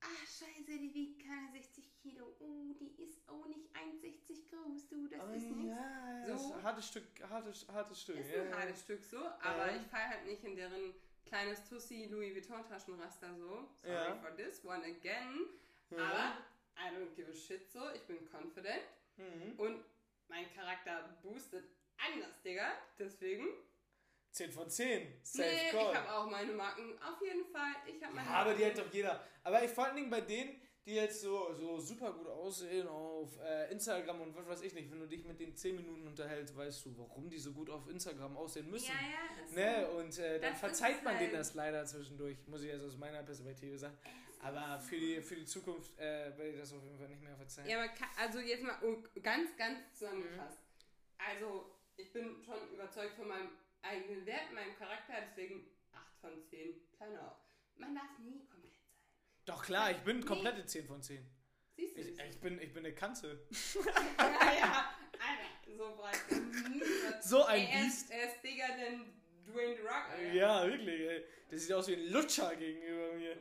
ah, 0.00 0.06
scheiße, 0.26 0.78
die 0.78 0.92
wiegt 0.94 1.24
keine 1.26 1.50
60 1.52 1.94
Kilo, 2.02 2.34
oh, 2.40 2.72
die 2.80 3.02
ist 3.02 3.28
auch 3.28 3.46
nicht 3.46 3.66
1,60 3.74 4.48
groß, 4.50 4.88
du, 4.88 5.06
das 5.08 5.20
Oh, 5.22 5.32
ist 5.32 5.44
nichts. 5.50 5.64
ja, 5.68 6.22
So. 6.26 6.32
das 6.32 6.44
ist 6.44 6.52
ein 6.52 6.62
hartes 6.62 6.88
Stück, 6.88 7.04
hartes, 7.30 7.68
hartes 7.68 8.02
Stück. 8.02 8.16
Ist 8.18 8.30
ja, 8.30 8.42
ein 8.42 8.54
hartes 8.56 8.80
Stück 8.80 9.04
so, 9.04 9.18
aber 9.18 9.70
Ja. 9.72 9.76
ich 9.80 9.86
fall 9.88 10.08
halt 10.08 10.26
nicht 10.26 10.44
in 10.44 10.56
deren 10.56 10.94
kleines 11.26 11.68
Tussi 11.68 12.06
Louis 12.10 12.34
Vuitton 12.34 12.66
Taschenraster 12.66 13.34
so. 13.36 13.68
Sorry 13.82 13.94
Ja. 13.94 14.16
for 14.16 14.34
this 14.36 14.64
one 14.64 14.82
again. 14.84 15.46
Aber 15.92 16.36
I 16.76 16.94
don't 16.94 17.14
give 17.16 17.30
a 17.30 17.34
shit 17.34 17.68
so. 17.70 17.90
Ich 17.92 18.02
bin 18.06 18.18
confident 18.30 18.82
Mhm. 19.16 19.58
und 19.58 19.84
mein 20.28 20.46
Charakter 20.54 21.18
boostet 21.22 21.64
anders, 21.98 22.40
Digga. 22.42 22.70
Deswegen. 22.98 23.46
10 24.32 24.52
von 24.52 24.68
10. 24.68 25.20
Safe 25.22 25.48
nee, 25.48 25.70
call. 25.70 25.90
ich 25.90 25.98
habe 25.98 26.12
auch 26.14 26.30
meine 26.30 26.52
Marken. 26.52 26.96
Auf 26.98 27.20
jeden 27.22 27.44
Fall. 27.46 27.74
Ich 27.86 28.02
habe 28.02 28.16
Ja, 28.16 28.22
meine 28.22 28.30
aber 28.30 28.54
die 28.54 28.64
hat 28.64 28.78
doch 28.78 28.92
jeder. 28.92 29.24
Aber 29.42 29.62
ich 29.64 29.70
vor 29.70 29.86
allen 29.86 29.96
Dingen 29.96 30.10
bei 30.10 30.20
denen, 30.20 30.60
die 30.84 30.94
jetzt 30.94 31.20
so, 31.20 31.52
so 31.52 31.78
super 31.78 32.12
gut 32.12 32.26
aussehen 32.28 32.88
auf 32.88 33.38
äh, 33.40 33.70
Instagram 33.70 34.22
und 34.22 34.36
was 34.36 34.46
weiß 34.46 34.62
ich 34.62 34.72
nicht, 34.72 34.90
wenn 34.90 35.00
du 35.00 35.06
dich 35.06 35.24
mit 35.24 35.38
denen 35.38 35.54
10 35.54 35.76
Minuten 35.76 36.06
unterhältst, 36.06 36.56
weißt 36.56 36.86
du, 36.86 36.96
warum 36.96 37.28
die 37.28 37.38
so 37.38 37.52
gut 37.52 37.68
auf 37.68 37.88
Instagram 37.88 38.36
aussehen 38.36 38.70
müssen. 38.70 38.88
Ja, 38.88 39.60
ja. 39.60 39.82
Ne? 39.82 39.88
Und 39.90 40.18
äh, 40.18 40.40
dann 40.40 40.54
verzeiht 40.54 41.02
man 41.04 41.18
denen 41.18 41.32
halt- 41.32 41.40
das 41.40 41.54
leider 41.54 41.84
zwischendurch, 41.84 42.38
muss 42.46 42.62
ich 42.62 42.68
jetzt 42.68 42.84
aus 42.84 42.96
meiner 42.96 43.22
Perspektive 43.22 43.76
sagen. 43.76 43.98
Aber 44.40 44.78
für 44.78 44.96
die, 44.96 45.20
für 45.20 45.34
die 45.34 45.44
Zukunft 45.44 45.98
äh, 45.98 46.36
werde 46.38 46.50
ich 46.50 46.58
das 46.58 46.72
auf 46.72 46.82
jeden 46.82 46.96
Fall 46.96 47.08
nicht 47.08 47.22
mehr 47.22 47.36
verzeihen. 47.36 47.68
Ja, 47.68 47.82
aber 47.82 47.90
also 48.16 48.38
jetzt 48.38 48.62
mal 48.62 48.76
oh, 48.82 48.96
ganz, 49.20 49.56
ganz 49.56 49.78
zusammengefasst. 49.92 50.58
Mhm. 50.58 51.24
Also, 51.28 51.70
ich 51.96 52.12
bin 52.12 52.42
schon 52.44 52.72
überzeugt 52.72 53.14
von 53.16 53.28
meinem 53.28 53.50
eigenen 53.82 54.26
Wert, 54.26 54.52
meinem 54.54 54.76
Charakter, 54.76 55.14
deswegen 55.28 55.66
8 55.92 56.02
von 56.20 56.42
10. 56.44 56.74
Kleiner 56.96 57.30
auf. 57.32 57.38
Man 57.76 57.94
darf 57.94 58.18
nie 58.18 58.44
komplett 58.46 58.72
sein. 58.74 59.04
Doch 59.44 59.64
klar, 59.64 59.90
ich 59.90 59.98
bin 59.98 60.20
Nee. 60.20 60.26
komplette 60.26 60.64
10 60.66 60.86
von 60.86 61.02
10. 61.02 61.24
Siehst 61.76 61.96
du? 61.96 62.00
Ich, 62.00 62.18
ich, 62.18 62.40
bin, 62.40 62.60
ich 62.60 62.72
bin 62.72 62.84
eine 62.84 62.94
Kanzel. 62.94 63.46
ja, 64.18 64.52
ja, 64.58 64.94
Alter, 65.12 65.76
so 65.76 65.96
breit. 65.96 66.18
So 67.22 67.44
ein 67.44 67.66
er 67.66 67.82
Biest. 67.84 68.02
ist, 68.04 68.10
er 68.10 68.26
ist 68.28 68.42
bigger 68.42 68.66
than 68.68 69.12
Dwayne 69.46 69.80
Rock, 69.82 70.10
Alter. 70.10 70.32
Ja, 70.32 70.66
wirklich, 70.66 71.00
ey. 71.00 71.24
Der 71.50 71.58
sieht 71.58 71.72
aus 71.72 71.88
wie 71.88 71.94
ein 71.94 72.08
Lutscher 72.10 72.54
gegenüber 72.56 73.12
mir. 73.14 73.36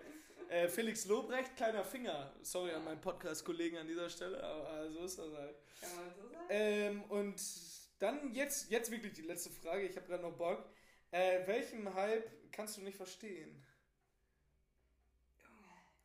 Äh, 0.49 0.69
Felix 0.69 1.05
Lobrecht, 1.05 1.57
kleiner 1.57 1.83
Finger. 1.83 2.33
Sorry 2.41 2.71
an 2.71 2.85
meinen 2.85 3.01
Podcast-Kollegen 3.01 3.79
an 3.79 3.87
dieser 3.87 4.09
Stelle, 4.09 4.41
aber 4.41 4.89
so 4.91 5.03
ist 5.03 5.17
das 5.19 5.33
halt. 5.33 5.55
Kann 5.81 5.95
man 5.95 6.13
so 6.15 6.29
sagen? 6.29 6.45
Ähm, 6.49 7.03
und 7.09 7.35
dann 7.99 8.33
jetzt, 8.33 8.69
jetzt 8.69 8.91
wirklich 8.91 9.13
die 9.13 9.21
letzte 9.23 9.49
Frage. 9.49 9.83
Ich 9.87 9.95
habe 9.95 10.07
gerade 10.07 10.23
noch 10.23 10.35
Bock. 10.37 10.69
Äh, 11.11 11.45
welchen 11.47 11.93
Hype 11.93 12.29
kannst 12.51 12.77
du 12.77 12.81
nicht 12.81 12.97
verstehen? 12.97 13.63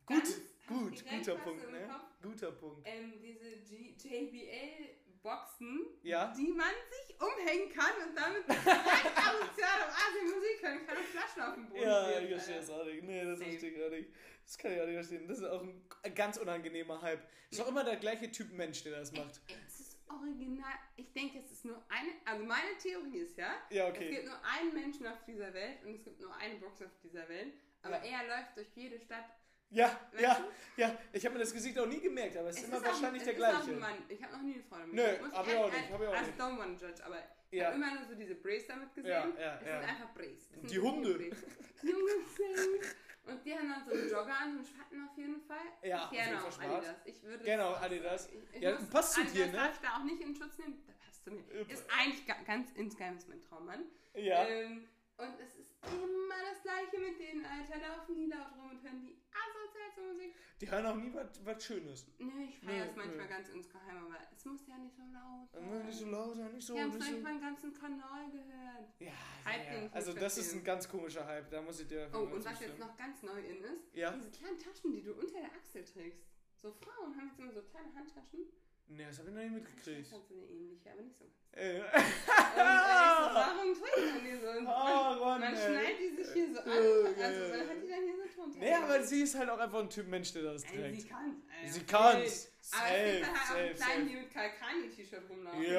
Gut, 0.05 0.23
gut, 0.67 1.03
guter 1.09 1.35
Punkt, 1.35 1.71
ne? 1.71 1.87
Kopf. 1.87 2.01
Guter 2.21 2.51
Punkt. 2.51 2.85
Ähm, 2.87 3.13
diese 3.21 3.57
G 3.61 3.93
JBL-Boxen, 3.97 5.79
Ja? 6.03 6.33
die 6.35 6.51
man 6.51 6.73
sich 6.91 7.15
umhängen 7.21 7.69
kann 7.71 8.09
und 8.09 8.15
damit 8.15 8.45
direkt 8.47 9.17
am 9.17 9.35
Asien 9.45 10.25
Musik 10.33 10.61
hören 10.61 10.85
kann 10.85 10.97
und 10.97 11.05
Flaschen 11.05 11.41
auf 11.41 11.53
dem 11.55 11.69
Boden 11.69 11.81
Ja, 11.83 12.07
wirft, 12.09 12.23
ich 12.23 12.29
verstehe 12.31 12.55
das 12.57 12.69
auch 12.69 12.85
nicht. 12.85 13.03
Nee, 13.03 13.23
das 13.23 13.39
Safe. 13.39 13.49
verstehe 13.51 13.71
ich 13.71 13.83
auch 13.83 13.89
nicht. 13.89 14.09
Das 14.45 14.57
kann 14.57 14.73
ich 14.73 14.81
auch 14.81 14.85
nicht 14.85 14.95
verstehen. 14.95 15.27
Das 15.27 15.37
ist 15.39 15.45
auch 15.45 15.61
ein 15.61 16.15
ganz 16.15 16.37
unangenehmer 16.37 17.01
Hype. 17.01 17.25
Ist 17.49 17.61
auch 17.61 17.67
immer 17.69 17.83
der 17.85 17.95
gleiche 17.95 18.29
Typ 18.31 18.51
Mensch, 18.51 18.83
der 18.83 18.99
das 18.99 19.11
macht. 19.13 19.39
Es 19.67 19.79
ist 19.79 19.82
original. 20.09 20.73
Ich 20.95 21.11
denke, 21.13 21.39
es 21.39 21.51
ist 21.51 21.65
nur 21.65 21.83
eine. 21.89 22.09
Also 22.25 22.43
meine 22.45 22.77
Theorie 22.81 23.19
ist 23.19 23.37
ja, 23.37 23.53
Ja, 23.69 23.87
es 23.89 23.97
gibt 23.99 24.11
okay. 24.11 24.25
nur 24.25 24.39
einen 24.45 24.73
Menschen 24.73 25.07
auf 25.07 25.23
dieser 25.25 25.53
Welt 25.53 25.83
und 25.85 25.95
es 25.95 26.03
gibt 26.03 26.19
nur 26.19 26.35
eine 26.37 26.55
Box 26.55 26.81
auf 26.81 26.91
dieser 27.03 27.27
Welt. 27.29 27.53
Aber 27.81 28.03
Ja. 28.05 28.21
er 28.21 28.27
läuft 28.27 28.57
durch 28.57 28.69
jede 28.75 28.99
Stadt. 28.99 29.25
Ja, 29.69 29.87
Weißt 30.11 30.21
ja, 30.23 30.33
du? 30.35 30.81
ja. 30.81 30.97
Ich 31.13 31.25
habe 31.25 31.33
mir 31.33 31.39
das 31.41 31.51
Gesicht 31.51 31.77
auch 31.79 31.87
nie 31.87 31.99
gemerkt, 31.99 32.37
aber 32.37 32.49
es 32.49 32.57
ist 32.57 32.67
immer 32.67 32.77
auch- 32.77 32.83
wahrscheinlich 32.85 33.21
es 33.23 33.25
der 33.27 33.33
ist 33.37 33.43
auch 33.43 33.65
gleiche. 33.65 34.03
Ich 34.09 34.23
habe 34.23 34.33
noch 34.33 34.41
nie 34.43 34.53
eine 34.53 34.63
Frau 34.63 34.77
damit 34.77 34.93
Nö, 34.93 35.01
gesehen. 35.03 35.21
Muss 35.25 35.33
hab 35.33 35.47
ich 35.47 35.55
auch 35.55 35.71
nicht, 35.71 35.89
hab 35.91 36.01
ich 36.01 36.07
auch 36.07 36.21
nicht. 36.21 36.39
don't 36.39 36.57
want 36.59 36.79
to 36.79 36.85
judge, 36.85 37.03
aber 37.05 37.17
ich 37.49 37.59
Ja. 37.59 37.65
habe 37.67 37.75
immer 37.77 37.95
nur 37.95 38.05
so 38.05 38.13
diese 38.15 38.35
Brace 38.35 38.67
damit 38.67 38.93
gesehen. 38.93 39.09
Ja, 39.11 39.27
ja, 39.39 39.55
es 39.59 39.67
ja. 39.67 39.79
sind 39.81 39.89
einfach 39.89 40.13
Brace. 40.13 40.47
Es 40.63 40.71
Die 40.71 40.79
Hunde. 40.79 41.13
Brace. 41.15 41.43
Junge. 41.81 42.11
Und 43.25 43.45
die 43.45 43.53
haben 43.57 43.69
dann 43.69 43.83
so 43.85 43.91
einen 43.91 44.09
Jogger 44.09 44.37
an, 44.37 44.51
so 44.51 44.57
einen 44.57 44.65
Schwatten 44.65 45.07
auf 45.09 45.17
jeden 45.17 45.41
Fall. 45.41 45.65
Ja, 45.81 46.09
schwarz. 46.09 46.59
Adidas. 46.59 46.95
Ich 47.05 47.23
würde 47.23 47.43
Genau, 47.43 47.73
Adidas. 47.75 48.29
Ich, 48.29 48.55
ich 48.55 48.61
Ja, 48.61 48.77
passt 48.91 49.13
zu 49.13 49.25
dir, 49.25 49.45
ne? 49.47 49.53
darf 49.53 49.73
ich 49.75 49.79
da 49.79 49.97
auch 49.97 50.03
nicht 50.03 50.21
in 50.21 50.35
Schutz 50.35 50.57
nehmen. 50.57 50.83
Da 50.85 50.93
passt 51.05 51.23
zu 51.23 51.31
mir. 51.31 51.69
Ist 51.69 51.85
eigentlich 51.97 52.25
ga, 52.27 52.35
ganz 52.45 52.71
insgeheim 52.73 53.15
ist 53.15 53.29
mein 53.29 53.41
Traummann. 53.41 53.85
Ja. 54.13 54.45
Ähm, 54.45 54.87
und 55.17 55.39
es 55.39 55.55
ist 55.55 55.72
immer 55.91 56.35
das 56.51 56.61
Gleiche 56.61 56.97
mit 56.99 57.19
denen, 57.19 57.45
Alter. 57.45 57.77
Laufen 57.79 58.15
die 58.15 58.25
laut 58.27 58.51
rum 58.57 58.69
und 58.71 58.81
hören 58.83 59.01
die 59.01 59.17
asozialste 59.31 60.01
Musik. 60.01 60.35
Die 60.61 60.71
hören 60.71 60.85
auch 60.85 60.95
nie 60.95 61.13
was 61.13 61.43
was 61.45 61.63
Schönes. 61.65 62.07
Nö, 62.19 62.43
ich 62.47 62.59
feiere 62.59 62.85
Nö, 62.85 62.89
es 62.91 62.95
manchmal 62.95 63.25
nö. 63.25 63.27
ganz 63.27 63.49
insgeheim, 63.49 64.05
aber 64.05 64.17
es 64.35 64.45
muss 64.45 64.67
ja 64.67 64.77
nicht 64.77 64.95
so 64.95 65.03
laut 65.11 65.49
sein. 65.51 65.63
Immer 65.63 65.83
nicht 65.83 65.97
so 65.99 66.05
laut, 66.07 66.37
ja, 66.37 66.49
nicht 66.49 66.65
so. 66.67 66.73
Die 66.75 66.81
haben 66.81 66.91
durch 66.91 67.05
so. 67.11 67.17
meinen 67.19 67.41
ganzen 67.41 67.73
Kanal 67.73 68.29
gehört. 68.31 68.89
Ja, 68.99 69.07
ja, 69.45 69.81
ja. 69.83 69.89
Also 69.91 70.13
das 70.13 70.37
ist 70.37 70.53
ein 70.53 70.63
ganz 70.63 70.87
komischer 70.87 71.25
Hype, 71.25 71.49
da 71.49 71.61
muss 71.61 71.79
ich 71.79 71.87
dir 71.87 72.09
Oh, 72.13 72.19
und 72.19 72.45
was 72.45 72.59
jetzt 72.61 72.79
noch 72.79 72.95
ganz 72.97 73.21
neu 73.23 73.39
in 73.41 73.63
ist, 73.63 73.93
Ja. 73.95 74.11
diese 74.11 74.29
kleinen 74.31 74.59
Taschen, 74.59 74.91
die 74.93 75.01
du 75.03 75.13
unter 75.13 75.39
der 75.41 75.51
Achsel 75.51 75.83
trägst. 75.83 76.21
So 76.55 76.71
Frauen 76.71 77.15
haben 77.17 77.27
jetzt 77.27 77.39
immer 77.39 77.51
so 77.51 77.61
kleine 77.63 77.93
Handtaschen. 77.93 78.45
Nee, 78.87 79.05
das 79.05 79.17
habe 79.19 79.29
ich 79.29 79.35
noch 79.35 79.41
nicht 79.41 79.53
mitgekriegt. 79.53 79.99
Ich 80.01 80.07
so 80.09 80.23
eine 80.29 80.43
ähnliche, 80.45 80.91
aber 80.91 81.01
nicht 81.01 81.17
so 81.17 81.25
ganz. 81.25 81.33
Äh. 81.55 81.79
Und 81.79 81.85
äh, 81.85 81.97
ich 81.97 82.03
so, 82.03 83.33
warum 83.33 83.73
trägt 83.73 84.13
man 84.13 84.23
die 84.23 84.37
so? 84.39 84.49
Und 84.49 84.67
Oh, 84.67 84.69
man, 84.69 85.19
Mann, 85.19 85.41
man 85.41 85.55
schnallt 85.55 85.99
die 85.99 86.15
sich 86.23 86.33
hier 86.33 86.53
so 86.53 86.59
an. 86.59 86.67
Oh, 86.69 87.21
Also 87.21 87.39
man 87.49 87.59
hat 87.69 87.83
die 87.83 87.89
dann 87.89 88.03
hier 88.03 88.15
so 88.17 88.41
drunter. 88.41 88.59
Nee, 88.59 88.73
aber 88.73 89.03
sie 89.03 89.21
ist 89.23 89.35
halt 89.37 89.49
auch 89.49 89.59
einfach 89.59 89.79
ein 89.79 89.89
Typ 89.89 90.07
Mensch, 90.07 90.33
der 90.33 90.41
das 90.43 90.63
trägt. 90.63 91.01
sie 91.01 91.07
kann 91.07 91.41
Sie 91.65 91.83
kann's. 91.83 92.13
Aber 92.13 92.23
es 92.25 92.51
Safe, 92.61 93.11
gibt 93.13 93.25
halt 93.25 93.35
auch 93.35 93.45
safe, 93.45 93.59
einen 93.59 93.75
kleinen, 93.75 93.77
safe. 93.77 94.01
die 94.09 94.15
mit 94.15 94.33
Kalkani-T-Shirt 94.33 95.29
rumlaufen. 95.29 95.61
Ja, 95.63 95.69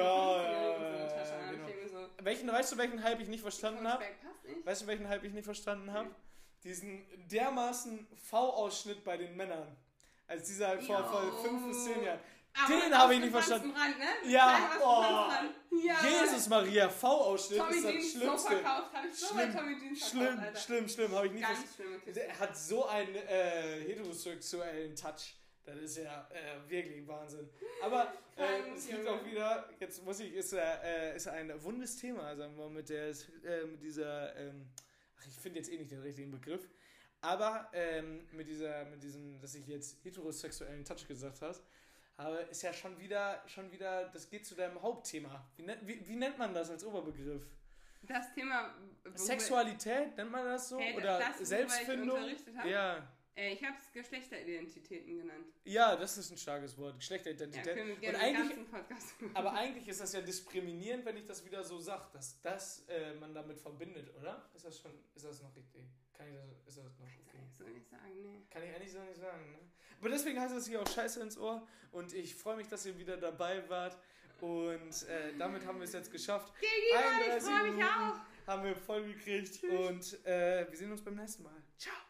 ja, 0.51 0.77
so 1.25 1.33
genau. 1.57 1.87
So, 1.87 2.09
Welchen, 2.23 2.47
weißt 2.47 2.71
du, 2.73 2.77
welchen 2.77 3.03
Hype 3.03 3.19
ich 3.21 3.27
nicht 3.27 3.41
verstanden 3.41 3.87
habe? 3.87 4.03
Weißt 4.63 4.81
du, 4.83 4.87
welchen 4.87 5.07
Hype 5.09 5.23
ich 5.23 5.33
nicht 5.33 5.45
verstanden 5.45 5.91
habe? 5.91 6.09
Nee. 6.09 6.15
Diesen 6.63 7.05
dermaßen 7.31 8.07
V-Ausschnitt 8.15 9.03
bei 9.03 9.17
den 9.17 9.35
Männern. 9.35 9.75
Als 10.27 10.47
dieser 10.47 10.79
vor, 10.79 11.03
vor 11.05 11.23
Jo. 11.23 11.31
fünf 11.43 11.67
bis 11.67 11.85
zehn 11.85 12.03
Jahren. 12.03 12.19
Aber 12.57 12.73
Den 12.73 12.97
habe 12.97 13.13
ich 13.15 13.19
nicht 13.19 13.31
verstanden. 13.31 13.71
Rand, 13.71 13.99
ne? 13.99 14.31
Ja, 14.31 14.71
oh. 14.81 15.25
Ja. 15.83 15.97
Jesus 16.07 16.47
Maria, 16.47 16.89
V-Ausschnitt 16.89 17.59
Tommy 17.59 17.75
ist 17.75 17.83
das 17.83 17.91
Jeans 17.91 18.13
so 18.13 18.19
Schlimmste. 18.19 18.47
verkauft, 18.49 18.93
habe 18.93 19.07
ich 19.07 19.15
so 19.15 19.27
Schlimm, 19.27 19.53
Tommy 19.53 19.79
Jeans 19.79 20.07
verkauft, 20.07 20.11
schlimm, 20.11 20.39
Alter. 20.39 20.59
schlimm, 20.59 20.89
schlimm, 20.89 21.11
habe 21.11 21.27
ich 21.27 21.33
nicht 21.33 21.45
verstanden. 21.45 22.01
Er 22.15 22.39
hat 22.39 22.57
so 22.57 22.85
einen 22.87 23.15
äh, 23.15 23.81
heterosexuellen 23.81 24.95
Touch. 24.95 25.35
Das 25.65 25.77
ist 25.77 25.97
ja 25.97 26.29
äh, 26.31 26.69
wirklich 26.69 27.07
Wahnsinn. 27.07 27.49
Aber 27.83 28.13
äh, 28.37 28.71
es 28.75 28.87
gibt 28.87 29.07
auch 29.07 29.25
wieder, 29.25 29.67
jetzt 29.79 30.03
muss 30.05 30.19
ich, 30.19 30.33
ist, 30.33 30.53
äh, 30.53 31.15
ist 31.15 31.27
ein 31.27 31.51
wundes 31.63 31.97
Thema, 31.97 32.35
sagen 32.35 32.55
wir, 32.55 32.69
mit, 32.69 32.87
der, 32.89 33.07
äh, 33.09 33.65
mit 33.65 33.81
dieser, 33.81 34.35
ähm, 34.37 34.69
ach, 35.19 35.25
ich 35.27 35.33
finde 35.35 35.59
jetzt 35.59 35.71
eh 35.71 35.77
nicht 35.77 35.91
den 35.91 36.01
richtigen 36.01 36.31
Begriff, 36.31 36.69
aber 37.21 37.69
ähm, 37.73 38.27
mit 38.31 38.47
dieser, 38.47 38.85
mit 38.85 39.01
diesem, 39.01 39.41
dass 39.41 39.55
ich 39.55 39.67
jetzt 39.67 39.97
heterosexuellen 40.03 40.85
Touch 40.85 41.07
gesagt 41.07 41.41
hast, 41.41 41.63
habe, 42.17 42.37
ist 42.49 42.61
ja 42.61 42.73
schon 42.73 42.97
wieder, 42.99 43.43
schon 43.47 43.71
wieder, 43.71 44.09
das 44.09 44.29
geht 44.29 44.45
zu 44.45 44.55
deinem 44.55 44.81
Hauptthema. 44.81 45.45
Wie, 45.57 45.63
nennt- 45.63 45.85
wie, 45.85 46.07
wie 46.07 46.15
nennt 46.15 46.37
man 46.37 46.53
das 46.53 46.69
als 46.69 46.83
Oberbegriff? 46.83 47.43
Das 48.03 48.33
Thema. 48.33 48.73
Sexualität, 49.15 50.15
nennt 50.15 50.31
man 50.31 50.45
das 50.45 50.69
so? 50.69 50.79
Hey, 50.79 50.95
Oder 50.95 51.19
das, 51.19 51.41
ich 51.41 51.47
Selbstfindung? 51.47 52.17
unterrichtet 52.17 52.55
habe? 52.57 52.69
Ja. 52.69 53.07
Äh, 53.37 53.51
ich 53.53 53.63
habe 53.63 53.75
es 53.77 53.91
Geschlechteridentitäten 53.91 55.17
genannt. 55.17 55.47
Ja, 55.65 55.95
das 55.95 56.17
ist 56.17 56.31
ein 56.31 56.37
starkes 56.37 56.77
Wort. 56.77 56.93
Ja, 56.93 56.97
Geschlechteridentität. 56.99 57.75
können 57.75 57.87
wir 57.89 57.95
Und 57.95 58.01
den 58.03 58.15
eigentlich, 58.15 58.55
ganzen 58.55 58.65
Podcast 58.71 59.15
aber 59.33 59.53
eigentlich 59.53 59.87
ist 59.89 59.99
das 59.99 60.13
ja 60.13 60.21
diskriminierend, 60.21 61.03
wenn 61.03 61.17
ich 61.17 61.25
das 61.25 61.43
wieder 61.43 61.63
so 61.63 61.77
sage, 61.79 62.05
dass 62.13 62.39
das 62.41 62.85
äh, 62.87 63.13
man 63.15 63.33
damit 63.33 63.59
verbindet, 63.59 64.13
oder? 64.15 64.49
Ist 64.53 64.63
das 64.65 64.79
schon, 64.79 64.91
ist 65.13 65.25
das 65.25 65.41
noch 65.41 65.53
richtig? 65.55 65.83
Kann 66.13 66.27
ich 66.29 66.33
das, 66.35 66.45
ist 66.67 66.77
das 66.77 66.83
noch 66.85 66.91
Kannst 66.97 67.19
du 67.19 67.23
okay? 67.23 67.37
eigentlich 67.37 67.57
so 67.57 67.63
nicht 67.65 67.89
sagen, 67.89 68.21
nee. 68.21 68.45
Kann 68.49 68.63
ich 68.63 68.69
eigentlich 68.75 68.91
so 68.91 68.99
nicht 69.01 69.17
sagen, 69.17 69.51
ne? 69.51 69.59
Aber 69.99 70.09
deswegen 70.09 70.39
heißt 70.39 70.55
es 70.55 70.67
hier 70.67 70.81
auch 70.81 70.87
Scheiße 70.87 71.21
ins 71.21 71.37
Ohr 71.37 71.65
und 71.91 72.13
ich 72.13 72.35
freue 72.35 72.57
mich, 72.57 72.67
dass 72.67 72.85
ihr 72.85 72.97
wieder 72.97 73.17
dabei 73.17 73.67
wart 73.69 73.97
und 74.41 75.07
äh, 75.07 75.33
damit 75.37 75.65
haben 75.65 75.79
wir 75.79 75.85
es 75.85 75.93
jetzt 75.93 76.11
geschafft. 76.11 76.53
Gigi, 76.59 76.71
ich 76.91 76.97
31 76.97 77.49
freue 77.49 77.71
mich 77.71 77.83
auch. 77.83 78.47
Haben 78.47 78.63
wir 78.63 78.75
voll 78.75 79.03
gekriegt 79.05 79.63
und 79.63 80.25
äh, 80.25 80.67
wir 80.69 80.77
sehen 80.77 80.91
uns 80.91 81.01
beim 81.01 81.15
nächsten 81.15 81.43
Mal. 81.43 81.55
Ciao. 81.77 82.04